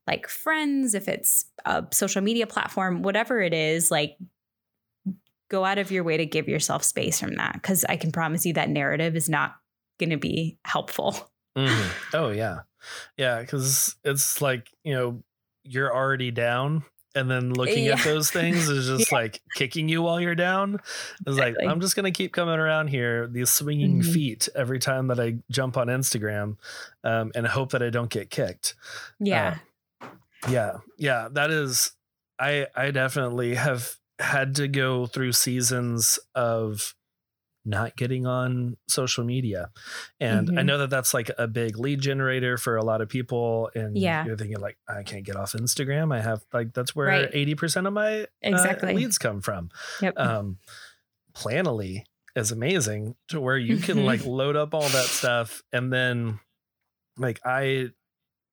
like 0.08 0.28
friends, 0.28 0.94
if 0.96 1.08
it's 1.08 1.46
a 1.66 1.86
social 1.92 2.22
media 2.22 2.46
platform, 2.48 3.02
whatever 3.04 3.42
it 3.42 3.54
is, 3.54 3.90
like 3.92 4.18
go 5.50 5.64
out 5.66 5.78
of 5.78 5.92
your 5.92 6.04
way 6.04 6.18
to 6.18 6.26
give 6.26 6.48
yourself 6.48 6.84
space 6.84 7.20
from 7.20 7.36
that. 7.36 7.62
Cause 7.64 7.86
I 7.88 7.96
can 7.98 8.12
promise 8.12 8.46
you 8.46 8.54
that 8.54 8.70
narrative 8.70 9.16
is 9.16 9.30
not 9.30 9.56
going 10.00 10.10
to 10.10 10.18
be 10.18 10.58
helpful. 10.66 11.30
Mhm. 11.58 11.90
Oh 12.14 12.30
yeah, 12.32 12.62
Yeah, 13.18 13.40
because 13.42 13.96
it's 14.04 14.42
like, 14.42 14.70
you 14.84 14.94
know, 14.94 15.24
you're 15.64 15.94
already 15.94 16.32
down. 16.32 16.84
And 17.16 17.30
then 17.30 17.54
looking 17.54 17.86
Yeah. 17.86 17.94
at 17.94 18.04
those 18.04 18.32
things 18.32 18.68
is 18.68 18.88
just 18.98 19.12
like 19.12 19.40
kicking 19.56 19.88
you 19.88 20.02
while 20.02 20.20
you're 20.20 20.34
down. 20.34 20.80
It's 21.28 21.38
like, 21.38 21.56
I'm 21.64 21.80
just 21.80 21.96
going 21.96 22.12
to 22.12 22.18
keep 22.18 22.34
coming 22.34 22.56
around 22.58 22.88
here, 22.88 23.28
these 23.28 23.52
swinging 23.52 24.02
Mhm. 24.02 24.14
feet 24.14 24.50
every 24.56 24.80
time 24.80 25.08
that 25.08 25.20
I 25.20 25.36
jump 25.52 25.78
on 25.78 25.88
Instagram 25.88 26.58
um, 27.04 27.32
and 27.36 27.46
hope 27.46 27.72
that 27.74 27.84
I 27.84 27.92
don't 27.92 28.10
get 28.10 28.32
kicked. 28.32 28.74
Yeah. 29.20 29.60
Yeah. 30.50 30.78
Yeah. 30.98 31.30
That 31.32 31.52
is, 31.52 31.92
I, 32.40 32.68
I 32.76 32.92
definitely 32.92 33.56
have 33.56 33.96
had 34.20 34.56
to 34.56 34.68
go 34.68 35.06
through 35.06 35.32
seasons 35.34 36.20
of 36.36 36.96
not 37.66 37.96
getting 37.96 38.26
on 38.28 38.76
social 38.90 39.24
media. 39.24 39.70
And 40.20 40.50
I 40.60 40.64
Mhm. 40.64 40.66
know 40.66 40.78
that 40.80 40.90
that's 40.90 41.14
like 41.14 41.32
a 41.38 41.48
big 41.48 41.78
lead 41.80 42.02
generator 42.02 42.58
for 42.58 42.76
a 42.76 42.84
lot 42.84 43.00
of 43.00 43.08
people. 43.08 43.72
And 43.74 43.98
Yeah. 43.98 44.26
you're 44.26 44.36
thinking 44.36 44.60
like, 44.60 44.78
I 44.88 45.04
can't 45.04 45.26
get 45.26 45.38
off 45.38 45.54
Instagram. 45.54 46.14
I 46.14 46.20
have 46.20 46.44
like, 46.52 46.74
that's 46.74 46.94
where 46.94 47.08
Right. 47.08 47.30
80% 47.34 47.88
of 47.88 47.94
my 47.94 48.24
uh, 48.24 48.26
Exactly. 48.42 48.94
leads 48.94 49.18
come 49.18 49.40
from. 49.42 49.70
Yep. 50.02 50.14
Um, 50.20 50.58
Planoly 51.34 52.04
is 52.36 52.52
amazing 52.52 53.16
to 53.30 53.40
where 53.40 53.58
you 53.58 53.78
can 53.78 54.00
Mhm. 54.00 54.06
like 54.06 54.26
load 54.26 54.56
up 54.58 54.74
all 54.74 54.90
that 54.90 55.06
stuff. 55.06 55.64
And 55.72 55.92
then 55.92 56.40
like 57.18 57.40
I, 57.46 57.92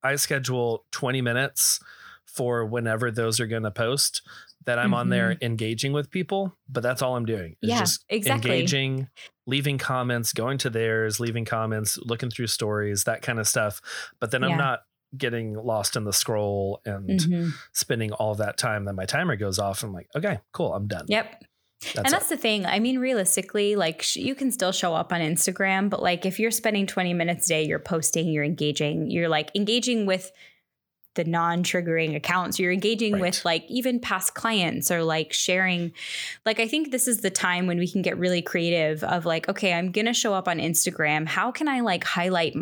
I 0.02 0.16
schedule 0.16 0.84
20 0.92 1.20
minutes 1.22 1.80
for 2.26 2.64
whenever 2.64 3.10
those 3.10 3.40
are 3.40 3.46
going 3.46 3.64
to 3.64 3.70
post 3.70 4.22
that 4.66 4.78
I'm 4.78 4.92
on 4.92 5.08
there 5.08 5.36
engaging 5.40 5.92
with 5.92 6.10
people, 6.10 6.54
but 6.68 6.82
that's 6.82 7.00
all 7.02 7.16
I'm 7.16 7.24
doing. 7.24 7.56
is 7.62 7.68
Mm-hmm. 7.68 7.68
Yeah, 7.70 7.78
just 7.80 8.04
exactly. 8.10 8.50
engaging, 8.52 9.08
leaving 9.46 9.78
comments, 9.78 10.32
going 10.34 10.58
to 10.58 10.70
theirs, 10.70 11.18
leaving 11.18 11.44
comments, 11.46 11.98
looking 11.98 12.30
through 12.30 12.46
stories, 12.48 13.04
that 13.04 13.22
kind 13.22 13.38
of 13.40 13.48
stuff. 13.48 13.80
But 14.20 14.30
then 14.30 14.44
I'm 14.44 14.50
not 14.58 14.80
getting 15.16 15.54
lost 15.54 15.96
in 15.96 16.04
the 16.04 16.12
scroll 16.12 16.80
and 16.84 17.08
Mhm. 17.08 17.52
spending 17.72 18.12
all 18.12 18.34
that 18.36 18.58
time. 18.58 18.84
Then 18.84 18.94
my 18.96 19.06
timer 19.06 19.34
goes 19.34 19.58
off. 19.58 19.82
I'm 19.82 19.92
like, 19.92 20.08
okay, 20.14 20.38
cool, 20.52 20.72
I'm 20.74 20.86
done. 20.86 21.06
Yep. 21.08 21.42
That's 21.82 21.96
and 21.96 22.06
it. 22.06 22.10
that's 22.10 22.28
the 22.28 22.36
thing. 22.36 22.66
I 22.66 22.78
mean, 22.78 22.98
realistically, 22.98 23.74
like 23.76 24.02
sh- 24.02 24.16
you 24.16 24.34
can 24.34 24.50
still 24.52 24.72
show 24.72 24.94
up 24.94 25.12
on 25.12 25.20
Instagram, 25.20 25.88
but 25.88 26.02
like 26.02 26.26
if 26.26 26.38
you're 26.38 26.50
spending 26.50 26.86
20 26.86 27.14
minutes 27.14 27.46
a 27.46 27.48
day, 27.48 27.62
you're 27.66 27.78
posting, 27.78 28.28
you're 28.28 28.44
engaging, 28.44 29.10
you're 29.10 29.28
like 29.28 29.50
engaging 29.54 30.04
with 30.06 30.30
the 31.16 31.24
non-triggering 31.24 32.14
accounts 32.14 32.60
you're 32.60 32.70
engaging 32.70 33.14
Right. 33.14 33.22
with 33.22 33.44
like 33.44 33.64
even 33.68 33.98
past 33.98 34.34
clients 34.34 34.92
or 34.92 35.02
like 35.02 35.32
sharing 35.32 35.90
like 36.46 36.60
i 36.60 36.68
think 36.68 36.92
this 36.92 37.08
is 37.08 37.20
the 37.20 37.30
time 37.30 37.66
when 37.66 37.80
we 37.80 37.88
can 37.90 38.00
get 38.00 38.16
really 38.16 38.42
creative 38.42 39.02
of 39.02 39.26
like 39.26 39.48
okay 39.48 39.72
i'm 39.72 39.90
gonna 39.90 40.14
show 40.14 40.32
up 40.32 40.46
on 40.46 40.58
instagram 40.58 41.26
how 41.26 41.50
can 41.50 41.66
i 41.66 41.80
like 41.80 42.04
highlight 42.04 42.54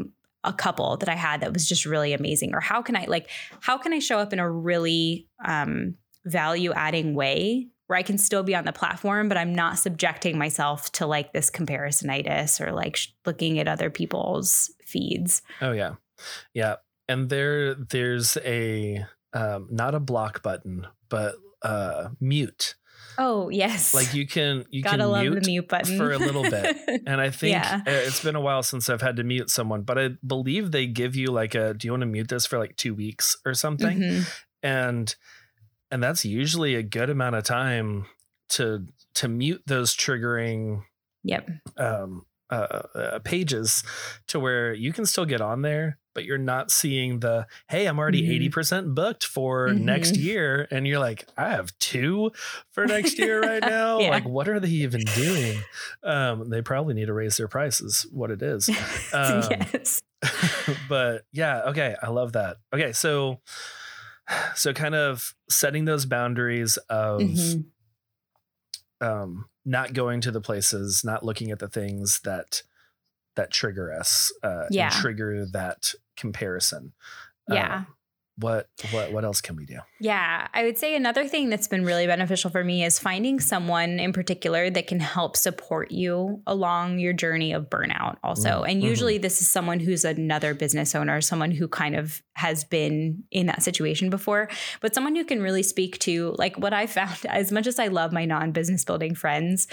a 0.44 0.52
couple 0.54 0.96
that 0.96 1.10
i 1.10 1.14
had 1.14 1.42
that 1.42 1.52
was 1.52 1.68
just 1.68 1.84
really 1.84 2.14
amazing 2.14 2.54
or 2.54 2.60
how 2.60 2.80
can 2.80 2.96
i 2.96 3.04
like 3.06 3.28
how 3.60 3.76
can 3.76 3.92
i 3.92 3.98
show 3.98 4.18
up 4.18 4.32
in 4.32 4.38
a 4.38 4.50
really 4.50 5.28
um 5.44 5.94
value 6.24 6.72
adding 6.72 7.14
way 7.14 7.68
where 7.88 7.98
I 7.98 8.02
can 8.02 8.16
still 8.18 8.42
be 8.42 8.54
on 8.54 8.64
the 8.64 8.72
platform, 8.72 9.28
but 9.28 9.36
I'm 9.36 9.54
not 9.54 9.78
subjecting 9.78 10.38
myself 10.38 10.92
to 10.92 11.06
like 11.06 11.32
this 11.32 11.50
comparisonitis 11.50 12.60
or 12.64 12.72
like 12.72 12.96
sh- 12.96 13.08
looking 13.26 13.58
at 13.58 13.66
other 13.68 13.90
people's 13.90 14.70
feeds. 14.84 15.42
Oh 15.60 15.72
yeah, 15.72 15.94
yeah. 16.54 16.76
And 17.08 17.28
there, 17.30 17.74
there's 17.74 18.36
a 18.44 19.04
um, 19.32 19.68
not 19.70 19.94
a 19.94 20.00
block 20.00 20.42
button, 20.42 20.86
but 21.08 21.34
uh, 21.62 22.10
mute. 22.20 22.74
Oh 23.20 23.48
yes, 23.48 23.94
Like 23.94 24.14
you 24.14 24.26
can 24.28 24.64
you 24.70 24.82
gotta 24.82 24.98
can 24.98 25.10
love 25.10 25.22
mute, 25.22 25.42
the 25.42 25.50
mute 25.50 25.68
button 25.68 25.96
for 25.96 26.12
a 26.12 26.18
little 26.18 26.42
bit. 26.42 26.76
And 27.06 27.20
I 27.20 27.30
think 27.30 27.52
Yeah. 27.52 27.80
uh, 27.86 27.90
it's 27.90 28.22
been 28.22 28.36
a 28.36 28.40
while 28.40 28.62
since 28.62 28.88
I've 28.88 29.00
had 29.02 29.16
to 29.16 29.24
mute 29.24 29.50
someone, 29.50 29.82
but 29.82 29.98
I 29.98 30.10
believe 30.24 30.70
they 30.70 30.86
give 30.86 31.16
you 31.16 31.28
like 31.28 31.54
a 31.56 31.74
do 31.74 31.88
you 31.88 31.92
want 31.92 32.02
to 32.02 32.06
mute 32.06 32.28
this 32.28 32.46
for 32.46 32.58
like 32.58 32.76
two 32.76 32.94
weeks 32.94 33.36
or 33.44 33.54
something? 33.54 33.98
Mhm. 33.98 34.42
And 34.62 35.16
and 35.90 36.02
that's 36.02 36.24
usually 36.24 36.74
a 36.74 36.82
good 36.82 37.10
amount 37.10 37.36
of 37.36 37.44
time 37.44 38.06
to 38.50 38.86
to 39.14 39.28
mute 39.28 39.62
those 39.66 39.94
triggering 39.96 40.82
Yep. 41.24 41.50
um, 41.76 42.24
uh, 42.50 42.82
uh, 42.94 43.18
pages 43.18 43.82
to 44.28 44.40
where 44.40 44.72
you 44.72 44.92
can 44.92 45.04
still 45.04 45.26
get 45.26 45.42
on 45.42 45.60
there, 45.60 45.98
but 46.14 46.24
you're 46.24 46.38
not 46.38 46.70
seeing 46.70 47.20
the 47.20 47.46
hey, 47.68 47.84
I'm 47.86 47.98
already 47.98 48.22
Mhm. 48.22 48.30
80 48.36 48.48
percent 48.48 48.94
booked 48.94 49.24
for 49.26 49.74
next 49.74 50.12
Mhm. 50.12 50.22
year, 50.22 50.68
and 50.70 50.86
you're 50.86 50.98
like, 51.00 51.26
I 51.36 51.50
have 51.50 51.76
two 51.78 52.30
for 52.70 52.86
next 52.86 53.18
year 53.18 53.42
right 53.42 53.62
now. 53.66 53.98
Yeah. 54.00 54.10
Like, 54.10 54.24
what 54.24 54.48
are 54.48 54.60
they 54.60 54.68
even 54.68 55.02
doing? 55.14 55.58
Um, 56.02 56.48
they 56.48 56.62
probably 56.62 56.94
need 56.94 57.06
to 57.06 57.12
raise 57.12 57.36
their 57.36 57.48
prices. 57.48 58.06
What 58.12 58.30
it 58.30 58.40
is, 58.40 58.68
Um, 59.12 59.42
yes. 59.50 60.00
but 60.88 61.24
yeah, 61.32 61.62
okay, 61.66 61.96
I 62.02 62.08
love 62.08 62.32
that. 62.32 62.56
Okay, 62.72 62.92
so 62.92 63.40
so 64.54 64.72
kind 64.72 64.94
of 64.94 65.34
setting 65.48 65.84
those 65.84 66.06
boundaries 66.06 66.76
of 66.88 67.22
Mhm. 67.22 67.64
um, 69.00 69.48
not 69.64 69.92
going 69.92 70.20
to 70.22 70.30
the 70.30 70.40
places, 70.40 71.04
not 71.04 71.24
looking 71.24 71.50
at 71.50 71.58
the 71.58 71.68
things 71.68 72.20
that 72.24 72.62
that 73.36 73.52
trigger 73.52 73.92
us, 73.92 74.32
uh, 74.42 74.64
and 74.64 74.74
Yeah. 74.74 74.90
trigger 74.90 75.46
that 75.52 75.94
comparison. 76.16 76.92
Yeah. 77.48 77.76
Um, 77.76 77.86
what 78.40 78.68
what 78.92 79.12
what 79.12 79.24
else 79.24 79.40
can 79.40 79.56
we 79.56 79.66
do? 79.66 79.78
Yeah, 80.00 80.46
I 80.54 80.62
would 80.64 80.78
say 80.78 80.94
another 80.94 81.26
thing 81.26 81.50
that's 81.50 81.66
been 81.66 81.84
really 81.84 82.06
beneficial 82.06 82.50
for 82.50 82.62
me 82.62 82.84
is 82.84 82.98
finding 82.98 83.40
someone 83.40 83.98
in 83.98 84.12
particular 84.12 84.70
that 84.70 84.86
can 84.86 85.00
help 85.00 85.36
support 85.36 85.90
you 85.90 86.40
along 86.46 87.00
your 87.00 87.12
journey 87.12 87.52
of 87.52 87.68
burnout, 87.68 88.16
also. 88.22 88.62
Mm, 88.62 88.70
And 88.70 88.82
usually, 88.82 89.18
this 89.18 89.40
is 89.40 89.48
someone 89.48 89.80
who's 89.80 90.04
another 90.04 90.54
business 90.54 90.94
owner, 90.94 91.20
someone 91.20 91.50
who 91.50 91.66
kind 91.68 91.96
of 91.96 92.22
has 92.34 92.62
been 92.64 93.24
in 93.30 93.46
that 93.46 93.62
situation 93.62 94.08
before, 94.10 94.48
but 94.80 94.94
someone 94.94 95.16
who 95.16 95.24
can 95.24 95.42
really 95.42 95.62
speak 95.64 95.98
to, 96.00 96.34
like, 96.38 96.56
what 96.56 96.72
I 96.72 96.86
found 96.98 97.18
as 97.28 97.50
much 97.50 97.66
as 97.66 97.78
I 97.78 97.88
love 97.88 98.12
my 98.12 98.24
non 98.24 98.52
business 98.52 98.84
building 98.84 99.14
friends, 99.14 99.66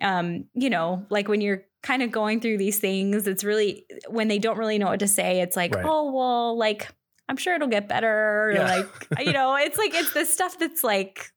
um, 0.00 0.44
you 0.54 0.70
know, 0.70 1.04
like 1.10 1.28
when 1.28 1.40
you're 1.40 1.64
kind 1.82 2.02
of 2.02 2.10
going 2.10 2.40
through 2.40 2.58
these 2.58 2.78
things, 2.78 3.26
it's 3.26 3.44
really 3.44 3.86
when 4.08 4.28
they 4.28 4.38
don't 4.38 4.56
really 4.58 4.78
know 4.78 4.86
what 4.86 5.00
to 5.00 5.08
say, 5.08 5.40
it's 5.40 5.56
like, 5.56 5.74
Right. 5.74 5.84
oh, 5.86 6.12
well, 6.12 6.56
like, 6.56 6.88
I'm 7.28 7.36
sure 7.36 7.54
it'll 7.54 7.68
get 7.68 7.88
better. 7.88 8.52
Yeah. 8.54 8.76
Like, 8.76 9.26
you 9.26 9.32
know, 9.38 9.56
it's 9.56 9.78
like 9.78 9.94
it's 9.94 10.12
this 10.12 10.32
stuff 10.32 10.58
that's 10.58 10.84
like 10.84 11.30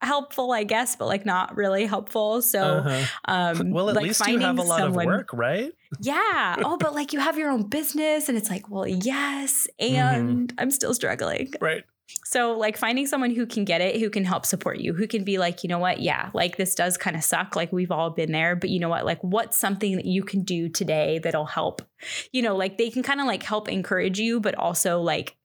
helpful, 0.00 0.52
I 0.52 0.62
guess, 0.64 0.94
but 0.96 1.06
like 1.06 1.26
not 1.26 1.56
really 1.56 1.84
helpful. 1.86 2.40
So, 2.42 2.60
Uh-huh. 2.62 3.04
um, 3.26 3.70
well, 3.70 3.88
at 3.90 3.96
like 3.96 4.04
least 4.04 4.26
you 4.28 4.38
have 4.38 4.58
a 4.58 4.62
lot 4.62 4.78
someone- 4.78 5.06
of 5.06 5.12
work, 5.12 5.30
right? 5.32 5.72
Yeah. 6.00 6.56
Oh, 6.58 6.76
but 6.78 6.94
like 6.94 7.12
you 7.12 7.20
have 7.20 7.36
your 7.38 7.50
own 7.50 7.68
business, 7.68 8.28
and 8.28 8.36
it's 8.38 8.50
like, 8.50 8.68
well, 8.70 8.86
yes, 8.86 9.66
and 9.80 10.52
I'm 10.58 10.70
still 10.70 10.94
struggling. 10.94 11.50
Right. 11.60 11.84
So, 12.24 12.52
like 12.56 12.76
finding 12.76 13.06
someone 13.06 13.30
who 13.34 13.46
can 13.46 13.64
get 13.64 13.80
it, 13.80 14.00
who 14.00 14.10
can 14.10 14.24
help 14.24 14.46
support 14.46 14.78
you, 14.80 14.94
who 14.94 15.06
can 15.06 15.24
be 15.24 15.38
like, 15.38 15.62
you 15.62 15.68
know 15.68 15.78
what, 15.78 16.00
yeah, 16.00 16.30
like 16.34 16.56
this 16.56 16.74
does 16.74 16.96
kind 16.96 17.16
of 17.16 17.22
suck. 17.24 17.56
Like 17.56 17.72
we've 17.72 17.90
all 17.90 18.10
been 18.10 18.32
there, 18.32 18.56
but 18.56 18.70
you 18.70 18.80
know 18.80 18.88
what, 18.88 19.04
like 19.04 19.22
what's 19.22 19.58
something 19.58 19.96
that 19.96 20.04
you 20.06 20.22
can 20.22 20.42
do 20.42 20.68
today 20.68 21.18
that'll 21.18 21.44
help? 21.46 21.82
You 22.32 22.42
know, 22.42 22.56
like 22.56 22.78
they 22.78 22.90
can 22.90 23.02
kind 23.02 23.20
of 23.20 23.26
like 23.26 23.42
help 23.42 23.68
encourage 23.68 24.18
you, 24.18 24.40
but 24.40 24.54
also 24.54 25.00
like 25.00 25.36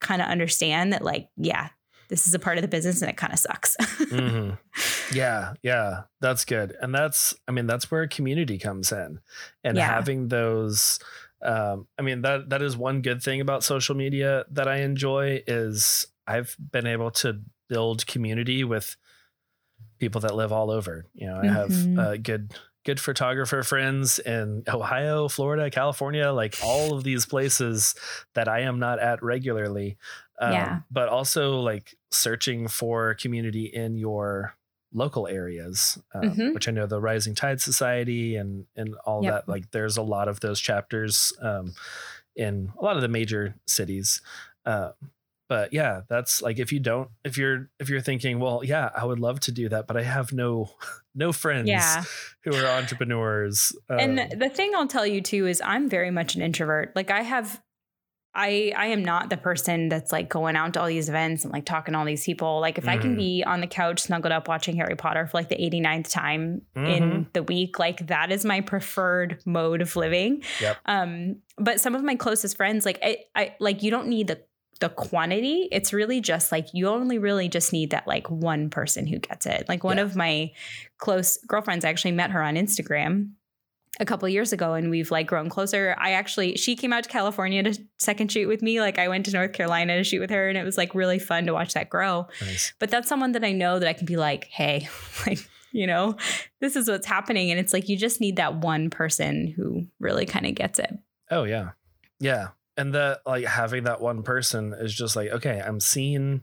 kind 0.00 0.20
of 0.22 0.28
understand 0.28 0.92
that, 0.92 1.02
like, 1.02 1.28
yeah, 1.36 1.68
this 2.08 2.26
is 2.26 2.34
a 2.34 2.38
part 2.38 2.58
of 2.58 2.62
the 2.62 2.68
business 2.68 3.00
and 3.00 3.08
it 3.10 3.16
kind 3.16 3.32
of 3.32 3.38
sucks. 3.38 3.76
Mhm. 4.00 4.58
Yeah, 5.12 5.52
yeah, 5.62 6.04
that's 6.22 6.46
good. 6.46 6.74
And 6.80 6.94
that's, 6.94 7.34
I 7.46 7.52
mean, 7.52 7.66
that's 7.66 7.90
where 7.90 8.06
community 8.08 8.58
comes 8.58 8.92
in 8.92 9.20
and 9.62 9.76
Yeah. 9.76 9.84
having 9.86 10.28
those. 10.28 10.98
Um, 11.42 11.86
I 11.98 12.02
mean, 12.02 12.22
that 12.22 12.50
that 12.50 12.62
is 12.62 12.76
one 12.76 13.02
good 13.02 13.22
thing 13.22 13.40
about 13.40 13.64
social 13.64 13.94
media 13.94 14.44
that 14.50 14.68
I 14.68 14.78
enjoy 14.78 15.42
is 15.46 16.06
I've 16.26 16.56
been 16.70 16.86
able 16.86 17.10
to 17.12 17.40
build 17.68 18.06
community 18.06 18.64
with 18.64 18.96
people 19.98 20.20
that 20.20 20.34
live 20.34 20.52
all 20.52 20.70
over. 20.70 21.06
You 21.14 21.26
know, 21.28 21.38
I 21.38 21.46
have 21.46 21.70
Mhm. 21.70 21.98
uh, 21.98 22.16
good 22.16 22.54
good 22.84 22.98
photographer 22.98 23.62
friends 23.62 24.18
in 24.18 24.64
Ohio, 24.68 25.28
Florida, 25.28 25.70
California, 25.70 26.32
like 26.32 26.56
all 26.64 26.94
of 26.94 27.04
these 27.04 27.24
places 27.26 27.94
that 28.34 28.48
I 28.48 28.60
am 28.60 28.80
not 28.80 28.98
at 28.98 29.22
regularly. 29.22 29.98
Um, 30.40 30.52
Yeah. 30.52 30.80
But 30.90 31.08
also 31.08 31.60
like 31.60 31.94
searching 32.10 32.66
for 32.66 33.14
community 33.14 33.66
in 33.66 33.96
your 33.96 34.56
local 34.92 35.26
areas, 35.26 35.98
um, 36.14 36.22
Mhm. 36.34 36.54
which 36.54 36.68
I 36.68 36.70
know 36.72 36.86
the 36.86 37.00
Rising 37.00 37.34
Tide 37.34 37.60
Society 37.60 38.36
and 38.36 38.66
and 38.76 38.94
all 39.06 39.22
Yep. 39.24 39.32
that. 39.32 39.48
Like 39.48 39.70
there's 39.70 39.96
a 39.96 40.02
lot 40.02 40.28
of 40.28 40.40
those 40.40 40.60
chapters 40.60 41.32
um, 41.40 41.74
in 42.36 42.72
a 42.78 42.84
lot 42.84 42.96
of 42.96 43.02
the 43.02 43.08
major 43.08 43.54
cities. 43.66 44.20
Uh, 44.64 44.92
but 45.48 45.72
yeah, 45.72 46.00
that's 46.08 46.40
like 46.40 46.58
if 46.58 46.72
you 46.72 46.80
don't, 46.80 47.10
if 47.24 47.36
you're 47.36 47.68
if 47.78 47.88
you're 47.90 48.00
thinking, 48.00 48.38
well, 48.38 48.62
yeah, 48.64 48.90
I 48.96 49.04
would 49.04 49.18
love 49.18 49.40
to 49.40 49.52
do 49.52 49.68
that, 49.68 49.86
but 49.86 49.96
I 49.96 50.02
have 50.02 50.32
no 50.32 50.70
no 51.14 51.32
friends 51.32 51.68
yeah. 51.68 52.04
who 52.44 52.54
are 52.54 52.66
entrepreneurs. 52.78 53.72
And 53.88 54.18
Um, 54.20 54.38
the 54.38 54.48
thing 54.48 54.72
I'll 54.74 54.86
tell 54.88 55.06
you 55.06 55.20
too 55.20 55.46
is 55.46 55.60
I'm 55.64 55.88
very 55.90 56.10
much 56.10 56.34
an 56.36 56.42
introvert. 56.42 56.92
Like 56.96 57.10
I 57.10 57.20
have 57.22 57.60
I 58.34 58.72
I 58.76 58.86
am 58.86 59.04
not 59.04 59.28
the 59.30 59.36
person 59.36 59.88
that's 59.88 60.10
like 60.12 60.28
going 60.28 60.56
out 60.56 60.72
to 60.74 60.80
all 60.80 60.86
these 60.86 61.08
events 61.08 61.44
and 61.44 61.52
like 61.52 61.64
talking 61.66 61.92
to 61.92 61.98
all 61.98 62.04
these 62.06 62.24
people. 62.24 62.60
Like 62.60 62.78
if 62.78 62.88
I 62.88 62.96
can 62.96 63.14
Mhm. 63.14 63.18
be 63.18 63.44
on 63.46 63.60
the 63.60 63.66
couch 63.66 64.00
snuggled 64.00 64.32
up 64.32 64.48
watching 64.48 64.76
Harry 64.76 64.96
Potter 64.96 65.26
for 65.26 65.36
like 65.36 65.48
the 65.50 65.62
89th 65.62 66.08
time 66.08 66.62
in 66.74 66.82
Mhm. 66.82 67.32
the 67.34 67.42
week, 67.42 67.78
like 67.78 68.06
that 68.06 68.32
is 68.32 68.44
my 68.44 68.60
preferred 68.62 69.40
mode 69.44 69.82
of 69.82 69.94
living. 69.96 70.42
Yep. 70.60 70.76
Um 70.86 71.36
but 71.58 71.80
some 71.80 71.94
of 71.94 72.02
my 72.02 72.14
closest 72.14 72.56
friends 72.56 72.86
like 72.86 72.98
I, 73.02 73.18
I 73.34 73.54
like 73.60 73.82
you 73.82 73.90
don't 73.90 74.08
need 74.08 74.28
the 74.28 74.40
the 74.80 74.88
quantity. 74.88 75.68
It's 75.70 75.92
really 75.92 76.20
just 76.20 76.50
like 76.50 76.68
you 76.74 76.88
only 76.88 77.16
really 77.18 77.48
just 77.48 77.72
need 77.72 77.90
that 77.90 78.08
like 78.08 78.28
one 78.30 78.68
person 78.68 79.06
who 79.06 79.18
gets 79.18 79.46
it. 79.46 79.66
Like 79.68 79.84
one 79.84 79.98
Yeah. 79.98 80.02
of 80.04 80.16
my 80.16 80.50
close 80.98 81.36
girlfriends 81.46 81.84
I 81.84 81.90
actually 81.90 82.12
met 82.12 82.30
her 82.32 82.42
on 82.42 82.54
Instagram 82.56 83.32
a 84.00 84.06
couple 84.06 84.26
years 84.28 84.52
ago 84.52 84.72
and 84.72 84.90
we've 84.90 85.10
like 85.10 85.26
grown 85.26 85.48
closer. 85.48 85.94
I 85.98 86.12
actually 86.12 86.56
she 86.56 86.76
came 86.76 86.92
out 86.92 87.04
to 87.04 87.10
California 87.10 87.62
to 87.62 87.78
second 87.98 88.32
shoot 88.32 88.48
with 88.48 88.62
me. 88.62 88.80
Like 88.80 88.98
I 88.98 89.08
went 89.08 89.26
to 89.26 89.32
North 89.32 89.52
Carolina 89.52 89.96
to 89.98 90.04
shoot 90.04 90.20
with 90.20 90.30
her 90.30 90.48
and 90.48 90.56
it 90.56 90.64
was 90.64 90.78
like 90.78 90.94
really 90.94 91.18
fun 91.18 91.46
to 91.46 91.52
watch 91.52 91.74
that 91.74 91.90
grow. 91.90 92.26
Nice. 92.40 92.72
But 92.78 92.90
that's 92.90 93.08
someone 93.08 93.32
that 93.32 93.44
I 93.44 93.52
know 93.52 93.78
that 93.78 93.88
I 93.88 93.92
can 93.92 94.06
be 94.06 94.16
like, 94.16 94.44
"Hey, 94.46 94.88
like, 95.26 95.38
you 95.72 95.86
know, 95.86 96.16
this 96.60 96.74
is 96.74 96.88
what's 96.88 97.06
happening." 97.06 97.50
And 97.50 97.60
it's 97.60 97.72
like 97.72 97.88
you 97.88 97.96
just 97.96 98.20
need 98.20 98.36
that 98.36 98.56
one 98.56 98.88
person 98.88 99.48
who 99.48 99.86
really 100.00 100.24
kind 100.24 100.46
of 100.46 100.54
gets 100.54 100.78
it. 100.78 100.92
Oh 101.30 101.44
yeah. 101.44 101.70
Yeah. 102.18 102.48
And 102.76 102.94
that 102.94 103.20
like 103.26 103.44
having 103.44 103.84
that 103.84 104.00
one 104.00 104.22
person 104.22 104.72
is 104.72 104.94
just 104.94 105.16
like, 105.16 105.28
okay, 105.30 105.60
I'm 105.60 105.80
seeing 105.80 106.42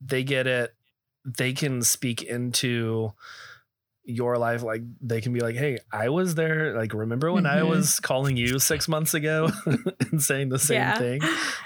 they 0.00 0.24
get 0.24 0.46
it. 0.46 0.74
They 1.26 1.52
can 1.52 1.82
speak 1.82 2.22
into 2.22 3.12
your 4.04 4.36
life. 4.36 4.62
Like 4.62 4.82
they 5.00 5.20
can 5.20 5.32
be 5.32 5.40
like, 5.40 5.56
hey, 5.56 5.78
I 5.92 6.08
was 6.10 6.34
there. 6.34 6.74
Like, 6.76 6.92
remember 6.94 7.32
when 7.32 7.46
I 7.46 7.60
Mhm. 7.60 7.68
was 7.68 8.00
calling 8.00 8.36
you 8.36 8.58
six 8.58 8.86
months 8.88 9.14
ago 9.14 9.50
and 10.10 10.22
saying 10.22 10.50
the 10.50 10.58
same 10.58 10.76
Yeah. 10.76 10.98
thing? 10.98 11.22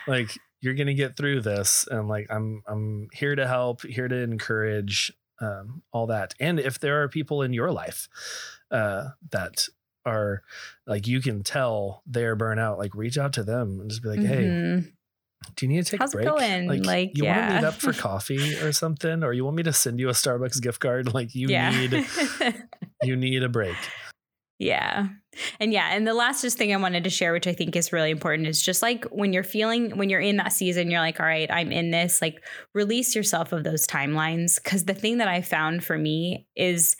Like, 0.06 0.30
you're 0.60 0.74
gonna 0.74 0.94
get 0.94 1.16
through 1.16 1.40
this. 1.42 1.86
And 1.90 2.08
like 2.08 2.26
I'm 2.30 2.62
I'm 2.66 3.08
here 3.12 3.34
to 3.36 3.46
help, 3.46 3.82
here 3.82 4.08
to 4.08 4.16
encourage 4.16 5.12
um, 5.40 5.82
all 5.92 6.06
that. 6.08 6.34
And 6.40 6.58
if 6.58 6.80
there 6.80 7.02
are 7.02 7.08
people 7.08 7.42
in 7.42 7.52
your 7.52 7.70
life 7.70 8.08
uh 8.70 9.10
that 9.30 9.66
are 10.04 10.42
like 10.86 11.06
you 11.06 11.20
can 11.20 11.42
tell 11.42 12.02
they're 12.06 12.36
burnout, 12.36 12.78
like 12.78 12.94
reach 12.94 13.18
out 13.18 13.32
to 13.34 13.42
them 13.44 13.78
and 13.80 13.88
just 13.90 14.02
be 14.02 14.08
like, 14.08 14.22
hey, 14.22 14.44
Mhm. 14.46 14.92
Do 15.58 15.66
you 15.66 15.72
need 15.72 15.84
to 15.84 15.90
take 15.90 16.00
How's 16.00 16.14
a 16.14 16.18
it 16.18 16.22
break? 16.22 16.38
going? 16.38 16.84
Like, 16.84 17.18
you 17.18 17.24
want 17.24 17.48
to 17.48 17.54
meet 17.56 17.64
up 17.64 17.74
for 17.74 17.92
coffee 17.92 18.54
or 18.60 18.70
something, 18.72 19.24
or 19.24 19.32
you 19.32 19.44
want 19.44 19.56
me 19.56 19.64
to 19.64 19.72
send 19.72 19.98
you 19.98 20.08
a 20.08 20.12
Starbucks 20.12 20.62
gift 20.62 20.78
card? 20.78 21.12
Like 21.12 21.34
you 21.34 21.48
yeah. 21.48 21.70
need 21.70 22.06
you 23.02 23.16
need 23.16 23.42
a 23.42 23.48
break. 23.48 23.76
Yeah. 24.60 25.08
And 25.60 25.72
yeah, 25.72 25.90
and 25.92 26.06
the 26.06 26.14
last 26.14 26.42
just 26.42 26.58
thing 26.58 26.72
I 26.72 26.76
wanted 26.76 27.04
to 27.04 27.10
share, 27.10 27.32
which 27.32 27.46
I 27.46 27.52
think 27.52 27.74
is 27.76 27.92
really 27.92 28.10
important, 28.10 28.48
is 28.48 28.62
just 28.62 28.82
like 28.82 29.04
when 29.06 29.32
you're 29.32 29.44
feeling, 29.44 29.96
when 29.96 30.10
you're 30.10 30.20
in 30.20 30.36
that 30.36 30.52
season, 30.52 30.90
you're 30.90 31.00
like, 31.00 31.20
all 31.20 31.26
right, 31.26 31.50
I'm 31.50 31.70
in 31.70 31.90
this, 31.90 32.20
like 32.20 32.42
release 32.74 33.14
yourself 33.14 33.52
of 33.52 33.64
those 33.64 33.86
timelines. 33.86 34.62
Cause 34.62 34.84
the 34.84 34.94
thing 34.94 35.18
that 35.18 35.28
I 35.28 35.42
found 35.42 35.84
for 35.84 35.96
me 35.96 36.46
is 36.56 36.96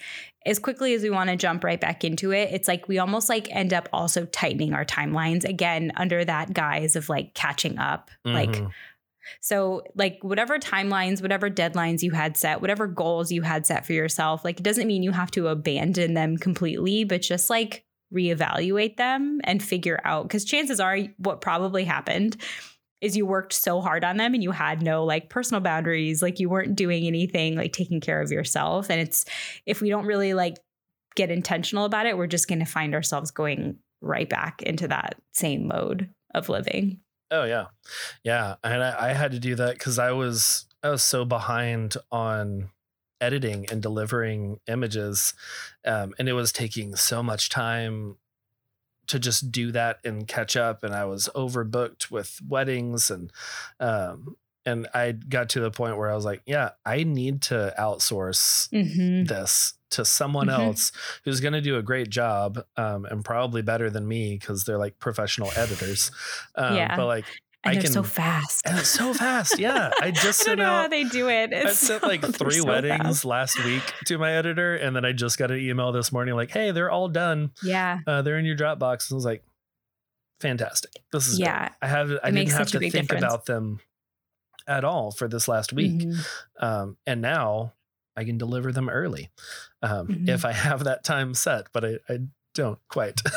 as 0.49 0.59
quickly 0.59 0.95
as 0.95 1.03
we 1.03 1.11
want 1.11 1.31
to 1.31 1.37
jump 1.37 1.63
right 1.63 1.81
back 1.81 2.05
into 2.05 2.33
it, 2.33 2.51
it's 2.53 2.67
like 2.69 2.89
we 2.89 2.99
almost 2.99 3.29
like 3.29 3.49
end 3.55 3.73
up 3.73 3.89
also 3.93 4.25
tightening 4.27 4.73
our 4.73 4.85
timelines 4.85 5.45
again 5.45 5.93
under 5.97 6.25
that 6.25 6.53
guise 6.53 6.97
of 6.97 7.09
like 7.09 7.35
catching 7.35 7.79
up. 7.79 8.11
Like, 8.25 8.51
Mhm. 8.51 8.71
so, 9.41 9.83
like, 9.95 10.19
whatever 10.23 10.59
timelines, 10.59 11.21
whatever 11.21 11.51
deadlines 11.51 12.03
you 12.03 12.13
had 12.13 12.37
set, 12.37 12.61
whatever 12.61 12.87
goals 12.87 13.31
you 13.31 13.43
had 13.43 13.67
set 13.67 13.85
for 13.87 13.93
yourself, 13.93 14.45
like, 14.45 14.59
it 14.61 14.63
doesn't 14.63 14.87
mean 14.87 15.03
you 15.03 15.13
have 15.13 15.31
to 15.33 15.49
abandon 15.49 16.15
them 16.15 16.37
completely, 16.39 17.05
but 17.05 17.21
just 17.23 17.51
like 17.51 17.85
reevaluate 18.13 18.97
them 18.97 19.41
and 19.45 19.63
figure 19.63 20.01
out. 20.05 20.23
Because 20.25 20.45
chances 20.45 20.81
are, 20.81 20.99
what 21.19 21.41
probably 21.43 21.85
happened 21.85 22.37
is 23.01 23.17
you 23.17 23.27
worked 23.27 23.53
so 23.53 23.81
hard 23.81 24.05
on 24.05 24.17
them 24.17 24.35
and 24.35 24.43
you 24.43 24.51
had 24.51 24.83
no 24.83 25.05
like 25.05 25.31
personal 25.31 25.61
boundaries, 25.61 26.23
like, 26.23 26.41
you 26.41 26.49
weren't 26.49 26.77
doing 26.77 27.07
anything 27.07 27.57
like 27.57 27.73
taking 27.73 28.01
care 28.01 28.21
of 28.21 28.31
yourself. 28.31 28.91
And 28.91 29.01
it's, 29.01 29.25
if 29.67 29.81
we 29.81 29.89
don't 29.89 30.07
really 30.07 30.35
like 30.35 30.59
get 31.15 31.31
intentional 31.31 31.85
about 31.85 32.07
it, 32.07 32.17
we're 32.17 32.27
just 32.27 32.49
going 32.49 32.59
to 32.59 32.65
find 32.65 32.95
ourselves 32.95 33.31
going 33.31 33.79
right 34.01 34.29
back 34.29 34.63
into 34.63 34.89
that 34.89 35.17
same 35.33 35.67
mode 35.69 36.09
of 36.35 36.49
living. 36.49 37.01
Oh 37.31 37.45
yeah, 37.45 37.67
yeah. 38.25 38.55
And 38.65 38.83
I, 38.83 39.11
I 39.11 39.13
had 39.13 39.33
to 39.33 39.39
do 39.39 39.55
that 39.57 39.75
because 39.75 39.99
I 39.99 40.13
was 40.13 40.67
I 40.83 40.91
was 40.91 41.03
so 41.03 41.25
behind 41.25 41.97
on 42.11 42.71
editing 43.21 43.67
and 43.71 43.83
delivering 43.83 44.61
images, 44.67 45.35
um, 45.85 46.15
and 46.19 46.29
it 46.29 46.33
was 46.33 46.53
taking 46.53 46.97
so 46.97 47.23
much 47.23 47.51
time 47.51 48.17
to 49.09 49.19
just 49.19 49.51
do 49.51 49.73
that 49.73 49.99
and 50.05 50.27
catch 50.29 50.57
up. 50.57 50.83
And 50.85 50.95
I 50.95 51.05
was 51.05 51.29
overbooked 51.35 52.11
with 52.11 52.41
weddings 52.47 53.11
and 53.11 53.33
um, 53.81 54.37
and 54.67 54.87
I 54.93 55.13
got 55.13 55.49
to 55.51 55.61
the 55.61 55.71
point 55.71 55.97
where 55.97 56.11
I 56.11 56.15
was 56.15 56.27
like, 56.27 56.43
yeah, 56.45 56.71
I 56.85 57.03
need 57.05 57.41
to 57.43 57.75
outsource 57.79 58.69
Mm-hmm. 58.73 59.25
this 59.25 59.75
to 59.91 60.05
someone 60.05 60.49
Mhm. 60.49 60.53
else 60.53 60.93
who's 61.25 61.41
going 61.41 61.55
to 61.55 61.63
do 61.63 61.79
a 61.79 61.83
great 61.83 62.11
job 62.11 62.63
um, 62.77 63.07
and 63.07 63.25
probably 63.25 63.63
better 63.63 63.89
than 63.89 64.07
me 64.07 64.37
because 64.39 64.65
they're 64.65 64.77
like 64.79 64.99
professional 64.99 65.51
editors. 65.57 66.11
Um, 66.55 66.75
Yeah. 66.77 66.97
But 66.97 67.07
like, 67.07 67.25
And 67.69 67.79
I 67.79 67.81
they're 67.81 67.83
can, 67.83 67.93
so 67.93 68.03
fast. 68.03 68.69
so 68.85 69.15
fast. 69.15 69.59
Yeah. 69.59 69.91
I 70.01 70.11
just 70.11 70.43
I 70.43 70.55
don't 70.55 70.59
know 70.59 70.65
how 70.65 70.89
they 70.89 71.05
do 71.05 71.29
it. 71.29 71.53
I 71.53 71.73
sent 71.73 72.01
so- 72.03 72.07
like 72.07 72.23
three 72.25 72.61
weddings 72.61 73.25
last 73.25 73.63
week 73.65 73.83
to 74.07 74.19
my 74.19 74.33
editor. 74.33 74.75
And 74.77 74.95
then 74.97 75.05
I 75.05 75.13
just 75.13 75.39
got 75.39 75.51
an 75.51 75.59
email 75.61 75.93
this 75.93 76.11
morning 76.13 76.35
like, 76.35 76.51
hey, 76.51 76.71
they're 76.71 76.91
all 76.91 77.09
done. 77.09 77.53
Yeah. 77.63 78.01
Uh, 78.07 78.23
they're 78.23 78.39
in 78.39 78.45
your 78.45 78.57
Dropbox. 78.57 79.11
And 79.11 79.15
I 79.15 79.17
was 79.17 79.25
like, 79.25 79.45
fantastic. 80.41 80.93
This 81.13 81.29
is. 81.29 81.39
Yeah. 81.39 81.71
I 81.83 81.87
have, 81.87 82.11
I 82.23 82.31
didn't 82.31 82.51
have 82.53 82.69
to 82.73 82.79
think 82.79 82.93
difference. 82.93 83.23
about 83.25 83.47
them 83.47 83.81
at 84.67 84.85
all 84.85 85.11
for 85.11 85.29
this 85.29 85.49
last 85.49 85.73
week. 85.73 85.93
Mhm. 86.03 86.27
um, 86.61 86.97
and 87.07 87.21
now 87.23 87.73
I 88.17 88.25
can 88.25 88.37
deliver 88.37 88.71
them 88.73 88.89
early 88.89 89.31
um, 89.83 90.09
Mhm. 90.09 90.29
if 90.29 90.45
I 90.45 90.53
have 90.53 90.85
that 90.85 91.05
time 91.05 91.35
set, 91.35 91.69
but 91.73 91.85
I, 91.85 91.99
I 92.09 92.19
don't 92.55 92.79
quite. 92.89 93.21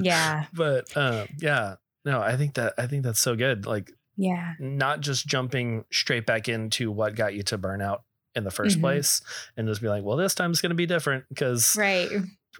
Yeah. 0.00 0.46
but 0.52 0.94
um, 0.96 1.28
yeah, 1.38 1.76
no, 2.04 2.20
I 2.20 2.36
think 2.36 2.54
that 2.54 2.74
I 2.78 2.86
think 2.86 3.04
that's 3.04 3.20
so 3.20 3.36
good. 3.36 3.66
Like 3.66 3.90
Yeah. 4.16 4.52
not 4.60 5.00
just 5.00 5.26
jumping 5.26 5.84
straight 5.92 6.26
back 6.26 6.48
into 6.48 6.90
what 6.90 7.14
got 7.16 7.34
you 7.34 7.42
to 7.44 7.58
burnout 7.58 8.00
in 8.34 8.44
the 8.44 8.50
1st 8.50 8.78
Mhm. 8.78 8.80
place, 8.80 9.20
and 9.56 9.68
just 9.68 9.80
be 9.82 9.88
like, 9.88 10.02
well, 10.04 10.16
this 10.16 10.34
time's 10.34 10.60
going 10.60 10.70
to 10.70 10.76
be 10.76 10.86
different 10.86 11.24
because 11.28 11.76
Right. 11.76 12.08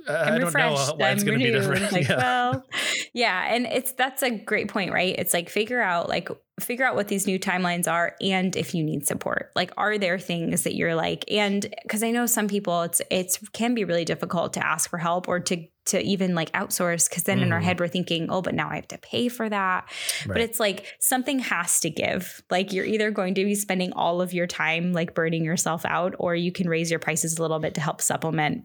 I 0.08 0.12
I'm 0.14 0.40
don't 0.40 0.54
know 0.54 0.72
why 0.96 1.10
it's 1.10 1.22
I'm 1.22 1.26
going 1.26 1.38
to 1.38 1.44
be 1.44 1.50
different. 1.50 1.92
Like, 1.92 2.08
yeah. 2.08 2.16
well, 2.16 2.64
yeah. 3.12 3.54
And 3.54 3.66
it's 3.66 3.92
that's 3.92 4.22
a 4.22 4.30
great 4.30 4.68
point, 4.68 4.90
right? 4.92 5.14
It's 5.18 5.34
like 5.34 5.50
figure 5.50 5.82
out 5.82 6.08
like 6.08 6.30
figure 6.60 6.84
out 6.86 6.94
what 6.94 7.08
these 7.08 7.26
new 7.26 7.38
timelines 7.38 7.90
are 7.90 8.14
and 8.22 8.56
if 8.56 8.74
you 8.74 8.82
need 8.84 9.06
support. 9.06 9.50
Like, 9.54 9.70
are 9.76 9.98
there 9.98 10.18
things 10.18 10.62
that 10.62 10.74
you're 10.76 10.94
like, 10.94 11.24
and 11.30 11.66
because 11.82 12.02
I 12.02 12.10
know 12.10 12.24
some 12.24 12.48
people 12.48 12.82
it's 12.82 13.02
it's 13.10 13.36
can 13.50 13.74
be 13.74 13.84
really 13.84 14.04
difficult 14.06 14.54
to 14.54 14.66
ask 14.66 14.88
for 14.88 14.98
help 14.98 15.28
or 15.28 15.40
to 15.40 15.66
to 15.86 16.00
even 16.00 16.34
like 16.34 16.52
outsource 16.52 17.08
because 17.08 17.24
then 17.24 17.40
in 17.40 17.52
our 17.52 17.60
Mhm. 17.60 17.64
head 17.64 17.80
we're 17.80 17.88
thinking, 17.88 18.28
oh, 18.30 18.40
but 18.42 18.54
now 18.54 18.68
I 18.70 18.76
have 18.76 18.88
to 18.88 18.98
pay 18.98 19.28
for 19.28 19.48
that. 19.48 19.90
But 20.26 20.40
it's 20.40 20.60
like 20.60 20.86
something 21.00 21.40
has 21.40 21.80
to 21.80 21.90
give. 21.90 22.42
Like 22.50 22.72
you're 22.72 22.84
either 22.84 23.10
going 23.10 23.34
to 23.34 23.44
be 23.44 23.54
spending 23.54 23.92
all 23.92 24.20
of 24.22 24.32
your 24.32 24.46
time 24.46 24.92
like 24.92 25.14
burning 25.14 25.44
yourself 25.44 25.84
out, 25.84 26.14
or 26.18 26.34
you 26.36 26.52
can 26.52 26.68
raise 26.68 26.90
your 26.90 27.00
prices 27.00 27.36
a 27.38 27.42
little 27.42 27.58
bit 27.58 27.74
to 27.74 27.80
help 27.80 28.00
supplement 28.00 28.64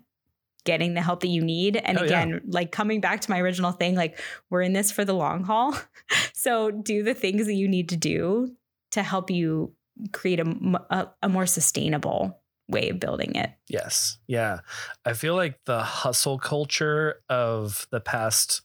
getting 0.63 0.93
the 0.95 1.01
help 1.01 1.21
that 1.21 1.29
you 1.29 1.41
need. 1.41 1.77
And 1.77 1.97
Oh, 1.97 2.01
yeah. 2.03 2.07
again, 2.23 2.41
like 2.47 2.71
coming 2.71 2.99
back 3.01 3.21
to 3.21 3.31
my 3.31 3.39
original 3.39 3.71
thing, 3.71 3.95
like 3.95 4.19
we're 4.49 4.61
in 4.61 4.73
this 4.73 4.91
for 4.91 5.05
the 5.05 5.13
long 5.13 5.43
haul. 5.43 5.73
so 6.33 6.71
do 6.71 7.03
the 7.03 7.13
things 7.13 7.45
that 7.47 7.53
you 7.53 7.67
need 7.67 7.89
to 7.89 7.95
do 7.97 8.55
to 8.91 9.01
help 9.01 9.29
you 9.31 9.73
create 10.13 10.39
a 10.39 11.09
a 11.23 11.29
more 11.29 11.45
sustainable 11.47 12.39
way 12.69 12.89
of 12.89 12.99
building 12.99 13.35
it. 13.35 13.51
Yes. 13.67 14.17
Yeah. 14.27 14.59
I 15.05 15.13
feel 15.13 15.35
like 15.35 15.59
the 15.65 15.81
hustle 15.81 16.37
culture 16.37 17.21
of 17.29 17.87
the 17.91 17.99
past 17.99 18.61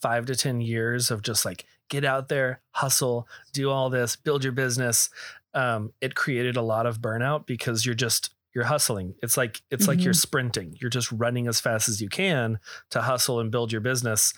five 0.00 0.26
to 0.26 0.34
10 0.34 0.60
years 0.60 1.10
of 1.10 1.22
just 1.22 1.44
like 1.44 1.64
get 1.88 2.04
out 2.04 2.28
there, 2.28 2.60
hustle, 2.72 3.28
do 3.52 3.70
all 3.70 3.90
this, 3.90 4.16
build 4.16 4.42
your 4.42 4.52
business. 4.52 5.08
Um, 5.54 5.92
it 6.00 6.14
created 6.14 6.56
a 6.56 6.62
lot 6.62 6.86
of 6.86 7.00
burnout 7.00 7.46
because 7.46 7.86
you're 7.86 7.94
just, 7.94 8.34
you're 8.54 8.64
hustling. 8.64 9.14
It's 9.22 9.36
like, 9.36 9.62
it's 9.70 9.86
like 9.86 10.02
you're 10.02 10.14
sprinting. 10.14 10.76
You're 10.80 10.90
just 10.90 11.12
running 11.12 11.46
as 11.46 11.60
fast 11.60 11.88
as 11.88 12.00
you 12.00 12.08
can 12.08 12.58
to 12.90 13.02
hustle 13.02 13.38
and 13.38 13.50
build 13.50 13.70
your 13.70 13.82
business. 13.82 14.32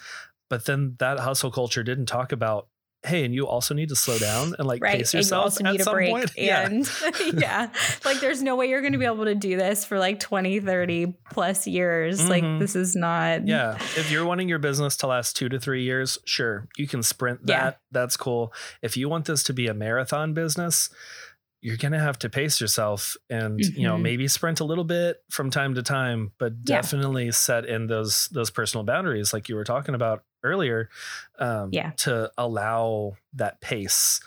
But 0.51 0.65
then 0.65 0.97
that 0.99 1.21
hustle 1.21 1.51
culture 1.51 1.83
didn't 1.83 2.07
talk 2.07 2.33
about, 2.33 2.69
hey, 3.05 3.25
and 3.25 3.33
you 3.35 3.47
also 3.47 3.75
need 3.75 3.89
to 3.91 3.97
slow 3.97 4.19
down 4.19 4.55
and 4.59 4.67
like 4.67 4.83
right. 4.83 4.99
pace 4.99 5.15
And 5.15 5.15
you 5.15 5.25
yourself 5.25 5.45
also 5.45 5.65
at 5.65 5.81
some 5.83 5.95
break. 5.95 6.11
point. 6.11 6.31
Yeah. 6.37 6.67
And 6.67 6.91
yeah. 7.35 7.71
like 8.05 8.21
there's 8.21 8.43
no 8.43 8.57
way 8.57 8.69
you're 8.69 8.81
going 8.81 8.93
to 8.93 8.99
be 8.99 9.05
able 9.05 9.25
to 9.25 9.35
do 9.35 9.57
this 9.57 9.85
for 9.85 9.99
like 9.99 10.19
20, 10.21 10.61
30 10.61 11.15
plus 11.31 11.67
years. 11.67 12.21
Mhm. 12.23 12.29
Like 12.29 12.59
this 12.61 12.75
is 12.75 12.97
not. 12.97 13.47
Yeah. 13.47 13.77
If 13.97 14.11
you're 14.11 14.25
wanting 14.27 14.49
your 14.49 14.59
business 14.59 14.97
to 14.99 15.07
last 15.07 15.37
two 15.37 15.49
to 15.49 15.61
three 15.61 15.85
years, 15.85 16.19
sure, 16.25 16.69
you 16.77 16.89
can 16.89 17.03
sprint 17.03 17.47
that. 17.47 17.53
Yeah. 17.53 17.71
That's 17.93 18.17
cool. 18.17 18.53
If 18.83 18.97
you 18.97 19.09
want 19.09 19.27
this 19.27 19.43
to 19.45 19.53
be 19.53 19.69
a 19.69 19.75
marathon 19.75 20.35
business, 20.35 20.91
you're 21.61 21.77
going 21.77 21.93
to 21.93 21.99
have 21.99 22.19
to 22.21 22.31
pace 22.31 22.61
yourself 22.61 23.17
and 23.29 23.59
mm-hmm. 23.59 23.81
you 23.81 23.87
know 23.87 23.95
mm-hmm. 23.95 24.03
maybe 24.03 24.29
sprint 24.29 24.61
a 24.61 24.65
little 24.65 24.85
bit 24.85 25.23
from 25.31 25.51
time 25.51 25.75
to 25.75 25.83
time 25.83 26.33
but 26.39 26.65
definitely 26.65 27.31
set 27.33 27.65
in 27.65 27.87
those 27.87 28.29
those 28.29 28.51
personal 28.51 28.85
boundaries 28.85 29.33
like 29.33 29.49
you 29.49 29.55
were 29.55 29.65
talking 29.65 29.95
about 29.95 30.23
earlier 30.45 30.89
um, 31.39 31.71
yeah. 31.73 31.91
to 31.97 32.31
allow 32.39 33.13
that 33.33 33.61
pace 33.61 34.21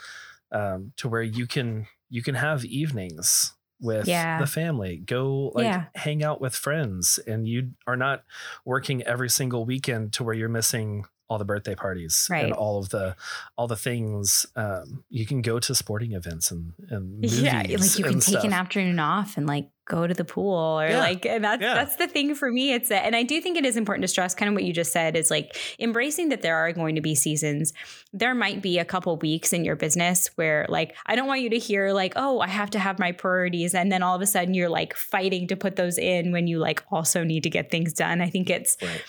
um, 0.52 0.92
to 0.98 1.08
where 1.08 1.24
you 1.24 1.48
can 1.48 1.88
you 2.10 2.22
can 2.22 2.36
have 2.36 2.66
evenings 2.66 3.54
with 3.80 4.08
yeah. 4.08 4.40
the 4.40 4.46
family 4.46 4.98
go 4.98 5.52
like 5.56 5.64
yeah. 5.64 5.86
hang 5.96 6.24
out 6.24 6.40
with 6.40 6.56
friends 6.56 7.20
and 7.26 7.48
you 7.48 7.72
are 7.88 7.98
not 7.98 8.24
working 8.66 9.02
every 9.04 9.30
single 9.30 9.66
weekend 9.66 10.14
to 10.14 10.24
where 10.24 10.36
you're 10.36 10.50
missing 10.50 11.06
all 11.32 11.38
the 11.38 11.46
birthday 11.46 11.76
parties 11.76 12.28
right. 12.30 12.44
and 12.44 12.52
all 12.52 12.78
of 12.78 12.90
the 12.90 13.16
all 13.56 13.66
the 13.66 13.78
things 13.78 14.46
um, 14.58 15.06
you 15.10 15.26
can 15.26 15.42
go 15.42 15.62
to 15.62 15.74
sporting 15.74 16.12
events 16.12 16.52
and 16.52 16.74
and 16.90 17.24
yeah 17.24 17.60
like 17.60 17.98
you 17.98 18.04
can 18.04 18.20
take 18.20 18.22
stuff. 18.22 18.44
an 18.44 18.52
afternoon 18.52 19.00
off 19.00 19.38
and 19.38 19.48
like 19.48 19.70
go 19.86 20.06
to 20.06 20.14
the 20.14 20.26
pool 20.26 20.82
or 20.82 20.90
yeah. 20.90 21.00
like 21.00 21.26
and 21.26 21.42
that's 21.42 21.62
yeah. 21.62 21.74
that's 21.74 21.96
the 21.96 22.08
thing 22.08 22.36
for 22.36 22.52
me 22.52 22.74
it's 22.74 22.92
and 22.92 23.16
I 23.16 23.24
do 23.24 23.40
think 23.40 23.58
it 23.58 23.66
is 23.66 23.78
important 23.78 24.04
to 24.04 24.10
stress 24.10 24.36
kind 24.36 24.50
of 24.50 24.56
what 24.56 24.66
you 24.66 24.74
just 24.74 24.92
said 24.92 25.16
is 25.16 25.32
like 25.32 25.56
embracing 25.80 26.28
that 26.30 26.42
there 26.42 26.58
are 26.58 26.74
going 26.74 26.96
to 26.96 27.02
be 27.02 27.16
seasons 27.16 27.72
there 28.12 28.36
might 28.36 28.62
be 28.62 28.78
a 28.78 28.86
couple 28.86 29.16
weeks 29.16 29.54
in 29.54 29.64
your 29.64 29.78
business 29.78 30.30
where 30.36 30.66
like 30.68 30.98
I 31.06 31.16
don't 31.16 31.28
want 31.28 31.42
you 31.42 31.50
to 31.52 31.58
hear 31.58 31.94
like 31.94 32.12
oh 32.18 32.42
I 32.42 32.50
have 32.50 32.72
to 32.72 32.80
have 32.80 33.00
my 33.00 33.14
priorities 33.14 33.74
and 33.74 33.90
then 33.90 34.04
all 34.04 34.18
of 34.18 34.22
a 34.22 34.28
sudden 34.28 34.54
you're 34.54 34.68
like 34.68 34.96
fighting 34.96 35.48
to 35.48 35.56
put 35.56 35.78
those 35.78 35.98
in 35.98 36.34
when 36.34 36.48
you 36.48 36.60
like 36.60 36.84
also 36.92 37.24
need 37.24 37.44
to 37.44 37.50
get 37.50 37.72
things 37.72 37.94
done 37.94 38.20
I 38.20 38.30
think 38.30 38.50
it's 38.50 38.76
right 38.82 39.02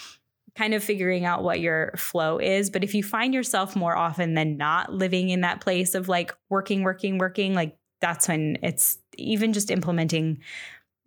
kind 0.56 0.74
of 0.74 0.84
figuring 0.84 1.24
out 1.24 1.42
what 1.42 1.60
your 1.60 1.92
flow 1.96 2.38
is. 2.38 2.70
But 2.70 2.84
if 2.84 2.94
you 2.94 3.02
find 3.02 3.32
yourself 3.32 3.74
more 3.74 3.96
often 3.96 4.34
than 4.34 4.56
not 4.56 4.92
living 4.92 5.30
in 5.30 5.40
that 5.40 5.60
place 5.60 5.94
of 5.94 6.08
like 6.08 6.34
working, 6.50 6.82
working, 6.82 7.18
working, 7.18 7.54
like 7.54 7.76
that's 8.00 8.28
when 8.28 8.58
it's 8.62 8.98
even 9.16 9.52
just 9.52 9.70
implementing 9.70 10.40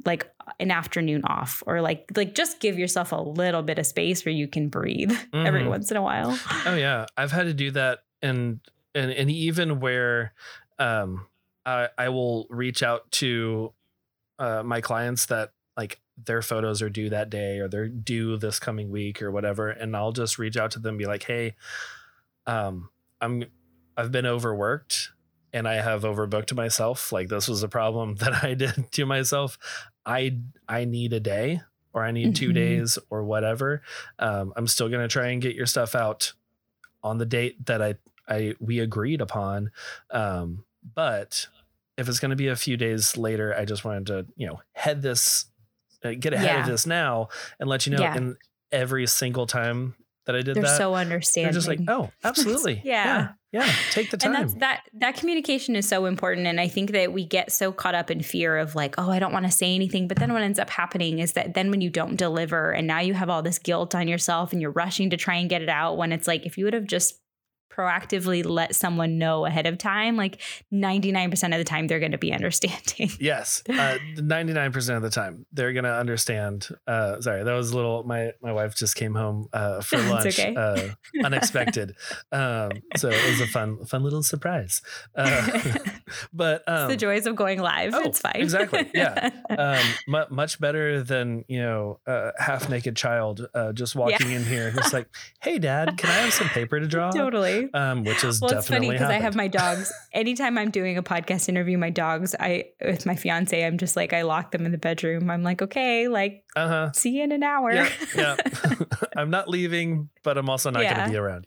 like 0.05 0.31
an 0.59 0.71
afternoon 0.71 1.23
off 1.25 1.63
or 1.65 1.81
like 1.81 2.05
like 2.15 2.35
just 2.35 2.59
give 2.59 2.77
yourself 2.77 3.11
a 3.11 3.15
little 3.15 3.63
bit 3.63 3.79
of 3.79 3.85
space 3.85 4.25
where 4.25 4.33
you 4.33 4.47
can 4.47 4.69
breathe 4.69 5.11
mm-hmm. 5.33 5.45
every 5.45 5.67
once 5.67 5.91
in 5.91 5.97
a 5.97 6.01
while. 6.01 6.37
Oh 6.65 6.75
yeah. 6.75 7.05
I've 7.15 7.31
had 7.31 7.43
to 7.43 7.53
do 7.53 7.71
that 7.71 7.99
and 8.21 8.59
and 8.93 9.11
and 9.11 9.29
even 9.29 9.79
where 9.79 10.33
um 10.79 11.27
I 11.65 11.89
I 11.97 12.09
will 12.09 12.47
reach 12.49 12.83
out 12.83 13.11
to 13.13 13.73
uh 14.39 14.63
my 14.63 14.81
clients 14.81 15.27
that 15.27 15.51
like 15.77 15.99
their 16.18 16.41
photos 16.41 16.82
are 16.82 16.89
due 16.89 17.09
that 17.09 17.30
day 17.30 17.59
or 17.59 17.68
they're 17.68 17.88
due 17.88 18.38
this 18.38 18.59
coming 18.59 18.89
week 18.89 19.22
or 19.22 19.32
whatever. 19.32 19.70
And 19.70 19.95
I'll 19.95 20.11
just 20.11 20.38
reach 20.38 20.57
out 20.57 20.72
to 20.72 20.80
them 20.80 20.97
be 20.97 21.05
like 21.05 21.24
hey 21.24 21.55
um 22.47 22.89
I'm 23.22 23.45
I've 23.97 24.11
been 24.11 24.26
overworked 24.26 25.11
and 25.53 25.68
I 25.68 25.76
have 25.76 26.03
overbooked 26.03 26.53
myself. 26.53 27.11
Like 27.11 27.30
this 27.30 27.47
was 27.47 27.63
a 27.63 27.68
problem 27.68 28.16
that 28.20 28.43
I 28.43 28.53
did 28.53 28.91
to 28.91 29.05
myself. 29.05 29.57
I 30.05 30.38
I 30.68 30.86
need 30.86 31.13
a 31.13 31.20
day 31.20 31.61
or 31.93 32.03
I 32.03 32.11
need 32.11 32.34
mm-hmm. 32.34 32.47
2 32.47 32.53
days 32.53 32.97
or 33.09 33.24
whatever. 33.24 33.82
Um 34.20 34.53
I'm 34.55 34.68
still 34.68 34.89
going 34.89 35.01
to 35.01 35.11
try 35.11 35.28
and 35.28 35.41
get 35.41 35.55
your 35.55 35.66
stuff 35.66 35.95
out 35.95 36.34
on 37.03 37.18
the 37.18 37.26
date 37.26 37.66
that 37.66 37.82
I 37.82 37.95
I 38.28 38.55
we 38.59 38.80
agreed 38.80 39.22
upon. 39.22 39.72
Um 40.11 40.63
but 40.93 41.47
if 41.97 42.09
it's 42.09 42.20
going 42.20 42.30
to 42.30 42.36
be 42.36 42.49
a 42.49 42.55
few 42.55 42.78
days 42.78 43.18
later 43.18 43.55
I 43.57 43.66
just 43.66 43.84
wanted 43.84 44.07
to 44.07 44.26
you 44.38 44.47
know 44.47 44.61
head 44.74 45.01
this 45.01 45.45
Uh, 46.05 46.13
get 46.17 46.33
ahead 46.33 46.45
yeah. 46.45 46.61
of 46.61 46.67
this 46.67 46.85
now 46.85 47.29
and 47.59 47.69
let 47.69 47.85
you 47.85 47.95
know. 47.95 48.01
Yeah. 48.01 48.15
And 48.15 48.35
every 48.71 49.07
single 49.07 49.47
time 49.47 49.95
that 50.25 50.35
I 50.35 50.41
did 50.41 50.55
they're 50.55 50.63
that, 50.63 50.77
so 50.77 50.95
understanding. 50.95 51.51
They're 51.51 51.59
just 51.59 51.67
like, 51.67 51.81
oh, 51.87 52.11
absolutely, 52.23 52.81
yeah. 52.83 53.33
yeah, 53.51 53.61
yeah. 53.65 53.73
Take 53.91 54.11
the 54.11 54.17
time. 54.17 54.35
And 54.35 54.43
that's 54.43 54.53
that 54.55 54.81
that 54.93 55.15
communication 55.15 55.75
is 55.75 55.87
so 55.87 56.05
important. 56.05 56.47
And 56.47 56.59
I 56.59 56.67
think 56.67 56.91
that 56.91 57.13
we 57.13 57.25
get 57.25 57.51
so 57.51 57.71
caught 57.71 57.95
up 57.95 58.09
in 58.09 58.21
fear 58.21 58.57
of 58.57 58.75
like, 58.75 58.95
oh, 58.97 59.09
I 59.09 59.19
don't 59.19 59.33
want 59.33 59.45
to 59.45 59.51
say 59.51 59.73
anything. 59.73 60.07
But 60.07 60.17
then 60.17 60.33
what 60.33 60.41
ends 60.41 60.59
up 60.59 60.69
happening 60.69 61.19
is 61.19 61.33
that 61.33 61.53
then 61.53 61.69
when 61.69 61.81
you 61.81 61.89
don't 61.89 62.15
deliver, 62.15 62.71
and 62.71 62.87
now 62.87 62.99
you 62.99 63.13
have 63.13 63.29
all 63.29 63.43
this 63.43 63.59
guilt 63.59 63.93
on 63.93 64.07
yourself, 64.07 64.51
and 64.51 64.61
you're 64.61 64.71
rushing 64.71 65.11
to 65.11 65.17
try 65.17 65.35
and 65.35 65.49
get 65.49 65.61
it 65.61 65.69
out. 65.69 65.97
When 65.97 66.11
it's 66.11 66.27
like, 66.27 66.45
if 66.45 66.57
you 66.57 66.65
would 66.65 66.73
have 66.73 66.87
just 66.87 67.19
proactively 67.76 68.45
let 68.45 68.76
someone 68.76 69.17
know 69.17 69.45
ahead 69.45 69.65
of 69.65 69.78
time, 69.78 70.15
like 70.15 70.41
99% 70.73 71.34
of 71.51 71.57
the 71.57 71.63
time, 71.63 71.88
they're 71.88 71.99
going 71.99 72.11
to 72.11 72.17
be 72.17 72.34
understanding. 72.34 73.09
Yes. 73.19 73.63
Uh, 73.69 73.97
99% 74.15 74.95
of 74.95 75.01
the 75.01 75.09
time, 75.09 75.45
they're 75.51 75.73
going 75.73 75.84
to 75.84 75.93
understand. 75.93 76.69
Uh, 76.88 77.19
sorry, 77.21 77.43
that 77.43 77.53
was 77.53 77.71
a 77.71 77.76
little, 77.76 78.03
my, 78.03 78.32
my 78.41 78.53
wife 78.53 78.76
just 78.76 78.95
came 78.95 79.15
home 79.15 79.47
uh, 79.53 79.82
for 79.82 79.97
lunch, 80.09 80.28
okay. 80.28 80.55
uh, 80.55 80.89
unexpected. 81.23 81.95
um, 82.32 82.71
so 82.95 83.09
it 83.09 83.30
was 83.30 83.41
a 83.41 83.47
fun, 83.47 83.84
fun 83.86 84.03
little 84.03 84.23
surprise. 84.23 84.82
Uh, 85.15 85.59
but 86.34 86.63
um, 86.67 86.89
the 86.89 86.97
joys 86.97 87.26
of 87.26 87.36
going 87.36 87.59
live. 87.59 87.93
Oh, 87.93 88.01
it's 88.03 88.19
fine. 88.19 88.34
exactly. 88.36 88.89
Yeah. 88.93 89.32
Um, 89.49 90.15
m- 90.15 90.28
much 90.30 90.59
better 90.59 91.03
than, 91.03 91.43
you 91.47 91.59
know, 91.59 91.99
a 92.05 92.32
half 92.38 92.69
naked 92.69 92.95
child 92.95 93.47
uh, 93.53 93.73
just 93.73 93.95
walking 93.95 94.30
yeah. 94.30 94.38
in 94.38 94.45
here. 94.45 94.73
It's 94.76 94.93
like, 94.93 95.07
hey, 95.41 95.59
dad, 95.59 95.97
can 95.97 96.09
I 96.09 96.13
have 96.13 96.34
some 96.34 96.47
paper 96.49 96.80
to 96.80 96.88
draw? 96.88 97.11
Totally 97.11 97.64
um, 97.74 98.03
which 98.03 98.24
is 98.24 98.41
well, 98.41 98.51
it's 98.57 98.68
funny 98.68 98.89
because 98.89 99.09
I 99.09 99.20
have 99.20 99.36
my 99.36 99.47
dogs. 99.59 99.91
Anytime 100.13 100.57
I'm 100.57 100.72
doing 100.72 100.97
a 100.97 101.03
podcast 101.03 101.49
interview, 101.49 101.78
my 101.78 101.89
dogs, 101.89 102.36
I 102.39 102.66
with 102.84 103.05
my 103.05 103.16
fiance, 103.16 103.66
I'm 103.66 103.78
just 103.78 103.95
like 103.95 104.13
I 104.13 104.24
lock 104.24 104.51
them 104.51 104.66
in 104.66 104.72
the 104.72 104.78
bedroom. 104.78 105.30
I'm 105.30 105.43
like, 105.43 105.61
okay, 105.61 106.07
like, 106.07 106.43
uh-huh. 106.55 106.91
see 106.93 107.18
you 107.18 107.24
in 107.24 107.32
an 107.32 107.43
hour. 107.43 107.72
Yeah, 107.74 107.89
yeah. 108.16 108.36
I'm 109.18 109.30
not 109.30 109.49
leaving, 109.49 110.09
but 110.24 110.38
I'm 110.38 110.49
also 110.49 110.70
not 110.72 110.84
yeah. 110.84 110.95
going 110.95 111.05
to 111.07 111.11
be 111.11 111.18
around. 111.18 111.45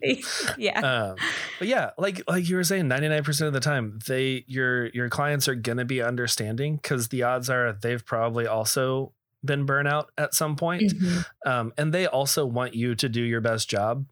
yeah. 0.57 0.79
Um, 0.79 1.15
but 1.59 1.67
yeah, 1.67 1.91
like 1.97 2.21
like 2.27 2.47
you 2.49 2.55
were 2.55 2.63
saying, 2.63 2.87
99 2.87 3.23
percent 3.23 3.47
of 3.47 3.53
the 3.53 3.59
time, 3.59 3.99
they 4.07 4.43
your 4.47 4.87
your 4.87 5.09
clients 5.09 5.47
are 5.47 5.55
going 5.55 5.77
to 5.77 5.85
be 5.85 6.01
understanding 6.01 6.77
because 6.77 7.09
the 7.09 7.23
odds 7.23 7.49
are 7.49 7.73
they've 7.73 8.05
probably 8.05 8.47
also 8.47 9.13
been 9.43 9.65
burnout 9.65 10.05
at 10.17 10.33
some 10.33 10.55
point. 10.55 10.83
Mm-hmm. 10.83 11.49
Um, 11.49 11.73
and 11.77 11.93
they 11.93 12.07
also 12.07 12.45
want 12.45 12.75
you 12.75 12.95
to 12.95 13.09
do 13.09 13.21
your 13.21 13.41
best 13.41 13.69
job 13.69 14.05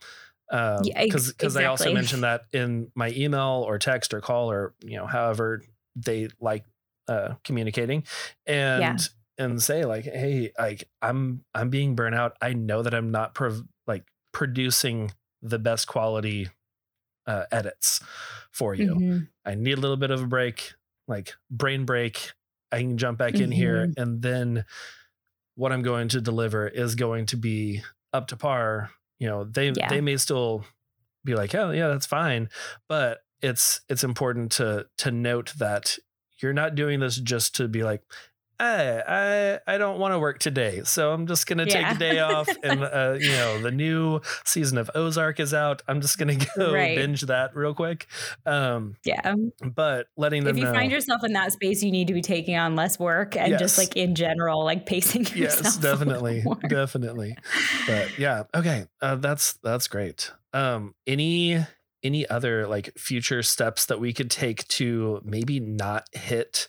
because 0.50 0.80
um, 0.80 0.86
yeah, 0.86 1.04
because 1.04 1.30
exactly. 1.30 1.66
I 1.66 1.68
also 1.68 1.94
mentioned 1.94 2.24
that 2.24 2.46
in 2.54 2.92
my 2.96 3.10
email 3.10 3.64
or 3.68 3.78
text 3.78 4.14
or 4.14 4.22
call 4.22 4.52
or 4.52 4.74
you 4.82 4.98
know 4.98 5.06
however 5.06 5.62
they 5.96 6.30
like 6.40 6.64
uh, 7.08 7.36
communicating 7.44 8.04
and 8.46 8.82
yeah. 8.82 8.98
and 9.38 9.62
say 9.62 9.84
like 9.86 10.06
hey 10.06 10.52
like 10.58 10.90
I'm 11.02 11.44
I'm 11.54 11.70
being 11.70 11.96
burnt 11.96 12.16
out 12.16 12.38
I 12.42 12.54
know 12.54 12.82
that 12.82 12.94
I'm 12.94 13.12
not 13.12 13.34
prov- 13.34 13.68
like 13.88 14.06
producing 14.32 15.12
the 15.42 15.60
best 15.60 15.88
quality 15.88 16.50
uh, 17.26 17.44
edits 17.52 18.00
for 18.52 18.74
you 18.74 18.96
mm-hmm. 18.96 19.20
I 19.46 19.56
need 19.56 19.78
a 19.78 19.82
little 19.82 19.98
bit 19.98 20.12
of 20.12 20.22
a 20.22 20.28
break 20.28 20.74
like 21.08 21.36
brain 21.52 21.86
break 21.86 22.32
I 22.72 22.80
can 22.80 22.98
jump 22.98 23.18
back 23.18 23.34
mm-hmm. 23.34 23.44
in 23.44 23.52
here 23.52 23.88
mm-hmm. 23.88 24.02
and 24.02 24.22
then 24.22 24.66
what 25.56 25.74
I'm 25.74 25.82
going 25.82 26.08
to 26.10 26.22
deliver 26.22 26.68
is 26.68 26.96
going 26.96 27.26
to 27.28 27.38
be 27.38 27.82
up 28.14 28.28
to 28.28 28.38
par 28.38 28.92
you 29.20 29.28
know 29.28 29.44
they 29.44 29.72
yeah. 29.72 29.90
they 29.90 30.02
may 30.02 30.18
still 30.18 30.64
be 31.24 31.36
like 31.36 31.54
oh 31.56 31.72
yeah 31.72 31.88
that's 31.88 32.06
fine 32.06 32.50
but 32.88 33.20
it's 33.42 33.82
it's 33.90 34.04
important 34.04 34.52
to 34.52 34.86
to 34.98 35.12
note 35.12 35.54
that 35.58 35.98
you're 36.42 36.54
not 36.54 36.76
doing 36.76 37.00
this 37.00 37.18
just 37.18 37.56
to 37.56 37.68
be 37.68 37.84
like 37.84 38.02
hey, 38.60 39.60
I 39.68 39.74
I 39.76 39.78
don't 39.78 40.00
want 40.00 40.14
to 40.14 40.20
work 40.20 40.40
today, 40.40 40.82
so 40.84 41.12
I'm 41.12 41.28
just 41.28 41.48
gonna 41.48 41.66
take 41.66 41.86
a 41.86 41.96
day 41.96 42.20
off. 42.20 42.50
And 42.64 42.84
uh, 42.84 43.18
you 43.20 43.32
know, 43.32 43.62
the 43.62 43.72
new 43.72 44.22
season 44.46 44.78
of 44.78 44.90
Ozark 44.96 45.40
is 45.40 45.54
out. 45.54 45.82
I'm 45.88 46.02
just 46.02 46.18
gonna 46.18 46.36
go 46.58 46.74
right. 46.74 46.96
binge 46.96 47.22
that 47.22 47.56
real 47.56 47.74
quick. 47.74 48.08
Um, 48.46 48.96
yeah, 49.04 49.36
but 49.64 50.08
letting 50.18 50.44
them. 50.44 50.56
If 50.56 50.60
you 50.60 50.66
know, 50.66 50.74
find 50.74 50.92
yourself 50.92 51.24
in 51.24 51.34
that 51.34 51.54
space, 51.54 51.84
you 51.84 51.92
need 51.92 52.08
to 52.08 52.14
be 52.14 52.22
taking 52.22 52.58
on 52.58 52.76
less 52.76 53.00
work 53.00 53.36
and 53.36 53.52
yes. 53.52 53.60
just 53.60 53.78
like 53.78 53.96
in 53.96 54.16
general, 54.16 54.64
like 54.64 54.86
pacing 54.86 55.22
yourself. 55.36 55.64
Yes, 55.64 55.78
definitely, 55.78 56.44
definitely. 56.68 57.38
But 57.86 58.18
yeah, 58.18 58.44
okay, 58.56 58.86
uh, 59.02 59.16
that's 59.16 59.54
that's 59.64 59.88
great. 59.88 60.32
Um, 60.54 60.96
any 61.06 61.66
any 62.04 62.28
other 62.28 62.68
like 62.68 62.98
future 62.98 63.44
steps 63.44 63.86
that 63.88 64.00
we 64.00 64.14
could 64.14 64.32
take 64.32 64.68
to 64.68 65.22
maybe 65.24 65.60
not 65.60 66.08
hit 66.14 66.68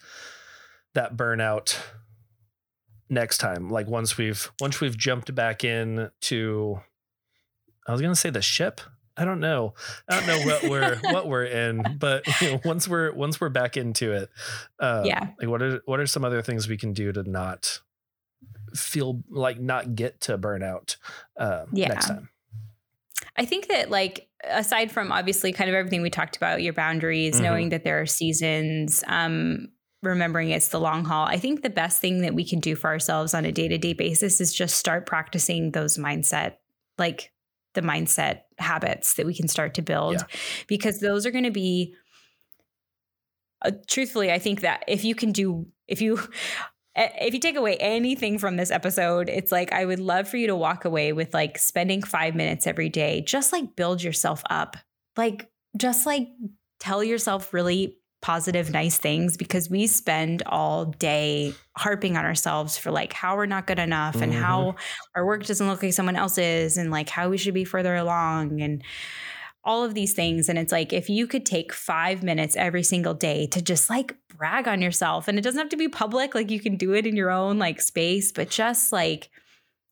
that 0.94 1.16
burnout 1.16 1.78
next 3.10 3.38
time. 3.38 3.70
Like 3.70 3.86
once 3.86 4.16
we've 4.16 4.50
once 4.60 4.80
we've 4.80 4.96
jumped 4.96 5.34
back 5.34 5.64
in 5.64 6.10
to 6.22 6.80
i 7.86 7.92
was 7.92 8.00
gonna 8.00 8.14
say 8.16 8.30
the 8.30 8.42
ship? 8.42 8.80
I 9.16 9.24
don't 9.24 9.40
know. 9.40 9.74
I 10.08 10.20
don't 10.20 10.26
know 10.28 10.46
what 10.46 10.62
we're 10.70 10.96
what 11.12 11.26
we're 11.28 11.44
in 11.44 11.96
but 11.98 12.26
you 12.40 12.50
know, 12.52 12.60
once 12.64 12.86
we're 12.86 13.12
once 13.12 13.40
we're 13.40 13.48
back 13.48 13.76
into 13.76 14.12
it 14.12 14.30
uh, 14.78 15.02
yeah. 15.04 15.28
like 15.40 15.48
what 15.48 15.62
are 15.62 15.80
what 15.86 16.00
are 16.00 16.06
some 16.06 16.24
other 16.24 16.42
things 16.42 16.68
we 16.68 16.76
can 16.76 16.92
do 16.92 17.12
to 17.12 17.28
not 17.28 17.80
feel 18.74 19.22
like 19.28 19.58
not 19.58 19.94
get 19.94 20.20
to 20.22 20.38
burnout 20.38 20.96
uh, 21.36 21.64
yeah. 21.72 21.88
next 21.88 22.06
time? 22.06 22.28
I 23.36 23.44
think 23.44 23.68
that 23.68 23.90
like 23.90 24.28
aside 24.44 24.90
from 24.90 25.12
obviously 25.12 25.52
kind 25.52 25.70
of 25.70 25.74
everything 25.74 26.02
we 26.02 26.10
talked 26.10 26.36
about, 26.36 26.62
your 26.62 26.72
boundaries, 26.72 27.34
mm-hmm. 27.34 27.44
knowing 27.44 27.68
that 27.70 27.84
there 27.84 28.00
are 28.00 28.06
seasons, 28.06 29.02
um, 29.06 29.68
remembering 30.02 30.50
it's 30.50 30.68
the 30.68 30.80
long 30.80 31.04
haul. 31.04 31.26
I 31.26 31.38
think 31.38 31.62
the 31.62 31.70
best 31.70 32.00
thing 32.00 32.20
that 32.22 32.34
we 32.34 32.44
can 32.44 32.60
do 32.60 32.76
for 32.76 32.88
ourselves 32.88 33.34
on 33.34 33.44
a 33.44 33.52
day 33.52 33.68
to 33.68 33.78
day 33.78 33.92
basis 33.92 34.40
is 34.40 34.52
just 34.52 34.76
start 34.76 35.06
practicing 35.06 35.72
those 35.72 35.98
mindset, 35.98 36.56
like 36.98 37.32
the 37.74 37.82
mindset 37.82 38.42
habits 38.58 39.14
that 39.14 39.26
we 39.26 39.34
can 39.34 39.48
start 39.48 39.74
to 39.74 39.82
build, 39.82 40.14
yeah. 40.14 40.22
because 40.66 41.00
those 41.00 41.26
are 41.26 41.30
going 41.30 41.44
to 41.44 41.50
be 41.50 41.94
uh, 43.62 43.72
truthfully, 43.86 44.30
I 44.30 44.38
think 44.38 44.60
that 44.60 44.84
if 44.86 45.04
you 45.04 45.14
can 45.14 45.32
do, 45.32 45.66
if 45.86 46.00
you, 46.00 46.20
if 46.96 47.34
you 47.34 47.40
take 47.40 47.56
away 47.56 47.76
anything 47.76 48.38
from 48.38 48.56
this 48.56 48.70
episode, 48.70 49.28
it's 49.28 49.52
like 49.52 49.72
I 49.72 49.84
would 49.84 50.00
love 50.00 50.28
for 50.28 50.36
you 50.36 50.46
to 50.48 50.56
walk 50.56 50.84
away 50.84 51.12
with 51.12 51.34
like 51.34 51.58
spending 51.58 52.02
five 52.02 52.34
minutes 52.34 52.66
every 52.66 52.88
day, 52.88 53.20
just 53.20 53.52
like 53.52 53.76
build 53.76 54.02
yourself 54.02 54.42
up. 54.50 54.76
Like, 55.16 55.50
just 55.76 56.06
like 56.06 56.28
tell 56.80 57.02
yourself 57.02 57.52
really 57.52 57.97
positive, 58.20 58.70
nice 58.70 58.98
things 58.98 59.36
because 59.36 59.70
we 59.70 59.86
spend 59.86 60.42
all 60.46 60.86
day 60.86 61.54
harping 61.76 62.16
on 62.16 62.24
ourselves 62.24 62.76
for 62.76 62.90
like 62.90 63.12
how 63.12 63.36
we're 63.36 63.46
not 63.46 63.66
good 63.66 63.78
enough 63.78 64.14
mm-hmm. 64.14 64.24
and 64.24 64.34
how 64.34 64.74
our 65.14 65.24
work 65.24 65.44
doesn't 65.44 65.68
look 65.68 65.82
like 65.82 65.92
someone 65.92 66.16
else's 66.16 66.76
and 66.76 66.90
like 66.90 67.08
how 67.08 67.28
we 67.28 67.38
should 67.38 67.54
be 67.54 67.64
further 67.64 67.94
along 67.94 68.60
and 68.60 68.82
all 69.64 69.84
of 69.84 69.94
these 69.94 70.14
things. 70.14 70.48
And 70.48 70.58
it's 70.58 70.72
like 70.72 70.92
if 70.92 71.08
you 71.08 71.26
could 71.26 71.46
take 71.46 71.72
five 71.72 72.22
minutes 72.22 72.56
every 72.56 72.82
single 72.82 73.14
day 73.14 73.46
to 73.48 73.62
just 73.62 73.90
like 73.90 74.16
brag 74.36 74.66
on 74.66 74.82
yourself, 74.82 75.28
and 75.28 75.38
it 75.38 75.42
doesn't 75.42 75.58
have 75.58 75.68
to 75.68 75.76
be 75.76 75.88
public, 75.88 76.34
like 76.34 76.50
you 76.50 76.60
can 76.60 76.76
do 76.76 76.94
it 76.94 77.06
in 77.06 77.16
your 77.16 77.30
own 77.30 77.58
like 77.58 77.80
space, 77.80 78.32
but 78.32 78.50
just 78.50 78.92
like, 78.92 79.30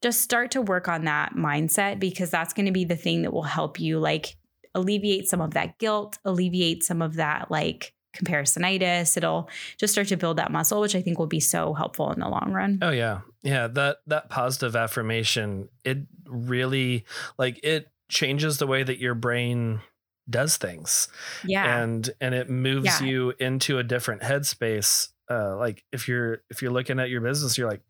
just 0.03 0.21
start 0.21 0.51
to 0.53 0.63
work 0.63 0.89
on 0.89 1.05
that 1.05 1.35
mindset 1.35 1.99
because 1.99 2.31
that's 2.31 2.53
going 2.53 2.67
to 2.67 2.73
be 2.73 2.85
the 2.85 2.97
thing 2.97 3.23
that 3.23 3.33
will 3.33 3.43
help 3.43 3.81
you 3.81 3.99
like 3.99 4.37
alleviate 4.75 5.29
some 5.29 5.41
of 5.41 5.55
that 5.55 5.79
guilt, 5.79 6.19
alleviate 6.25 6.83
some 6.85 7.03
of 7.03 7.15
that 7.15 7.51
like 7.51 7.93
comparisonitis. 8.17 9.17
It'll 9.17 9.49
just 9.79 9.93
start 9.93 10.09
to 10.09 10.17
build 10.17 10.39
that 10.39 10.51
muscle, 10.51 10.81
which 10.81 10.95
I 10.95 11.03
think 11.03 11.19
will 11.19 11.27
be 11.27 11.41
so 11.41 11.75
helpful 11.75 12.13
in 12.13 12.21
the 12.21 12.29
long 12.29 12.53
run. 12.53 12.79
Oh 12.83 12.91
yeah. 12.91 13.21
Yeah. 13.43 13.67
That 13.69 13.99
that 14.07 14.29
positive 14.29 14.77
affirmation, 14.77 15.69
it 15.85 15.99
really 16.27 17.05
like 17.39 17.61
it 17.63 17.91
changes 18.09 18.59
the 18.59 18.67
way 18.67 18.83
that 18.83 18.99
your 18.99 19.15
brain 19.15 19.81
does 20.29 20.57
things. 20.57 21.09
Yeah. 21.45 21.81
And 21.83 22.09
and 22.21 22.35
it 22.35 22.51
moves 22.51 23.01
yeah. 23.01 23.07
you 23.07 23.33
into 23.39 23.79
a 23.79 23.83
different 23.83 24.23
headspace. 24.23 25.09
Uh 25.31 25.57
like 25.57 25.85
if 25.93 26.09
you're 26.09 26.43
if 26.51 26.63
you're 26.63 26.73
looking 26.73 27.01
at 27.01 27.11
your 27.11 27.21
business, 27.21 27.59
you're 27.59 27.69
like, 27.69 27.83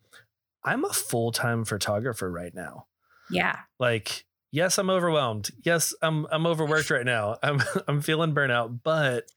I'm 0.65 0.85
a 0.85 0.93
full-time 0.93 1.65
photographer 1.65 2.31
right 2.31 2.55
now. 2.55 2.87
Yeah. 3.31 3.59
Like 3.79 4.27
yes, 4.53 4.79
I'm 4.79 4.91
overwhelmed. 4.91 5.51
Yes, 5.63 5.95
I'm 6.03 6.27
I'm 6.31 6.47
overworked 6.47 6.91
right 6.91 7.05
now. 7.05 7.37
I'm 7.43 7.63
I'm 7.89 8.01
feeling 8.01 8.35
burnout, 8.35 8.81
but 8.83 9.31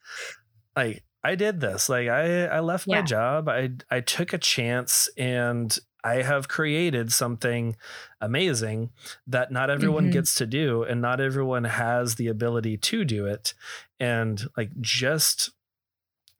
like 0.76 1.02
I 1.22 1.34
did 1.34 1.60
this. 1.60 1.88
Like 1.88 2.08
I 2.08 2.46
I 2.46 2.60
left 2.60 2.86
yeah. 2.86 2.96
my 2.96 3.02
job. 3.02 3.48
I 3.48 3.70
I 3.90 4.00
took 4.00 4.32
a 4.32 4.38
chance 4.38 5.08
and 5.16 5.76
I 6.02 6.22
have 6.22 6.48
created 6.48 7.12
something 7.12 7.76
amazing 8.20 8.90
that 9.26 9.52
not 9.52 9.70
everyone 9.70 10.04
mm-hmm. 10.04 10.12
gets 10.12 10.34
to 10.36 10.46
do 10.46 10.82
and 10.82 11.02
not 11.02 11.20
everyone 11.20 11.64
has 11.64 12.14
the 12.14 12.28
ability 12.28 12.78
to 12.78 13.04
do 13.04 13.26
it. 13.26 13.54
And 13.98 14.42
like 14.56 14.70
just 14.80 15.50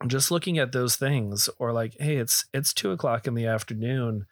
just 0.07 0.31
looking 0.31 0.59
at 0.59 0.73
those 0.73 0.97
things 0.97 1.51
or 1.59 1.73
like, 1.73 1.95
hey, 2.01 2.17
it's 2.17 2.47
it's 2.55 2.73
two 2.73 2.91
o'clock 2.91 3.27
in 3.27 3.35
the 3.35 3.47
afternoon 3.47 4.27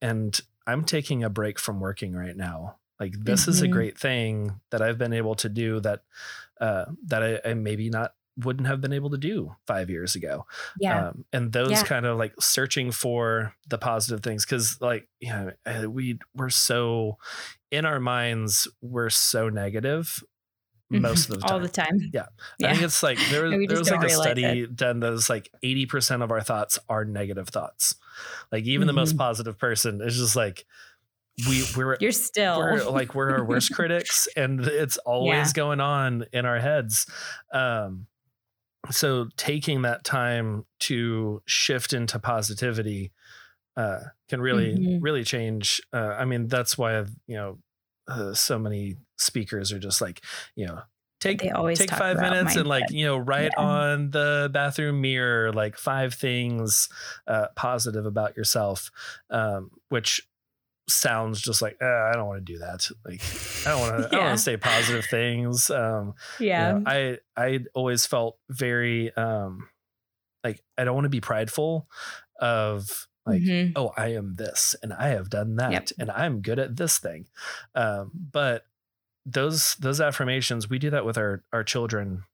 and 0.00 0.40
I'm 0.66 0.84
taking 0.84 1.22
a 1.22 1.30
break 1.30 1.58
from 1.58 1.80
working 1.80 2.14
right 2.14 2.36
now. 2.36 2.76
Like 2.98 3.14
this 3.18 3.42
mm-hmm. 3.42 3.50
is 3.50 3.62
a 3.62 3.64
mm-hmm. 3.64 3.72
great 3.72 3.98
thing 3.98 4.60
that 4.70 4.82
I've 4.82 4.98
been 4.98 5.12
able 5.12 5.36
to 5.36 5.48
do 5.48 5.78
that 5.80 6.02
uh 6.60 6.86
that 7.06 7.22
I, 7.22 7.50
I 7.50 7.54
maybe 7.54 7.88
not 7.88 8.14
wouldn't 8.36 8.66
have 8.66 8.80
been 8.80 8.92
able 8.92 9.10
to 9.10 9.18
do 9.18 9.54
five 9.66 9.90
years 9.90 10.14
ago. 10.14 10.46
Yeah. 10.80 11.08
Um, 11.08 11.24
and 11.32 11.52
those 11.52 11.70
yeah. 11.70 11.82
kind 11.82 12.06
of 12.06 12.18
like 12.18 12.34
searching 12.40 12.90
for 12.90 13.54
the 13.68 13.78
positive 13.78 14.22
things. 14.22 14.44
Cause 14.44 14.78
like, 14.80 15.08
yeah, 15.20 15.50
you 15.66 15.72
know, 15.72 15.90
we 15.90 16.18
we're 16.34 16.48
so 16.48 17.18
in 17.70 17.84
our 17.84 18.00
minds, 18.00 18.68
we're 18.80 19.10
so 19.10 19.48
negative 19.48 20.22
most 20.90 21.28
of 21.28 21.36
the 21.36 21.46
time. 21.46 21.50
All 21.52 21.60
the 21.60 21.68
time. 21.68 22.10
Yeah. 22.12 22.26
yeah. 22.58 22.68
I 22.68 22.72
think 22.72 22.84
it's 22.84 23.02
like 23.02 23.18
there, 23.30 23.48
there 23.66 23.78
was 23.78 23.90
like 23.90 24.04
a 24.04 24.10
study 24.10 24.44
it. 24.44 24.76
done 24.76 25.00
that 25.00 25.10
was 25.10 25.28
like 25.28 25.50
80% 25.62 26.22
of 26.22 26.30
our 26.30 26.40
thoughts 26.40 26.78
are 26.88 27.04
negative 27.04 27.48
thoughts. 27.48 27.96
Like 28.50 28.64
even 28.64 28.82
mm-hmm. 28.82 28.86
the 28.88 28.92
most 28.94 29.10
mm-hmm. 29.10 29.18
positive 29.18 29.58
person 29.58 30.00
is 30.00 30.16
just 30.16 30.36
like, 30.36 30.64
we 31.48 31.64
we're 31.76 31.96
you're 31.98 32.12
still 32.12 32.58
we're 32.58 32.84
like 32.90 33.14
we're 33.14 33.30
our 33.30 33.44
worst 33.44 33.72
critics 33.74 34.28
and 34.36 34.60
it's 34.60 34.98
always 34.98 35.48
yeah. 35.48 35.52
going 35.54 35.80
on 35.80 36.26
in 36.32 36.44
our 36.44 36.60
heads 36.60 37.06
um 37.52 38.06
so 38.90 39.28
taking 39.36 39.82
that 39.82 40.04
time 40.04 40.64
to 40.80 41.42
shift 41.46 41.92
into 41.92 42.18
positivity 42.18 43.12
uh, 43.76 44.00
can 44.28 44.40
really 44.40 44.74
mm-hmm. 44.74 45.02
really 45.02 45.24
change 45.24 45.80
uh, 45.92 46.14
i 46.18 46.24
mean 46.24 46.48
that's 46.48 46.76
why 46.76 46.98
you 47.26 47.36
know 47.36 47.58
uh, 48.08 48.34
so 48.34 48.58
many 48.58 48.96
speakers 49.16 49.72
are 49.72 49.78
just 49.78 50.00
like 50.00 50.22
you 50.56 50.66
know 50.66 50.80
take 51.20 51.40
take 51.74 51.90
five 51.90 52.18
minutes 52.18 52.56
and 52.56 52.66
like 52.66 52.82
you 52.90 53.04
know 53.04 53.16
write 53.16 53.52
yeah. 53.56 53.64
on 53.64 54.10
the 54.10 54.50
bathroom 54.52 55.00
mirror 55.00 55.52
like 55.52 55.76
five 55.76 56.12
things 56.14 56.88
uh, 57.28 57.46
positive 57.54 58.04
about 58.04 58.36
yourself 58.36 58.90
um, 59.30 59.70
which 59.88 60.20
sounds 60.92 61.40
just 61.40 61.62
like 61.62 61.76
eh, 61.80 61.84
I 61.84 62.12
don't 62.14 62.26
want 62.26 62.44
to 62.44 62.52
do 62.52 62.58
that. 62.58 62.88
Like 63.04 63.22
I 63.66 63.70
don't 63.70 63.80
want 63.80 63.96
to. 63.96 64.02
yeah. 64.02 64.06
I 64.06 64.10
don't 64.10 64.24
want 64.26 64.38
to 64.38 64.42
say 64.42 64.56
positive 64.56 65.04
things. 65.06 65.70
Um, 65.70 66.14
yeah. 66.38 66.74
You 66.74 66.80
know, 66.80 66.84
I 66.86 67.18
I 67.36 67.60
always 67.74 68.06
felt 68.06 68.38
very 68.48 69.14
um, 69.16 69.68
like 70.44 70.62
I 70.76 70.84
don't 70.84 70.94
want 70.94 71.04
to 71.04 71.10
be 71.10 71.20
prideful 71.20 71.88
of 72.40 73.08
like 73.26 73.42
mm-hmm. 73.42 73.72
oh 73.76 73.92
I 73.96 74.14
am 74.14 74.34
this 74.36 74.74
and 74.82 74.92
I 74.92 75.08
have 75.08 75.30
done 75.30 75.56
that 75.56 75.72
yep. 75.72 75.88
and 75.98 76.10
I'm 76.10 76.40
good 76.40 76.58
at 76.58 76.76
this 76.76 76.98
thing. 76.98 77.26
Um, 77.74 78.10
but 78.14 78.64
those 79.24 79.76
those 79.76 80.00
affirmations 80.00 80.68
we 80.68 80.78
do 80.78 80.90
that 80.90 81.04
with 81.04 81.16
our 81.16 81.44
our 81.52 81.62
children 81.62 82.24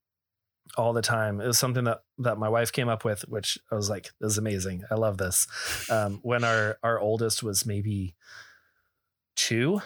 all 0.76 0.92
the 0.92 1.02
time. 1.02 1.40
It 1.40 1.46
was 1.46 1.58
something 1.58 1.84
that 1.84 2.02
that 2.18 2.38
my 2.38 2.48
wife 2.48 2.72
came 2.72 2.88
up 2.88 3.04
with, 3.04 3.22
which 3.28 3.58
I 3.70 3.74
was 3.74 3.88
like, 3.88 4.10
"This 4.20 4.32
is 4.32 4.38
amazing. 4.38 4.84
I 4.90 4.94
love 4.96 5.18
this." 5.18 5.46
Um, 5.90 6.20
when 6.22 6.44
our 6.44 6.78
our 6.82 6.98
oldest 6.98 7.42
was 7.42 7.64
maybe 7.64 8.14
two, 9.38 9.80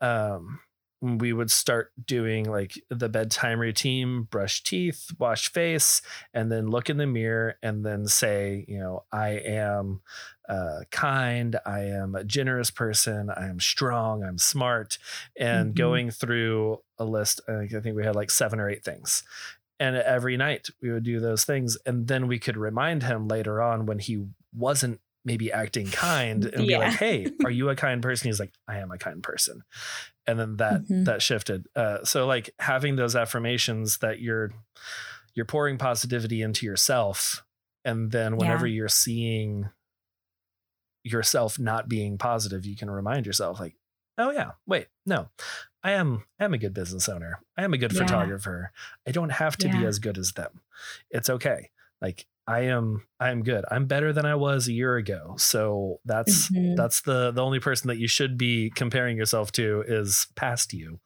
um, 0.00 0.60
we 1.02 1.32
would 1.32 1.50
start 1.50 1.92
doing 2.04 2.50
like 2.50 2.80
the 2.88 3.08
bedtime 3.08 3.60
routine 3.60 4.22
brush 4.22 4.62
teeth 4.62 5.10
wash 5.18 5.52
face 5.52 6.00
and 6.32 6.50
then 6.50 6.68
look 6.68 6.88
in 6.88 6.96
the 6.96 7.06
mirror 7.06 7.56
and 7.62 7.84
then 7.84 8.06
say 8.06 8.64
you 8.66 8.78
know 8.78 9.04
i 9.12 9.28
am 9.28 10.00
uh, 10.48 10.80
kind 10.90 11.56
i 11.66 11.80
am 11.80 12.14
a 12.14 12.24
generous 12.24 12.70
person 12.70 13.28
i 13.30 13.46
am 13.46 13.60
strong 13.60 14.24
i'm 14.24 14.38
smart 14.38 14.98
and 15.38 15.68
mm-hmm. 15.68 15.76
going 15.76 16.10
through 16.10 16.80
a 16.98 17.04
list 17.04 17.42
i 17.46 17.66
think 17.66 17.94
we 17.94 18.04
had 18.04 18.16
like 18.16 18.30
seven 18.30 18.58
or 18.58 18.70
eight 18.70 18.82
things 18.82 19.22
and 19.78 19.96
every 19.96 20.38
night 20.38 20.68
we 20.80 20.90
would 20.90 21.04
do 21.04 21.20
those 21.20 21.44
things 21.44 21.76
and 21.84 22.08
then 22.08 22.26
we 22.26 22.38
could 22.38 22.56
remind 22.56 23.02
him 23.02 23.28
later 23.28 23.60
on 23.60 23.84
when 23.84 23.98
he 23.98 24.24
wasn't 24.54 24.98
maybe 25.26 25.52
acting 25.52 25.88
kind 25.88 26.44
and 26.44 26.66
yeah. 26.66 26.78
be 26.78 26.84
like 26.84 26.98
hey 26.98 27.26
are 27.44 27.50
you 27.50 27.68
a 27.68 27.76
kind 27.76 28.00
person 28.00 28.28
he's 28.28 28.40
like 28.40 28.54
i 28.68 28.78
am 28.78 28.92
a 28.92 28.96
kind 28.96 29.22
person 29.22 29.62
and 30.26 30.38
then 30.38 30.56
that 30.56 30.82
mm-hmm. 30.82 31.04
that 31.04 31.20
shifted 31.20 31.66
uh, 31.74 32.02
so 32.04 32.26
like 32.26 32.50
having 32.60 32.96
those 32.96 33.16
affirmations 33.16 33.98
that 33.98 34.20
you're 34.20 34.52
you're 35.34 35.44
pouring 35.44 35.76
positivity 35.76 36.40
into 36.40 36.64
yourself 36.64 37.44
and 37.84 38.12
then 38.12 38.36
whenever 38.36 38.66
yeah. 38.66 38.76
you're 38.76 38.88
seeing 38.88 39.68
yourself 41.02 41.58
not 41.58 41.88
being 41.88 42.16
positive 42.16 42.64
you 42.64 42.76
can 42.76 42.90
remind 42.90 43.26
yourself 43.26 43.60
like 43.60 43.74
oh 44.18 44.30
yeah 44.30 44.52
wait 44.66 44.86
no 45.04 45.28
i 45.82 45.90
am 45.90 46.24
i 46.38 46.44
am 46.44 46.54
a 46.54 46.58
good 46.58 46.72
business 46.72 47.08
owner 47.08 47.40
i 47.58 47.64
am 47.64 47.74
a 47.74 47.78
good 47.78 47.92
yeah. 47.92 48.00
photographer 48.00 48.70
i 49.06 49.10
don't 49.10 49.30
have 49.30 49.56
to 49.56 49.68
be 49.68 49.84
as 49.84 49.98
good 49.98 50.18
as 50.18 50.32
them 50.32 50.60
it's 51.10 51.28
okay 51.28 51.70
like 52.00 52.26
i 52.46 52.60
am 52.60 53.06
i 53.20 53.30
am 53.30 53.42
good 53.42 53.64
i'm 53.70 53.86
better 53.86 54.12
than 54.12 54.26
i 54.26 54.34
was 54.34 54.68
a 54.68 54.72
year 54.72 54.96
ago 54.96 55.34
so 55.36 56.00
that's 56.04 56.50
mm-hmm. 56.50 56.74
that's 56.74 57.02
the 57.02 57.30
the 57.32 57.42
only 57.42 57.60
person 57.60 57.88
that 57.88 57.98
you 57.98 58.08
should 58.08 58.38
be 58.38 58.70
comparing 58.74 59.16
yourself 59.16 59.52
to 59.52 59.84
is 59.86 60.26
past 60.34 60.72
you 60.72 60.98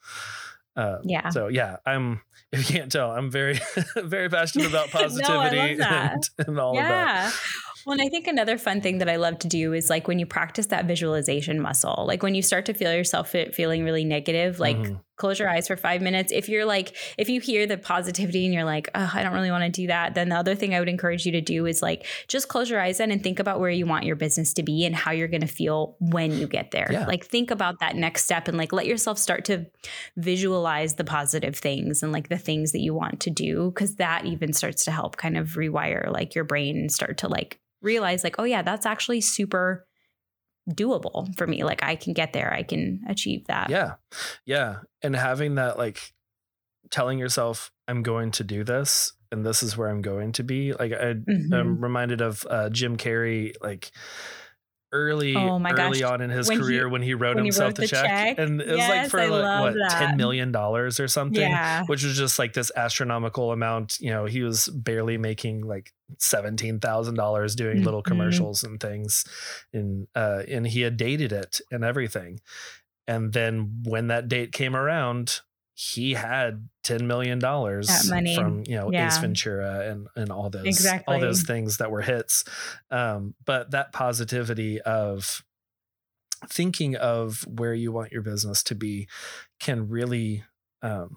uh, 0.76 0.99
yeah 1.03 1.28
so 1.30 1.49
yeah 1.49 1.76
i'm 1.86 2.20
if 2.53 2.68
you 2.68 2.76
can't 2.76 2.93
tell 2.93 3.11
i'm 3.11 3.30
very 3.30 3.61
very 3.97 4.28
passionate 4.28 4.68
about 4.68 4.91
positivity 4.91 5.76
no, 5.76 5.86
and, 5.86 6.30
and 6.38 6.59
all 6.59 6.74
yeah. 6.74 7.26
of 7.26 7.32
that 7.32 7.41
well, 7.86 7.95
and 7.95 8.03
I 8.03 8.09
think 8.09 8.26
another 8.26 8.59
fun 8.59 8.80
thing 8.80 8.99
that 8.99 9.09
I 9.09 9.16
love 9.16 9.38
to 9.41 9.49
do 9.49 9.72
is 9.72 9.88
like 9.88 10.07
when 10.07 10.18
you 10.18 10.26
practice 10.26 10.66
that 10.66 10.84
visualization 10.84 11.61
muscle, 11.61 12.05
like 12.07 12.22
when 12.22 12.34
you 12.34 12.43
start 12.43 12.66
to 12.66 12.74
feel 12.74 12.93
yourself 12.93 13.34
feeling 13.53 13.84
really 13.84 14.05
negative, 14.05 14.61
like 14.61 14.76
mm-hmm. 14.76 14.97
Close 15.21 15.39
your 15.39 15.51
eyes 15.51 15.68
for 15.68 15.77
five 15.77 16.01
minutes. 16.01 16.33
If 16.33 16.49
you're 16.49 16.64
like, 16.64 16.97
if 17.18 17.29
you 17.29 17.41
hear 17.41 17.66
the 17.66 17.77
positivity 17.77 18.47
and 18.47 18.55
you're 18.55 18.64
like, 18.64 18.89
oh, 18.95 19.11
I 19.14 19.23
don't 19.23 19.35
really 19.35 19.51
want 19.51 19.64
to 19.64 19.71
do 19.71 19.87
that, 19.89 20.14
then 20.14 20.31
the 20.31 20.37
other 20.37 20.55
thing 20.55 20.75
I 20.75 20.79
would 20.79 20.89
encourage 20.89 21.27
you 21.27 21.33
to 21.33 21.43
do 21.43 21.66
is 21.66 21.83
like 21.83 22.07
just 22.27 22.49
close 22.49 22.71
your 22.71 22.81
eyes 22.81 22.99
then 22.99 23.11
and 23.11 23.23
think 23.23 23.39
about 23.39 23.61
where 23.61 23.71
you 23.71 23.85
want 23.85 24.07
your 24.07 24.16
business 24.16 24.55
to 24.55 24.62
be 24.62 24.87
and 24.87 24.97
how 24.97 25.11
you're 25.11 25.29
going 25.29 25.43
to 25.43 25.47
feel 25.47 25.97
when 26.01 26.33
you 26.33 26.49
get 26.49 26.71
there. 26.71 26.89
Yeah. 26.91 27.07
Like 27.07 27.27
think 27.27 27.51
about 27.51 27.81
that 27.81 27.97
next 27.97 28.25
step 28.25 28.49
and 28.49 28.57
like 28.57 28.73
let 28.73 28.87
yourself 28.87 29.18
start 29.18 29.45
to 29.45 29.66
visualize 30.16 30.95
the 30.95 31.05
positive 31.05 31.55
things 31.55 32.03
and 32.03 32.12
like 32.12 32.31
the 32.31 32.39
things 32.39 32.73
that 32.73 32.81
you 32.81 32.95
want 32.95 33.21
to 33.21 33.31
do 33.31 33.71
because 33.71 33.97
that 33.97 34.25
even 34.25 34.55
starts 34.55 34.85
to 34.85 34.91
help 34.91 35.18
kind 35.18 35.37
of 35.37 35.49
rewire 35.51 36.11
like 36.11 36.35
your 36.35 36.45
brain 36.45 36.79
and 36.79 36.91
start 36.91 37.18
to 37.18 37.29
like 37.29 37.61
realize 37.83 38.25
like, 38.25 38.37
oh 38.39 38.45
yeah, 38.45 38.62
that's 38.62 38.87
actually 38.87 39.21
super 39.21 39.87
doable 40.75 41.35
for 41.37 41.47
me. 41.47 41.64
Like 41.64 41.83
I 41.83 41.97
can 41.97 42.12
get 42.12 42.33
there. 42.33 42.53
I 42.53 42.62
can 42.62 43.01
achieve 43.09 43.47
that. 43.47 43.71
Yeah. 43.71 43.95
Yeah. 44.45 44.79
And 45.03 45.14
having 45.14 45.57
that 45.57 45.79
like 45.79 46.12
telling 46.91 47.18
yourself, 47.18 47.71
I'm 47.89 48.03
going 48.03 48.31
to 48.33 48.45
do 48.45 48.64
this 48.64 49.12
and 49.33 49.45
this 49.47 49.62
is 49.62 49.77
where 49.77 49.89
I'm 49.89 50.03
going 50.03 50.33
to 50.33 50.43
be. 50.43 50.73
Like 50.73 50.93
I, 50.93 51.14
Mhm. 51.14 51.53
I'm 51.55 51.81
reminded 51.81 52.21
of 52.21 52.47
uh, 52.51 52.68
Jim 52.71 52.97
Carrey, 52.97 53.55
like 53.61 53.91
early, 54.93 55.36
Oh 55.36 55.59
my 55.59 55.70
early 55.72 56.01
gosh. 56.01 56.11
on 56.11 56.20
in 56.20 56.30
his 56.30 56.49
When 56.49 56.59
he- 56.59 56.62
career 56.64 56.88
when 56.88 57.03
he 57.03 57.14
wrote 57.14 57.36
when 57.36 57.45
he 57.45 57.49
himself 57.49 57.68
wrote 57.68 57.76
the, 57.76 57.86
check. 57.86 58.05
check. 58.05 58.38
and 58.38 58.61
it 58.61 58.68
was 58.68 58.78
like 58.78 59.09
for 59.11 59.26
like 59.26 59.61
what 59.61 59.74
that. 59.74 59.91
ten 59.99 60.16
million 60.16 60.51
dollars 60.53 60.99
or 61.01 61.09
something, 61.09 61.41
yeah. 61.41 61.84
which 61.86 62.03
was 62.05 62.16
just 62.16 62.38
like 62.38 62.53
this 62.53 62.70
astronomical 62.76 63.53
amount. 63.53 63.99
You 64.01 64.11
know, 64.11 64.24
he 64.26 64.43
was 64.43 64.68
barely 64.68 65.16
making 65.18 65.62
like 65.62 65.93
seventeen 66.18 66.80
thousand 66.80 67.14
dollars 67.14 67.55
doing 67.55 67.82
little 67.84 68.03
Mhm. 68.03 68.07
commercials 68.07 68.64
and 68.64 68.80
things, 68.80 69.24
and 69.72 70.09
uh, 70.14 70.43
and 70.49 70.66
he 70.66 70.80
had 70.80 70.97
dated 70.97 71.32
it 71.32 71.61
and 71.70 71.84
everything. 71.84 72.41
And 73.07 73.32
then 73.32 73.82
when 73.84 74.09
that 74.09 74.28
date 74.28 74.53
came 74.53 74.76
around, 74.76 75.41
he 75.83 76.12
had 76.12 76.68
ten 76.83 77.07
million 77.07 77.39
dollars 77.39 77.89
from 78.35 78.64
you 78.66 78.76
know 78.76 78.91
Ace 79.07 79.16
Ventura 79.18 79.89
and 79.89 80.09
and 80.14 80.31
all 80.31 80.51
those 80.51 80.66
Exactly. 80.66 81.14
all 81.14 81.20
those 81.20 81.43
things 81.43 81.78
that 81.78 81.91
were 81.91 82.03
hits. 82.03 82.45
Um, 82.91 83.35
but 83.47 83.70
that 83.70 83.91
positivity 83.93 84.78
of 84.83 85.43
thinking 86.51 86.97
of 86.97 87.47
where 87.49 87.72
you 87.72 87.93
want 87.93 88.12
your 88.12 88.20
business 88.20 88.62
to 88.64 88.74
be 88.74 89.09
can 89.59 89.89
really 89.89 90.45
um, 90.83 91.16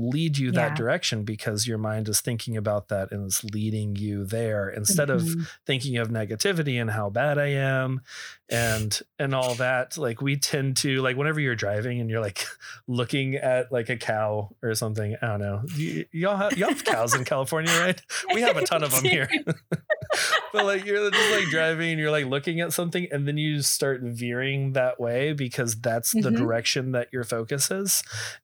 lead 0.00 0.38
you 0.38 0.50
that 0.52 0.74
direction 0.76 1.24
because 1.24 1.66
your 1.66 1.78
mind 1.78 2.08
is 2.08 2.20
thinking 2.20 2.56
about 2.56 2.88
that 2.88 3.12
and 3.12 3.26
is 3.26 3.44
leading 3.44 3.96
you 3.96 4.24
there 4.24 4.68
instead 4.68 5.10
of 5.10 5.22
Mhm. 5.22 5.46
thinking 5.66 5.98
of 5.98 6.08
negativity 6.08 6.80
and 6.80 6.90
how 6.90 7.10
bad 7.10 7.38
I 7.38 7.48
am 7.48 8.00
and 8.48 8.98
and 9.18 9.34
all 9.34 9.54
that. 9.56 9.98
Like 9.98 10.20
we 10.22 10.36
tend 10.36 10.76
to 10.78 11.02
like 11.02 11.16
whenever 11.16 11.40
you're 11.40 11.54
driving 11.54 12.00
and 12.00 12.08
you're 12.08 12.20
like 12.20 12.44
looking 12.88 13.34
at 13.36 13.70
like 13.70 13.88
a 13.90 13.96
cow 13.96 14.50
or 14.62 14.74
something 14.74 15.16
I 15.20 15.26
don't 15.26 15.40
know. 15.40 15.62
You, 15.76 16.06
y'all 16.12 16.36
have, 16.36 16.56
y'all 16.56 16.68
have 16.70 16.84
cows 16.84 17.14
in 17.14 17.24
California 17.32 17.72
right? 17.78 18.00
We 18.34 18.40
have 18.42 18.56
a 18.56 18.64
ton 18.64 18.82
of 18.82 18.90
them 18.92 19.04
here 19.04 19.28
but 20.52 20.64
like 20.64 20.84
you're 20.84 21.10
just 21.10 21.30
like 21.32 21.44
driving 21.50 21.90
and 21.90 21.98
you're 22.00 22.10
like 22.10 22.26
looking 22.26 22.60
at 22.60 22.72
something 22.72 23.06
and 23.10 23.26
then 23.26 23.36
you 23.36 23.62
start 23.62 24.00
veering 24.02 24.72
that 24.72 25.00
way 25.00 25.32
because 25.32 25.74
that's 25.80 26.12
the 26.12 26.30
Mhm. 26.30 26.36
direction 26.36 26.92
that 26.92 27.08
your 27.12 27.24
focus 27.24 27.70
is 27.70 28.02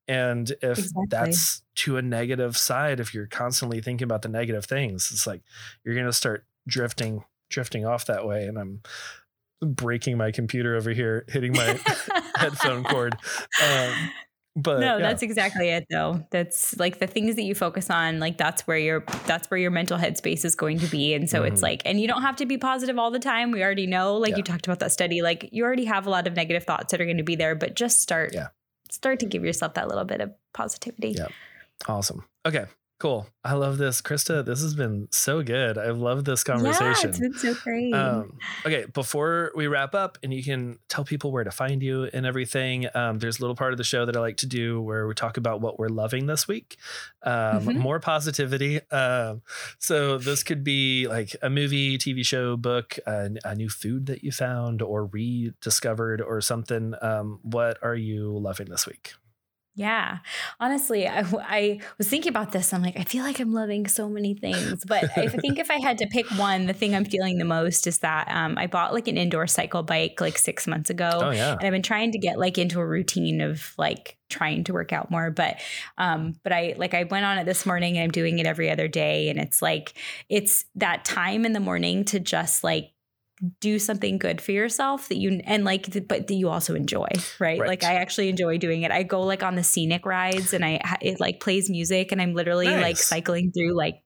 and 0.08 0.50
if 0.62 0.78
Exactly. 0.78 1.06
that's 1.10 1.62
to 1.76 1.96
a 1.96 2.02
negative 2.02 2.56
side 2.56 3.00
if 3.00 3.12
you're 3.14 3.26
constantly 3.26 3.80
thinking 3.80 4.04
about 4.04 4.22
the 4.22 4.28
negative 4.28 4.64
things 4.64 5.10
it's 5.12 5.26
like 5.26 5.42
you're 5.84 5.94
going 5.94 6.06
to 6.06 6.12
start 6.12 6.46
drifting 6.68 7.24
drifting 7.50 7.84
off 7.86 8.06
that 8.06 8.26
way 8.26 8.46
and 8.46 8.58
i'm 8.58 8.80
breaking 9.62 10.18
my 10.18 10.30
computer 10.30 10.76
over 10.76 10.90
here 10.90 11.24
hitting 11.28 11.52
my 11.52 11.78
headphone 12.36 12.84
cord 12.84 13.16
um 13.62 14.10
but 14.56 14.80
no, 14.80 14.96
yeah. 14.96 15.02
that's 15.02 15.22
exactly 15.22 15.68
it 15.68 15.84
though. 15.90 16.26
That's 16.30 16.76
like 16.78 16.98
the 16.98 17.06
things 17.06 17.36
that 17.36 17.42
you 17.42 17.54
focus 17.54 17.90
on, 17.90 18.18
like 18.18 18.38
that's 18.38 18.66
where 18.66 18.78
your 18.78 19.04
that's 19.26 19.50
where 19.50 19.58
your 19.58 19.70
mental 19.70 19.98
headspace 19.98 20.44
is 20.44 20.54
going 20.54 20.78
to 20.80 20.86
be. 20.86 21.12
And 21.14 21.28
so 21.28 21.42
it's 21.44 21.60
Mhm. 21.60 21.64
like 21.64 21.82
and 21.84 22.00
you 22.00 22.08
don't 22.08 22.22
have 22.22 22.36
to 22.36 22.46
be 22.46 22.56
positive 22.58 22.98
all 22.98 23.10
the 23.10 23.18
time. 23.18 23.50
We 23.50 23.62
already 23.62 23.86
know, 23.86 24.16
like 24.16 24.30
Yeah. 24.30 24.38
you 24.38 24.42
talked 24.42 24.66
about 24.66 24.78
that 24.80 24.92
study, 24.92 25.20
like 25.22 25.50
you 25.52 25.62
already 25.62 25.84
have 25.84 26.06
a 26.06 26.10
lot 26.10 26.26
of 26.26 26.34
negative 26.34 26.64
thoughts 26.64 26.90
that 26.92 27.00
are 27.00 27.04
going 27.04 27.18
to 27.18 27.22
be 27.22 27.36
there, 27.36 27.54
but 27.54 27.76
just 27.76 28.00
start 28.00 28.32
Yeah. 28.34 28.48
start 28.90 29.20
to 29.20 29.26
give 29.26 29.44
yourself 29.44 29.74
that 29.74 29.88
little 29.88 30.04
bit 30.04 30.20
of 30.22 30.32
positivity. 30.54 31.10
Yeah. 31.18 31.28
Awesome. 31.86 32.24
Okay. 32.46 32.64
Cool. 32.98 33.26
I 33.44 33.52
love 33.52 33.76
this. 33.76 34.00
Krista, 34.00 34.42
this 34.42 34.62
has 34.62 34.74
been 34.74 35.08
so 35.10 35.42
good. 35.42 35.76
I 35.76 35.90
love 35.90 36.24
this 36.24 36.42
conversation. 36.42 36.84
Yeah, 36.86 37.08
it's 37.10 37.18
been 37.18 37.34
so 37.34 37.54
great. 37.62 37.92
Um, 37.92 38.38
okay, 38.64 38.86
before 38.94 39.52
we 39.54 39.66
wrap 39.66 39.94
up, 39.94 40.16
and 40.22 40.32
you 40.32 40.42
can 40.42 40.78
tell 40.88 41.04
people 41.04 41.30
where 41.30 41.44
to 41.44 41.50
find 41.50 41.82
you 41.82 42.04
and 42.04 42.24
everything, 42.24 42.86
um, 42.94 43.18
there's 43.18 43.38
a 43.38 43.42
little 43.42 43.54
part 43.54 43.72
of 43.72 43.76
the 43.76 43.84
show 43.84 44.06
that 44.06 44.16
I 44.16 44.20
like 44.20 44.38
to 44.38 44.46
do 44.46 44.80
where 44.80 45.06
we 45.06 45.12
talk 45.12 45.36
about 45.36 45.60
what 45.60 45.78
we're 45.78 45.90
loving 45.90 46.24
this 46.24 46.48
week. 46.48 46.78
Um, 47.22 47.66
Mhm. 47.66 47.76
More 47.76 48.00
positivity. 48.00 48.80
Um, 48.90 49.42
so 49.78 50.16
this 50.16 50.42
could 50.42 50.64
be 50.64 51.06
like 51.06 51.36
a 51.42 51.50
movie, 51.50 51.98
TV 51.98 52.24
show, 52.24 52.56
book, 52.56 52.98
a, 53.06 53.30
a 53.44 53.54
new 53.54 53.68
food 53.68 54.06
that 54.06 54.24
you 54.24 54.32
found 54.32 54.80
or 54.80 55.04
rediscovered 55.04 56.22
or 56.22 56.40
something. 56.40 56.94
Um, 57.02 57.40
what 57.42 57.76
are 57.82 57.94
you 57.94 58.38
loving 58.38 58.70
this 58.70 58.86
week? 58.86 59.12
Yeah, 59.78 60.18
honestly, 60.58 61.06
I, 61.06 61.20
I 61.38 61.80
was 61.98 62.08
thinking 62.08 62.30
about 62.30 62.50
this. 62.52 62.72
I'm 62.72 62.80
like, 62.82 62.98
I 62.98 63.04
feel 63.04 63.22
like 63.22 63.38
I'm 63.40 63.52
loving 63.52 63.86
so 63.86 64.08
many 64.08 64.32
things, 64.32 64.82
but 64.86 65.04
I 65.18 65.28
think 65.28 65.58
if 65.58 65.70
I 65.70 65.78
had 65.78 65.98
to 65.98 66.06
pick 66.06 66.26
one, 66.38 66.64
the 66.64 66.72
thing 66.72 66.94
I'm 66.94 67.04
feeling 67.04 67.36
the 67.36 67.44
most 67.44 67.86
is 67.86 67.98
that 67.98 68.26
um, 68.30 68.56
I 68.56 68.68
bought 68.68 68.94
like 68.94 69.06
an 69.06 69.18
indoor 69.18 69.46
cycle 69.46 69.82
bike 69.82 70.18
like 70.18 70.38
six 70.38 70.66
months 70.66 70.88
ago, 70.88 71.10
Oh, 71.12 71.30
yeah. 71.30 71.52
and 71.52 71.62
I've 71.62 71.72
been 71.72 71.82
trying 71.82 72.12
to 72.12 72.18
get 72.18 72.38
like 72.38 72.56
into 72.56 72.80
a 72.80 72.86
routine 72.86 73.42
of 73.42 73.74
like 73.76 74.16
trying 74.30 74.64
to 74.64 74.72
work 74.72 74.94
out 74.94 75.10
more. 75.10 75.30
But 75.30 75.60
um, 75.98 76.36
but 76.42 76.52
I 76.52 76.74
like 76.78 76.94
I 76.94 77.04
went 77.04 77.26
on 77.26 77.36
it 77.36 77.44
this 77.44 77.66
morning, 77.66 77.98
and 77.98 78.04
I'm 78.04 78.10
doing 78.10 78.38
it 78.38 78.46
every 78.46 78.70
other 78.70 78.88
day, 78.88 79.28
and 79.28 79.38
it's 79.38 79.60
like 79.60 79.92
it's 80.30 80.64
that 80.76 81.04
time 81.04 81.44
in 81.44 81.52
the 81.52 81.60
morning 81.60 82.04
to 82.06 82.18
just 82.18 82.64
like 82.64 82.92
do 83.60 83.78
something 83.78 84.16
good 84.18 84.40
for 84.40 84.52
yourself 84.52 85.08
that 85.08 85.16
you 85.18 85.40
and 85.44 85.64
like 85.64 85.92
but 86.08 86.26
that 86.26 86.34
you 86.34 86.48
also 86.48 86.74
enjoy 86.74 87.06
right? 87.38 87.58
Right. 87.60 87.68
like 87.68 87.84
i 87.84 87.94
actually 87.96 88.30
enjoy 88.30 88.56
doing 88.56 88.82
it 88.82 88.90
i 88.90 89.02
go 89.02 89.22
like 89.22 89.42
on 89.42 89.56
the 89.56 89.62
scenic 89.62 90.06
rides 90.06 90.54
and 90.54 90.64
i 90.64 90.80
it 91.02 91.20
like 91.20 91.38
plays 91.40 91.68
music 91.68 92.12
and 92.12 92.22
i'm 92.22 92.32
literally 92.32 92.66
like 92.66 92.96
cycling 92.96 93.52
through 93.52 93.76
like 93.76 93.96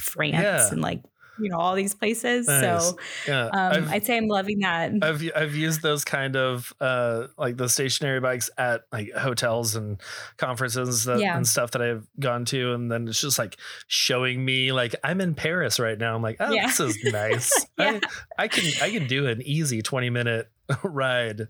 france 0.00 0.42
Yeah. 0.42 0.68
and 0.72 0.80
like 0.80 1.02
you 1.40 1.50
know 1.50 1.58
all 1.58 1.74
these 1.74 1.94
places 1.94 2.46
Nice. 2.46 2.60
so 2.88 2.96
Yeah. 3.26 3.46
um 3.46 3.88
i'd 3.90 4.04
say 4.04 4.16
i'm 4.16 4.26
loving 4.28 4.60
that 4.60 4.92
I've 5.02 5.22
I've 5.34 5.54
used 5.54 5.82
those 5.82 6.04
kind 6.04 6.36
of 6.36 6.72
uh 6.80 7.26
like 7.38 7.56
the 7.56 7.68
stationary 7.68 8.20
bikes 8.20 8.50
at 8.58 8.82
like 8.92 9.12
hotels 9.12 9.76
and 9.76 10.00
conferences 10.36 11.04
that, 11.04 11.18
Yeah. 11.20 11.36
and 11.36 11.46
stuff 11.46 11.72
that 11.72 11.82
I've 11.82 12.06
gone 12.18 12.44
to, 12.46 12.72
and 12.72 12.90
then 12.90 13.08
it's 13.08 13.20
just 13.20 13.38
like 13.38 13.56
showing 13.86 14.44
me 14.44 14.72
like 14.72 14.94
I'm 15.04 15.20
in 15.20 15.34
Paris 15.34 15.78
right 15.78 15.98
now. 15.98 16.14
I'm 16.14 16.22
like, 16.22 16.36
oh, 16.40 16.52
Yeah. 16.52 16.66
this 16.66 16.80
is 16.80 16.98
nice. 17.04 17.66
Yeah. 17.78 18.00
I, 18.38 18.44
I 18.44 18.48
can 18.48 18.64
I 18.82 18.90
can 18.90 19.06
do 19.06 19.26
an 19.26 19.42
easy 19.42 19.82
20 19.82 20.10
minute 20.10 20.50
ride 20.84 21.42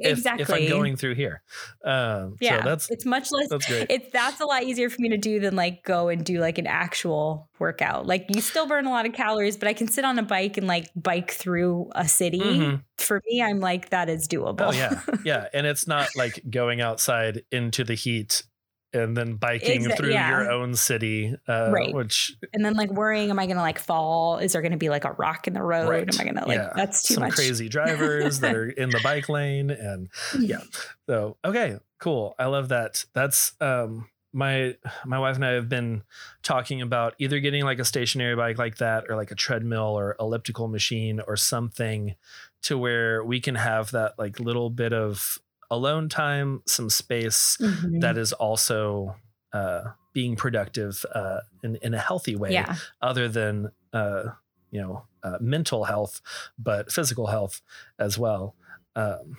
exactly 0.00 0.42
if 0.42 0.50
I'm 0.50 0.68
going 0.68 0.96
through 0.96 1.14
here. 1.14 1.42
Um, 1.84 2.36
yeah 2.40 2.58
so 2.62 2.68
that's 2.68 2.90
it's 2.90 3.04
much 3.04 3.30
less 3.32 3.48
that's 3.48 3.66
great. 3.66 3.86
it's 3.90 4.10
that's 4.12 4.40
a 4.40 4.44
lot 4.46 4.62
easier 4.62 4.88
for 4.90 5.00
me 5.00 5.08
to 5.10 5.16
do 5.16 5.40
than 5.40 5.56
like 5.56 5.82
go 5.84 6.08
and 6.08 6.24
do 6.24 6.38
like 6.40 6.58
an 6.58 6.66
actual 6.66 7.48
workout 7.58 8.06
like 8.06 8.26
you 8.34 8.40
still 8.40 8.66
burn 8.66 8.86
a 8.86 8.90
lot 8.90 9.06
of 9.06 9.12
calories 9.12 9.56
but 9.56 9.66
i 9.66 9.72
can 9.72 9.88
sit 9.88 10.04
on 10.04 10.18
a 10.18 10.22
bike 10.22 10.56
and 10.56 10.66
like 10.68 10.88
bike 10.94 11.30
through 11.32 11.90
a 11.96 12.06
city 12.06 12.38
Mhm. 12.40 12.82
for 12.96 13.20
me 13.26 13.42
i'm 13.42 13.58
like 13.60 13.90
that 13.90 14.08
is 14.08 14.28
doable 14.28 14.68
Oh 14.68 14.72
yeah, 14.72 15.00
yeah, 15.24 15.48
and 15.52 15.66
it's 15.66 15.86
not 15.88 16.08
like 16.16 16.42
going 16.48 16.80
outside 16.80 17.42
into 17.50 17.82
the 17.84 17.94
heat 17.94 18.44
and 18.92 19.16
then 19.16 19.34
biking 19.34 19.84
Exa- 19.84 19.96
through 19.96 20.10
yeah. 20.12 20.30
your 20.30 20.50
own 20.50 20.74
city, 20.74 21.34
uh, 21.46 21.70
Right. 21.72 21.92
which 21.94 22.34
and 22.54 22.64
then 22.64 22.74
like 22.74 22.90
worrying 22.90 23.30
am 23.30 23.38
i 23.38 23.46
gonna 23.46 23.60
like 23.60 23.78
fall 23.78 24.38
is 24.38 24.52
there 24.52 24.62
gonna 24.62 24.76
be 24.78 24.88
like 24.88 25.04
a 25.04 25.12
rock 25.12 25.46
in 25.46 25.52
the 25.54 25.62
road 25.62 25.88
Right. 25.88 26.14
am 26.14 26.20
i 26.20 26.24
gonna 26.24 26.46
like 26.46 26.56
Yeah. 26.58 26.72
that's 26.74 27.02
too 27.02 27.14
some 27.14 27.22
much 27.24 27.34
crazy 27.34 27.68
drivers 27.68 28.40
that 28.40 28.54
are 28.54 28.68
in 28.68 28.90
the 28.90 29.00
bike 29.02 29.28
lane 29.28 29.70
and 29.70 30.08
yeah. 30.38 30.60
so 31.08 31.36
okay 31.44 31.78
cool 32.00 32.34
i 32.38 32.46
love 32.46 32.68
that 32.70 33.04
that's 33.14 33.52
um 33.60 34.08
my 34.32 34.74
my 35.06 35.18
wife 35.18 35.36
and 35.36 35.44
i 35.44 35.50
have 35.52 35.68
been 35.68 36.02
talking 36.42 36.80
about 36.82 37.14
either 37.18 37.40
getting 37.40 37.64
like 37.64 37.78
a 37.78 37.84
stationary 37.84 38.36
bike 38.36 38.58
like 38.58 38.76
that 38.76 39.04
or 39.08 39.16
like 39.16 39.30
a 39.30 39.34
treadmill 39.34 39.98
or 39.98 40.16
elliptical 40.20 40.68
machine 40.68 41.20
or 41.26 41.36
something 41.36 42.14
to 42.62 42.76
where 42.78 43.24
we 43.24 43.40
can 43.40 43.54
have 43.54 43.90
that 43.90 44.14
like 44.18 44.38
little 44.40 44.68
bit 44.70 44.92
of 44.92 45.38
alone 45.70 46.08
time 46.08 46.62
some 46.66 46.90
space 46.90 47.56
Mhm. 47.60 48.00
that 48.00 48.16
is 48.18 48.32
also 48.32 49.16
uh 49.52 49.82
being 50.12 50.36
productive 50.36 51.04
uh 51.14 51.40
in, 51.62 51.76
in 51.82 51.94
a 51.94 51.98
healthy 51.98 52.36
way 52.36 52.52
yeah 52.52 52.76
other 53.02 53.28
than 53.28 53.70
uh, 53.92 54.24
you 54.70 54.80
know 54.80 55.06
uh, 55.22 55.38
mental 55.40 55.84
health, 55.84 56.20
but 56.58 56.92
physical 56.92 57.26
health 57.26 57.62
as 57.98 58.18
well. 58.18 58.54
Um, 58.94 59.38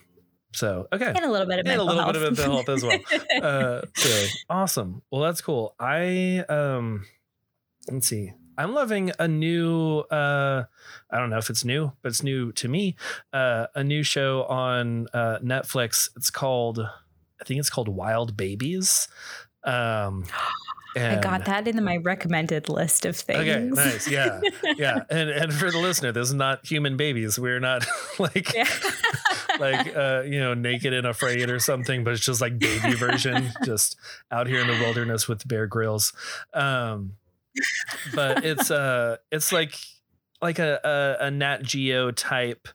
so 0.53 0.87
okay, 0.91 1.13
and 1.15 1.23
a 1.25 1.31
little 1.31 1.47
bit 1.47 1.59
of 1.59 1.67
And 1.67 1.79
a 1.79 1.83
mental 1.83 1.85
little 1.85 2.03
health. 2.03 2.13
bit 2.13 2.23
of 2.23 2.37
mental 2.37 2.45
health 2.55 2.69
as 2.69 2.83
well. 2.83 3.03
uh, 3.41 3.81
so 3.95 4.27
awesome. 4.49 5.03
Well, 5.11 5.21
that's 5.21 5.41
cool. 5.41 5.75
I 5.79 6.39
um, 6.49 7.05
let's 7.91 8.07
see. 8.07 8.33
I'm 8.59 8.73
loving 8.73 9.13
a 9.17 9.25
new. 9.25 9.99
Uh, 9.99 10.65
I 11.09 11.17
don't 11.17 11.29
know 11.29 11.37
if 11.37 11.49
it's 11.49 11.63
new, 11.63 11.93
but 12.01 12.09
it's 12.09 12.23
new 12.23 12.51
to 12.51 12.67
me. 12.67 12.97
Uh, 13.31 13.67
a 13.73 13.85
new 13.85 14.03
show 14.03 14.43
on 14.43 15.07
uh, 15.13 15.39
Netflix. 15.41 16.09
It's 16.17 16.29
called. 16.29 16.79
I 16.79 17.43
think 17.45 17.61
it's 17.61 17.69
called 17.69 17.87
Wild 17.87 18.35
Babies. 18.35 19.07
Um, 19.63 20.25
i 20.97 21.15
got 21.21 21.45
that 21.45 21.67
in 21.67 21.81
my 21.83 21.97
recommended 21.97 22.67
list 22.67 23.05
of 23.05 23.15
things 23.15 23.39
Okay, 23.41 23.59
nice. 23.63 24.09
Yeah. 24.09 24.41
yeah 24.75 25.03
and 25.11 25.29
and 25.29 25.53
for 25.53 25.69
the 25.69 25.77
listener 25.77 26.11
this 26.11 26.29
is 26.29 26.33
not 26.33 26.65
human 26.65 26.97
babies 26.97 27.37
we're 27.37 27.59
not 27.59 27.85
like 28.19 28.51
yeah 28.55 28.67
like 29.59 29.95
uh 29.95 30.23
you 30.25 30.39
know 30.39 30.55
naked 30.55 30.91
and 30.91 31.05
afraid 31.05 31.51
or 31.51 31.59
something 31.59 32.03
but 32.03 32.13
it's 32.13 32.25
just 32.25 32.41
like 32.41 32.57
baby 32.57 32.95
version 32.95 33.51
just 33.63 33.97
out 34.31 34.47
here 34.47 34.59
in 34.59 34.67
the 34.67 34.79
wilderness 34.79 35.27
with 35.27 35.47
Bear 35.47 35.67
Grylls 35.67 36.11
um 36.55 37.13
but 38.15 38.43
it's 38.51 38.71
uh 38.71 39.17
it's 39.31 39.51
like 39.51 39.75
like 40.41 40.57
a, 40.57 40.79
a, 41.21 41.25
a 41.25 41.31
Nat 41.31 41.63
Geo 41.63 42.11
type 42.11 42.69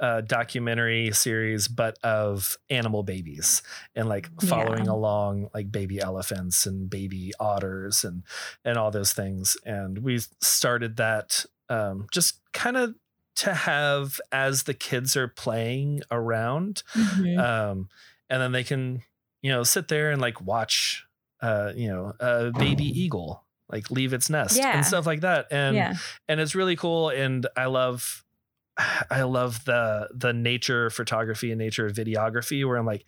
uh, 0.00 0.20
documentary 0.20 1.10
series, 1.10 1.66
but 1.66 1.98
of 2.04 2.56
animal 2.70 3.02
babies 3.02 3.60
and 3.96 4.08
like 4.08 4.28
following 4.40 4.84
Yeah. 4.84 4.92
along 4.92 5.50
like 5.52 5.72
baby 5.72 5.98
elephants 6.00 6.64
and 6.64 6.88
baby 6.88 7.32
otters 7.40 8.04
and 8.04 8.22
and 8.64 8.78
all 8.78 8.92
those 8.92 9.12
things. 9.12 9.56
And 9.66 9.98
we 9.98 10.20
started 10.40 10.96
that 10.98 11.44
um, 11.68 12.06
just 12.12 12.40
kind 12.52 12.76
of 12.76 12.94
to 13.36 13.52
have 13.52 14.20
as 14.30 14.62
the 14.64 14.74
kids 14.74 15.16
are 15.16 15.28
playing 15.28 16.02
around, 16.12 16.84
Mhm. 16.94 17.38
um, 17.38 17.88
and 18.30 18.40
then 18.40 18.52
they 18.52 18.62
can 18.64 19.02
you 19.42 19.50
know 19.50 19.64
sit 19.64 19.88
there 19.88 20.12
and 20.12 20.20
like 20.22 20.40
watch 20.40 21.04
uh, 21.40 21.72
you 21.74 21.88
know 21.88 22.12
a 22.20 22.52
baby 22.52 22.84
eagle 22.84 23.44
like 23.70 23.90
leave 23.90 24.12
its 24.12 24.30
nest 24.30 24.56
Yeah. 24.56 24.76
and 24.76 24.84
stuff 24.86 25.06
like 25.06 25.20
that. 25.20 25.46
And 25.50 25.76
yeah. 25.76 25.94
and 26.28 26.40
it's 26.40 26.54
really 26.54 26.76
cool 26.76 27.10
and 27.10 27.46
i 27.56 27.66
love 27.66 28.24
i 29.10 29.22
love 29.22 29.64
the 29.64 30.08
the 30.14 30.32
nature 30.32 30.90
photography 30.90 31.50
and 31.50 31.58
nature 31.58 31.88
videography 31.90 32.66
where 32.66 32.76
i'm 32.76 32.86
like 32.86 33.04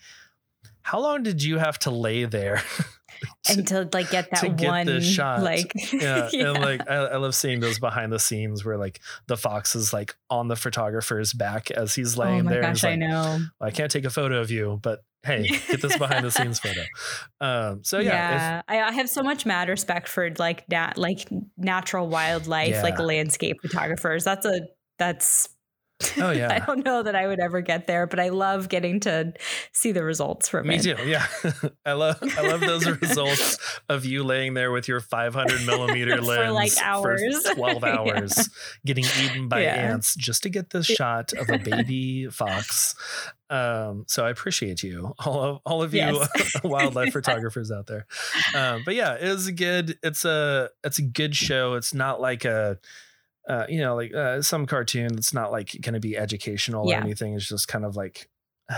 how 0.83 1.01
long 1.01 1.23
did 1.23 1.43
you 1.43 1.59
have 1.59 1.79
to 1.81 1.91
lay 1.91 2.25
there 2.25 2.63
to- 3.45 3.63
to 3.63 3.89
like 3.93 4.11
get 4.11 4.31
that 4.31 4.57
get 4.57 4.69
one 4.69 4.87
the 4.87 5.01
shot. 5.01 5.43
like 5.43 5.73
yeah, 5.93 6.29
and 6.33 6.59
like 6.61 6.89
I, 6.89 6.95
I 6.97 7.17
love 7.17 7.35
seeing 7.35 7.61
those 7.61 7.79
behind 7.79 8.13
the 8.13 8.19
scenes 8.19 8.65
where 8.65 8.77
like 8.77 9.01
the 9.27 9.37
fox 9.37 9.75
is 9.75 9.93
like 9.93 10.15
on 10.29 10.49
the 10.49 10.57
photographer's 10.57 11.33
back 11.33 11.71
as 11.71 11.95
he's 11.95 12.19
oh 12.19 12.23
laying 12.23 12.45
my 12.45 12.53
there 12.53 12.63
gosh 12.63 12.77
he's 12.77 12.85
i 12.85 12.91
like, 12.91 12.99
know. 13.01 13.39
I 13.61 13.71
can't 13.71 13.91
take 13.91 14.05
a 14.05 14.11
photo 14.11 14.41
of 14.41 14.51
you 14.51 14.79
but 14.83 15.01
hey 15.23 15.49
get 15.69 15.83
this 15.83 15.99
behind 15.99 16.25
the 16.25 16.31
scenes 16.31 16.59
photo. 16.59 16.83
Um 17.43 17.83
so 17.85 17.99
yeah, 18.01 18.63
I, 18.69 18.81
I 18.81 18.93
have 18.93 19.09
so 19.09 19.23
much 19.23 19.47
mad 19.47 19.69
respect 19.69 20.09
for 20.09 20.31
like 20.39 20.69
nat 20.69 20.97
like 20.99 21.29
natural 21.57 22.07
wildlife 22.09 22.83
like 22.83 22.99
landscape 22.99 23.61
photographers. 23.63 24.25
That's 24.25 24.45
a 24.47 24.61
that's 24.99 25.49
Oh, 26.19 26.31
yeah. 26.33 26.53
I 26.53 26.59
don't 26.65 26.85
know 26.85 27.03
that 27.03 27.15
I 27.15 27.27
would 27.27 27.41
ever 27.41 27.61
get 27.61 27.87
there, 27.87 28.07
but 28.07 28.19
I 28.21 28.31
love 28.31 28.69
getting 28.69 29.01
to 29.01 29.33
see 29.73 29.93
the 29.93 30.03
results 30.03 30.49
from 30.49 30.67
Me 30.67 30.77
it. 30.77 30.83
too. 30.83 30.97
Yeah, 31.07 31.27
I 31.87 31.93
love 31.93 32.19
I 32.23 32.43
love 32.43 32.61
those 32.61 32.87
results 33.03 33.59
of 33.89 34.05
you 34.05 34.25
laying 34.25 34.55
there 34.55 34.71
with 34.73 34.89
your 34.89 35.01
500 35.01 35.67
millimeter 35.67 36.21
lens 36.21 36.47
For, 36.47 36.53
like, 36.53 36.73
hours. 36.83 37.43
for 37.49 37.55
12 37.55 37.83
Yeah. 37.83 37.97
hours, 37.99 38.49
getting 38.87 39.05
eaten 39.23 39.49
by 39.49 39.63
Yeah. 39.63 39.75
ants 39.75 40.15
just 40.15 40.43
to 40.45 40.49
get 40.49 40.71
this 40.71 40.87
shot 40.87 41.33
of 41.35 41.49
a 41.51 41.59
baby 41.59 42.29
fox. 42.31 42.95
Um, 43.51 44.05
so 44.07 44.25
I 44.25 44.31
appreciate 44.31 44.83
you, 44.83 45.13
all 45.25 45.43
of 45.43 45.59
all 45.67 45.83
of 45.83 45.93
you 45.93 46.01
Yes. 46.01 46.61
wildlife 46.65 47.13
photographers 47.13 47.71
out 47.73 47.87
there. 47.89 48.07
Um, 48.55 48.83
but 48.85 48.95
yeah, 48.95 49.15
it 49.21 49.29
was 49.29 49.49
a 49.49 49.53
good. 49.53 49.99
It's 50.03 50.25
a 50.25 50.71
it's 50.85 50.99
a 50.99 51.03
good 51.03 51.35
show. 51.35 51.75
It's 51.75 51.93
not 51.93 52.21
like 52.21 52.45
a. 52.45 52.79
Uh, 53.49 53.67
you 53.69 53.81
know, 53.81 53.95
like 53.97 54.15
uh, 54.15 54.43
some 54.43 54.67
cartoon, 54.67 55.09
that's 55.15 55.35
not 55.35 55.51
like 55.51 55.77
going 55.81 55.95
to 55.95 56.01
be 56.01 56.17
educational 56.17 56.89
Yeah. 56.89 56.99
or 56.99 57.01
anything. 57.03 57.35
It's 57.35 57.49
just 57.49 57.69
kind 57.69 57.85
of 57.85 57.97
like 57.97 58.29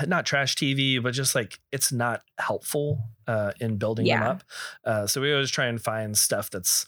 not 0.07 0.25
trash 0.25 0.55
TV, 0.57 1.03
but 1.03 1.13
just 1.13 1.35
like 1.35 1.59
it's 1.71 1.93
not 1.93 2.23
helpful 2.39 2.99
uh, 3.27 3.53
in 3.61 3.77
building 3.77 4.07
them 4.07 4.23
up. 4.23 4.43
Uh, 4.87 5.07
so 5.07 5.21
we 5.21 5.31
always 5.33 5.51
try 5.51 5.67
and 5.67 5.83
find 5.83 6.17
stuff 6.17 6.49
that's 6.49 6.87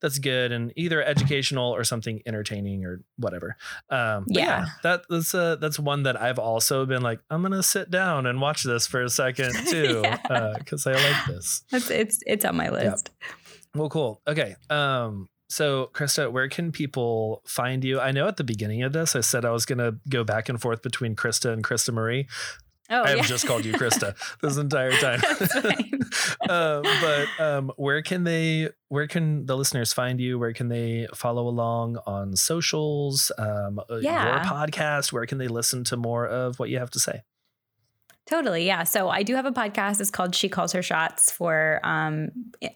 that's 0.00 0.18
good 0.18 0.50
and 0.52 0.72
either 0.74 1.02
educational 1.02 1.70
or 1.74 1.84
something 1.84 2.22
entertaining 2.24 2.86
or 2.86 3.02
whatever. 3.18 3.56
Um, 3.90 4.24
yeah, 4.28 4.42
Yeah. 4.60 4.66
that, 4.84 5.02
that's 5.10 5.34
uh, 5.34 5.56
that's 5.56 5.78
one 5.78 6.04
that 6.04 6.18
I've 6.18 6.38
also 6.38 6.86
been 6.86 7.02
like, 7.02 7.20
I'm 7.28 7.42
gonna 7.42 7.62
sit 7.62 7.90
down 7.90 8.24
and 8.24 8.40
watch 8.40 8.62
this 8.62 8.86
for 8.86 9.02
a 9.02 9.10
second 9.10 9.52
too 9.68 10.00
Yeah. 10.04 10.54
because 10.56 10.86
I 10.86 10.92
like 10.94 11.26
this. 11.26 11.64
It's 11.70 11.90
it's 11.90 12.20
it's 12.26 12.44
on 12.46 12.56
my 12.56 12.70
list. 12.70 13.10
Well, 13.74 13.90
cool. 13.90 14.22
Okay. 14.26 14.56
Um, 14.70 15.28
so 15.48 15.90
Krista, 15.92 16.30
where 16.30 16.48
can 16.48 16.72
people 16.72 17.42
find 17.46 17.84
you? 17.84 18.00
I 18.00 18.12
know 18.12 18.28
at 18.28 18.36
the 18.36 18.44
beginning 18.44 18.82
of 18.82 18.92
this, 18.92 19.16
I 19.16 19.20
said 19.20 19.44
I 19.44 19.50
was 19.50 19.66
gonna 19.66 19.96
go 20.08 20.24
back 20.24 20.48
and 20.48 20.60
forth 20.60 20.82
between 20.82 21.16
Krista 21.16 21.52
and 21.52 21.64
Krista 21.64 21.92
Marie. 21.92 22.26
Oh, 22.90 23.02
I 23.02 23.10
have 23.10 23.18
yeah. 23.18 23.24
just 23.24 23.46
called 23.46 23.66
you 23.66 23.74
Krista 23.74 24.14
this 24.42 24.56
entire 24.56 24.92
time. 24.92 25.20
Um, 26.48 26.82
but 27.00 27.44
um, 27.44 27.72
where 27.76 28.00
can 28.00 28.24
they? 28.24 28.70
Where 28.88 29.06
can 29.06 29.44
the 29.44 29.56
listeners 29.56 29.92
find 29.92 30.20
you? 30.20 30.38
Where 30.38 30.54
can 30.54 30.68
they 30.68 31.06
follow 31.14 31.48
along 31.48 31.98
on 32.06 32.34
socials? 32.36 33.30
Um, 33.36 33.78
uh, 33.90 33.96
your 33.96 34.12
podcast. 34.12 35.12
Where 35.12 35.26
can 35.26 35.36
they 35.36 35.48
listen 35.48 35.84
to 35.84 35.96
more 35.96 36.26
of 36.26 36.58
what 36.58 36.70
you 36.70 36.78
have 36.78 36.90
to 36.92 36.98
say? 36.98 37.22
Totally. 38.28 38.66
Yeah. 38.66 38.84
So 38.84 39.08
I 39.08 39.22
do 39.22 39.34
have 39.36 39.46
a 39.46 39.52
podcast. 39.52 40.02
It's 40.02 40.10
called 40.10 40.34
She 40.34 40.50
Calls 40.50 40.72
Her 40.72 40.82
Shots 40.82 41.32
for 41.32 41.80
um, 41.82 42.28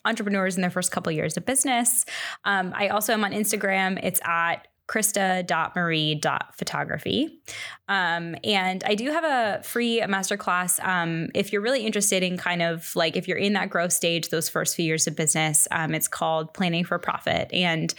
entrepreneurs 0.07 0.57
in 0.57 0.63
their 0.63 0.71
first 0.71 0.91
couple 0.91 1.13
years 1.13 1.37
of 1.37 1.45
business. 1.45 2.07
Um, 2.45 2.73
I 2.75 2.89
also 2.89 3.13
am 3.13 3.23
on 3.23 3.33
Instagram. 3.33 4.01
It's 4.03 4.19
at 4.25 4.67
krista.marie.photography. 4.89 7.39
Um, 7.87 8.35
and 8.45 8.83
I 8.85 8.95
do 8.95 9.11
have 9.11 9.25
a 9.25 9.61
free 9.63 10.01
masterclass. 10.01 10.83
Um, 10.83 11.29
if 11.35 11.53
you're 11.53 11.63
really 11.63 11.85
interested 11.85 12.23
in 12.23 12.39
kind 12.39 12.63
of 12.63 12.97
like 12.97 13.17
if 13.17 13.29
you're 13.29 13.37
in 13.37 13.53
that 13.53 13.69
growth 13.69 13.93
stage, 13.93 14.31
those 14.31 14.49
first 14.49 14.75
few 14.75 14.87
years 14.87 15.07
of 15.07 15.17
business, 15.17 15.69
um, 15.71 15.95
it's 15.95 16.09
called 16.09 16.55
Planning 16.55 16.85
for 16.85 16.99
Profit. 16.99 17.51
And 17.53 17.93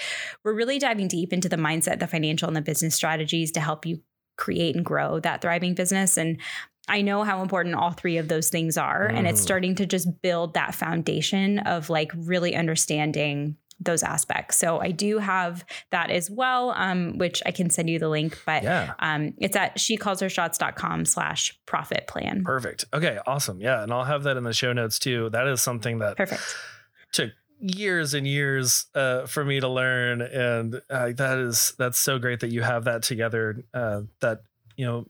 we're 0.44 0.56
really 0.56 0.80
diving 0.80 1.08
deep 1.08 1.32
into 1.32 1.50
the 1.50 1.58
mindset, 1.58 2.00
the 2.00 2.08
financial, 2.08 2.48
and 2.48 2.58
the 2.58 2.62
business 2.62 2.96
strategies 2.96 3.52
to 3.52 3.60
help 3.60 3.86
you 3.86 4.02
create 4.38 4.76
and 4.76 4.84
grow 4.84 5.20
that 5.20 5.42
thriving 5.42 5.76
business. 5.76 6.18
And 6.18 6.40
I 6.88 7.02
know 7.02 7.24
how 7.24 7.42
important 7.42 7.76
all 7.76 7.92
three 7.92 8.18
of 8.18 8.28
those 8.28 8.50
things 8.50 8.78
are. 8.78 9.06
And 9.08 9.26
it's 9.28 9.40
Mhm. 9.40 9.44
starting 9.44 9.76
to 9.76 9.86
just 9.86 10.22
build 10.22 10.54
that 10.56 10.76
foundation 10.76 11.60
of 11.60 11.90
like 11.90 12.12
really 12.16 12.56
understanding 12.56 13.56
those 13.80 14.04
aspects. 14.04 14.58
So 14.58 14.80
I 14.80 14.92
do 14.92 15.18
have 15.18 15.66
that 15.92 16.10
as 16.10 16.30
well, 16.30 16.72
um, 16.78 17.18
which 17.18 17.42
I 17.46 17.52
can 17.52 17.70
send 17.70 17.90
you 17.90 18.00
the 18.00 18.08
link, 18.08 18.40
but 18.46 18.64
Yeah. 18.64 18.94
um, 19.00 19.34
it's 19.40 19.56
at 19.58 19.76
shecallshershots.com 19.78 21.06
slash 21.06 21.58
profit 21.66 22.08
plan. 22.08 22.44
Perfect. 22.44 22.86
Okay. 22.94 23.20
Awesome. 23.26 23.60
Yeah, 23.60 23.84
and 23.84 23.92
I'll 23.92 24.04
have 24.06 24.24
that 24.24 24.38
in 24.38 24.44
the 24.44 24.54
show 24.54 24.74
notes 24.74 25.00
too. 25.00 25.30
That 25.32 25.48
is 25.48 25.62
something 25.62 26.00
that 26.00 26.18
Perfect. 26.18 26.42
took 27.12 27.32
years 27.60 28.14
and 28.14 28.28
years 28.28 28.86
uh, 28.96 29.26
for 29.26 29.44
me 29.44 29.60
to 29.60 29.68
learn, 29.68 30.22
and 30.22 30.82
uh, 30.90 31.12
that 31.16 31.38
is 31.40 31.74
that's 31.78 31.98
so 32.00 32.20
great 32.20 32.40
that 32.42 32.52
you 32.52 32.62
have 32.62 32.84
that 32.86 33.04
together. 33.04 33.64
Uh, 33.74 34.02
that 34.22 34.42
you 34.78 34.86
know, 34.86 35.08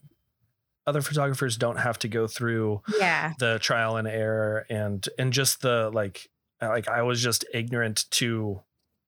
other 0.86 1.01
photographers 1.01 1.57
don't 1.57 1.77
have 1.79 1.97
to 1.99 2.07
go 2.07 2.27
through 2.27 2.81
Yeah. 2.99 3.34
the 3.39 3.59
trial 3.59 3.97
and 3.97 4.07
error 4.07 4.65
and 4.69 5.07
and 5.17 5.31
just 5.34 5.61
the 5.61 5.89
like 5.93 6.29
like 6.61 6.88
I 6.88 7.01
was 7.01 7.21
just 7.21 7.45
ignorant 7.53 8.05
to 8.11 8.61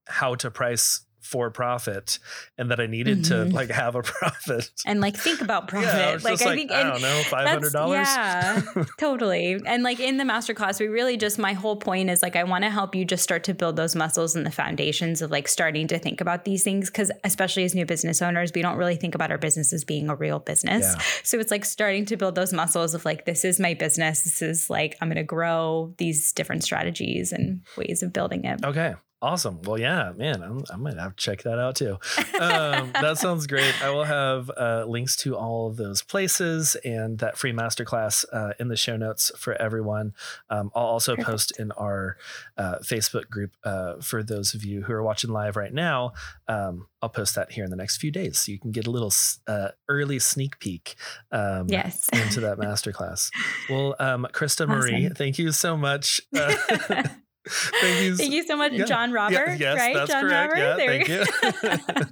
how 0.08 0.36
to 0.36 0.52
price 0.52 1.06
for 1.26 1.50
profit 1.50 2.20
and 2.58 2.70
that 2.72 2.80
I 2.80 2.86
needed 2.86 3.26
to 3.26 3.34
Mhm. 3.34 3.54
like 3.54 3.70
have 3.72 3.96
a 3.96 4.02
profit. 4.14 4.70
And 4.86 5.02
like 5.02 5.18
think 5.18 5.42
about 5.42 5.68
profit. 5.68 5.90
Yeah, 5.90 6.10
I 6.10 6.16
like 6.18 6.42
I 6.42 6.46
like, 6.46 6.58
think 6.58 6.72
I 6.72 6.84
don't 6.84 7.02
know, 7.02 7.22
five 7.24 7.46
that's- 7.46 7.54
hundred 7.54 7.74
dollars. 7.74 8.08
Yeah, 8.08 8.62
totally. 9.00 9.60
And 9.66 9.84
like 9.84 10.00
in 10.00 10.18
the 10.18 10.24
masterclass, 10.24 10.80
we 10.80 10.88
really 10.88 11.18
just 11.18 11.38
my 11.40 11.54
whole 11.54 11.76
point 11.78 12.10
is 12.10 12.22
like 12.22 12.36
I 12.36 12.44
want 12.44 12.64
to 12.64 12.70
help 12.70 12.96
you 12.96 13.06
just 13.06 13.24
start 13.24 13.44
to 13.46 13.54
build 13.54 13.76
those 13.76 13.96
muscles 13.96 14.36
and 14.36 14.46
the 14.46 14.52
foundations 14.52 15.22
of 15.22 15.32
like 15.32 15.48
starting 15.48 15.88
to 15.88 16.00
think 16.00 16.22
about 16.22 16.46
these 16.46 16.64
things 16.64 16.90
because 16.90 17.12
especially 17.24 17.64
as 17.64 17.74
new 17.76 17.86
business 17.86 18.22
owners, 18.22 18.52
we 18.54 18.62
don't 18.62 18.78
really 18.78 18.96
think 18.96 19.16
about 19.16 19.32
our 19.32 19.38
business 19.38 19.74
as 19.74 19.84
being 19.84 20.10
a 20.10 20.16
real 20.16 20.40
business. 20.40 20.86
Yeah. 20.96 21.02
So 21.24 21.40
it's 21.40 21.52
like 21.52 21.66
starting 21.66 22.06
to 22.06 22.18
build 22.18 22.36
those 22.36 22.54
muscles 22.54 22.94
of 22.94 23.04
like 23.06 23.26
this 23.26 23.44
is 23.44 23.60
my 23.60 23.74
business. 23.74 24.24
This 24.24 24.42
is 24.42 24.70
like 24.70 24.96
I'm 25.02 25.08
going 25.10 25.18
to 25.18 25.24
grow 25.24 25.94
these 25.98 26.32
different 26.34 26.64
strategies 26.64 27.32
and 27.32 27.62
ways 27.78 28.04
of 28.04 28.14
building 28.14 28.46
it. 28.46 28.64
Okay. 28.64 28.94
Awesome. 29.26 29.60
Well, 29.64 29.80
yeah, 29.80 30.14
man, 30.16 30.44
I'm, 30.44 30.64
I 30.72 30.76
might 30.76 30.98
have 31.00 31.16
to 31.16 31.24
check 31.24 31.42
that 31.44 31.58
out 31.58 31.76
too. 31.76 31.98
Um, 32.40 32.92
that 33.02 33.18
sounds 33.18 33.48
great. 33.48 33.74
I 33.84 33.90
will 33.90 34.04
have 34.04 34.52
uh, 34.56 34.86
links 34.88 35.16
to 35.18 35.36
all 35.36 35.66
of 35.66 35.78
those 35.78 36.04
places 36.04 36.76
and 36.86 37.18
that 37.18 37.36
free 37.36 37.52
masterclass 37.52 38.24
uh, 38.32 38.54
in 38.60 38.68
the 38.68 38.76
show 38.78 38.98
notes 38.98 39.32
for 39.36 39.60
everyone. 39.60 40.14
Um, 40.52 40.70
I'll 40.76 40.86
also 40.86 41.14
Perfect. 41.14 41.28
post 41.28 41.60
in 41.60 41.72
our 41.72 42.18
uh, 42.56 42.76
Facebook 42.84 43.28
group 43.28 43.58
uh, 43.64 43.96
for 44.00 44.22
those 44.22 44.54
of 44.54 44.64
you 44.64 44.84
who 44.84 44.94
are 44.94 45.02
watching 45.02 45.32
live 45.32 45.56
right 45.56 45.74
now. 45.74 46.14
Um, 46.48 46.86
I'll 47.02 47.10
post 47.10 47.34
that 47.34 47.52
here 47.52 47.64
in 47.64 47.72
the 47.72 47.76
next 47.76 47.98
few 47.98 48.12
days 48.12 48.38
so 48.38 48.52
you 48.52 48.60
can 48.60 48.72
get 48.72 48.86
a 48.86 48.92
little 48.92 49.12
uh, 49.48 49.70
early 49.90 50.20
sneak 50.20 50.60
peek 50.60 50.94
um, 51.32 51.66
Yes. 51.68 52.10
into 52.14 52.42
that 52.42 52.60
masterclass. 52.60 53.32
Well, 53.72 53.96
um, 53.98 54.28
Krista 54.34 54.68
Marie, 54.68 55.10
thank 55.10 55.40
you 55.40 55.52
so 55.52 55.76
much. 55.76 56.22
Thank 57.82 58.04
you. 58.04 58.16
Thank 58.18 58.34
you 58.34 58.44
so 58.46 58.58
much, 58.58 58.74
Yeah. 58.74 58.86
John 58.86 59.10
Yeah, 59.10 59.16
Robert. 59.16 59.60
yes, 59.60 59.78
right? 59.78 59.96
that's 59.96 60.12
John 60.12 60.22
correct. 60.24 60.54
Robert. 60.54 60.58
Yeah, 60.58 60.76
There 60.76 61.86
thank 61.86 62.00
you. 62.00 62.06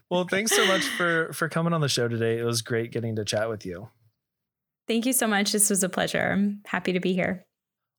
well, 0.10 0.26
thanks 0.28 0.54
so 0.54 0.66
much 0.66 0.84
for 0.84 1.32
for 1.32 1.48
coming 1.48 1.72
on 1.72 1.80
the 1.80 1.88
show 1.88 2.08
today. 2.08 2.38
It 2.38 2.44
was 2.44 2.62
great 2.62 2.92
getting 2.92 3.16
to 3.16 3.24
chat 3.24 3.48
with 3.48 3.64
you. 3.66 3.88
Thank 4.86 5.06
you 5.06 5.12
so 5.12 5.26
much. 5.26 5.52
This 5.52 5.68
was 5.70 5.82
a 5.82 5.88
pleasure. 5.88 6.30
I'm 6.32 6.62
happy 6.66 6.92
to 6.92 7.00
be 7.00 7.12
here. 7.12 7.44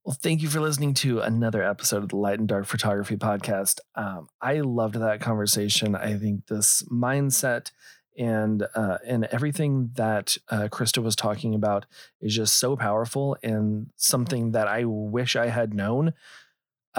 Well, 0.06 0.18
thank 0.20 0.42
you 0.42 0.48
for 0.48 0.60
listening 0.60 0.94
to 0.96 1.20
another 1.20 1.62
episode 1.62 2.02
of 2.04 2.10
the 2.10 2.16
Light 2.16 2.40
and 2.40 2.48
Dark 2.48 2.66
Photography 2.66 3.16
Podcast. 3.18 3.80
Um, 3.96 4.28
I 4.42 4.62
loved 4.62 4.96
that 4.96 5.22
conversation. 5.22 5.96
I 5.96 6.18
think 6.18 6.48
this 6.48 6.82
mindset 6.92 7.72
and 8.18 8.66
uh, 8.74 8.98
and 9.06 9.26
everything 9.26 9.92
that 9.96 10.36
uh, 10.50 10.68
Krista 10.72 11.04
was 11.04 11.16
talking 11.16 11.54
about 11.54 11.86
is 12.22 12.36
just 12.36 12.58
so 12.58 12.76
powerful 12.76 13.38
and 13.44 13.88
something 13.98 14.52
that 14.52 14.68
I 14.68 14.86
wish 14.86 15.36
I 15.36 15.48
had 15.48 15.74
known 15.76 16.14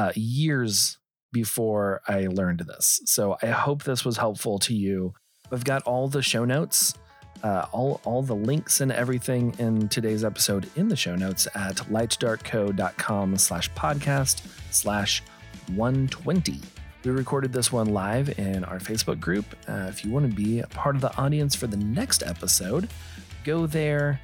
uh, 0.01 0.13
years 0.15 0.99
before 1.31 2.01
I 2.09 2.27
learned 2.27 2.61
this. 2.61 3.03
So 3.05 3.37
I 3.43 3.49
hope 3.49 3.83
this 3.83 4.03
was 4.03 4.17
helpful 4.17 4.59
to 4.61 4.75
you. 4.75 5.13
I've 5.53 5.65
got 5.65 5.83
all 5.83 6.09
the 6.09 6.23
show 6.23 6.47
notes, 6.47 6.95
uh, 7.43 7.67
all, 7.71 8.01
all 8.05 8.23
the 8.23 8.35
links 8.35 8.81
and 8.81 8.91
everything 8.91 9.55
in 9.59 9.89
today's 9.89 10.25
episode 10.25 10.71
in 10.77 10.89
the 10.89 10.97
show 10.97 11.17
notes 11.17 11.47
at 11.55 11.77
lightdarkco.com 11.77 13.37
slash 13.37 13.71
podcast 13.73 14.43
slash 14.71 15.23
120. 15.75 16.61
We 17.05 17.11
recorded 17.11 17.53
this 17.53 17.71
one 17.71 17.91
live 17.91 18.39
in 18.39 18.65
our 18.65 18.79
Facebook 18.79 19.21
group. 19.21 19.45
Uh, 19.69 19.87
if 19.91 20.03
you 20.03 20.11
want 20.11 20.31
to 20.31 20.35
be 20.35 20.61
a 20.61 20.67
part 20.69 20.95
of 20.95 21.03
the 21.03 21.15
audience 21.19 21.55
for 21.55 21.67
the 21.67 21.77
next 21.77 22.23
episode, 22.23 22.89
go 23.45 23.67
there. 23.67 24.19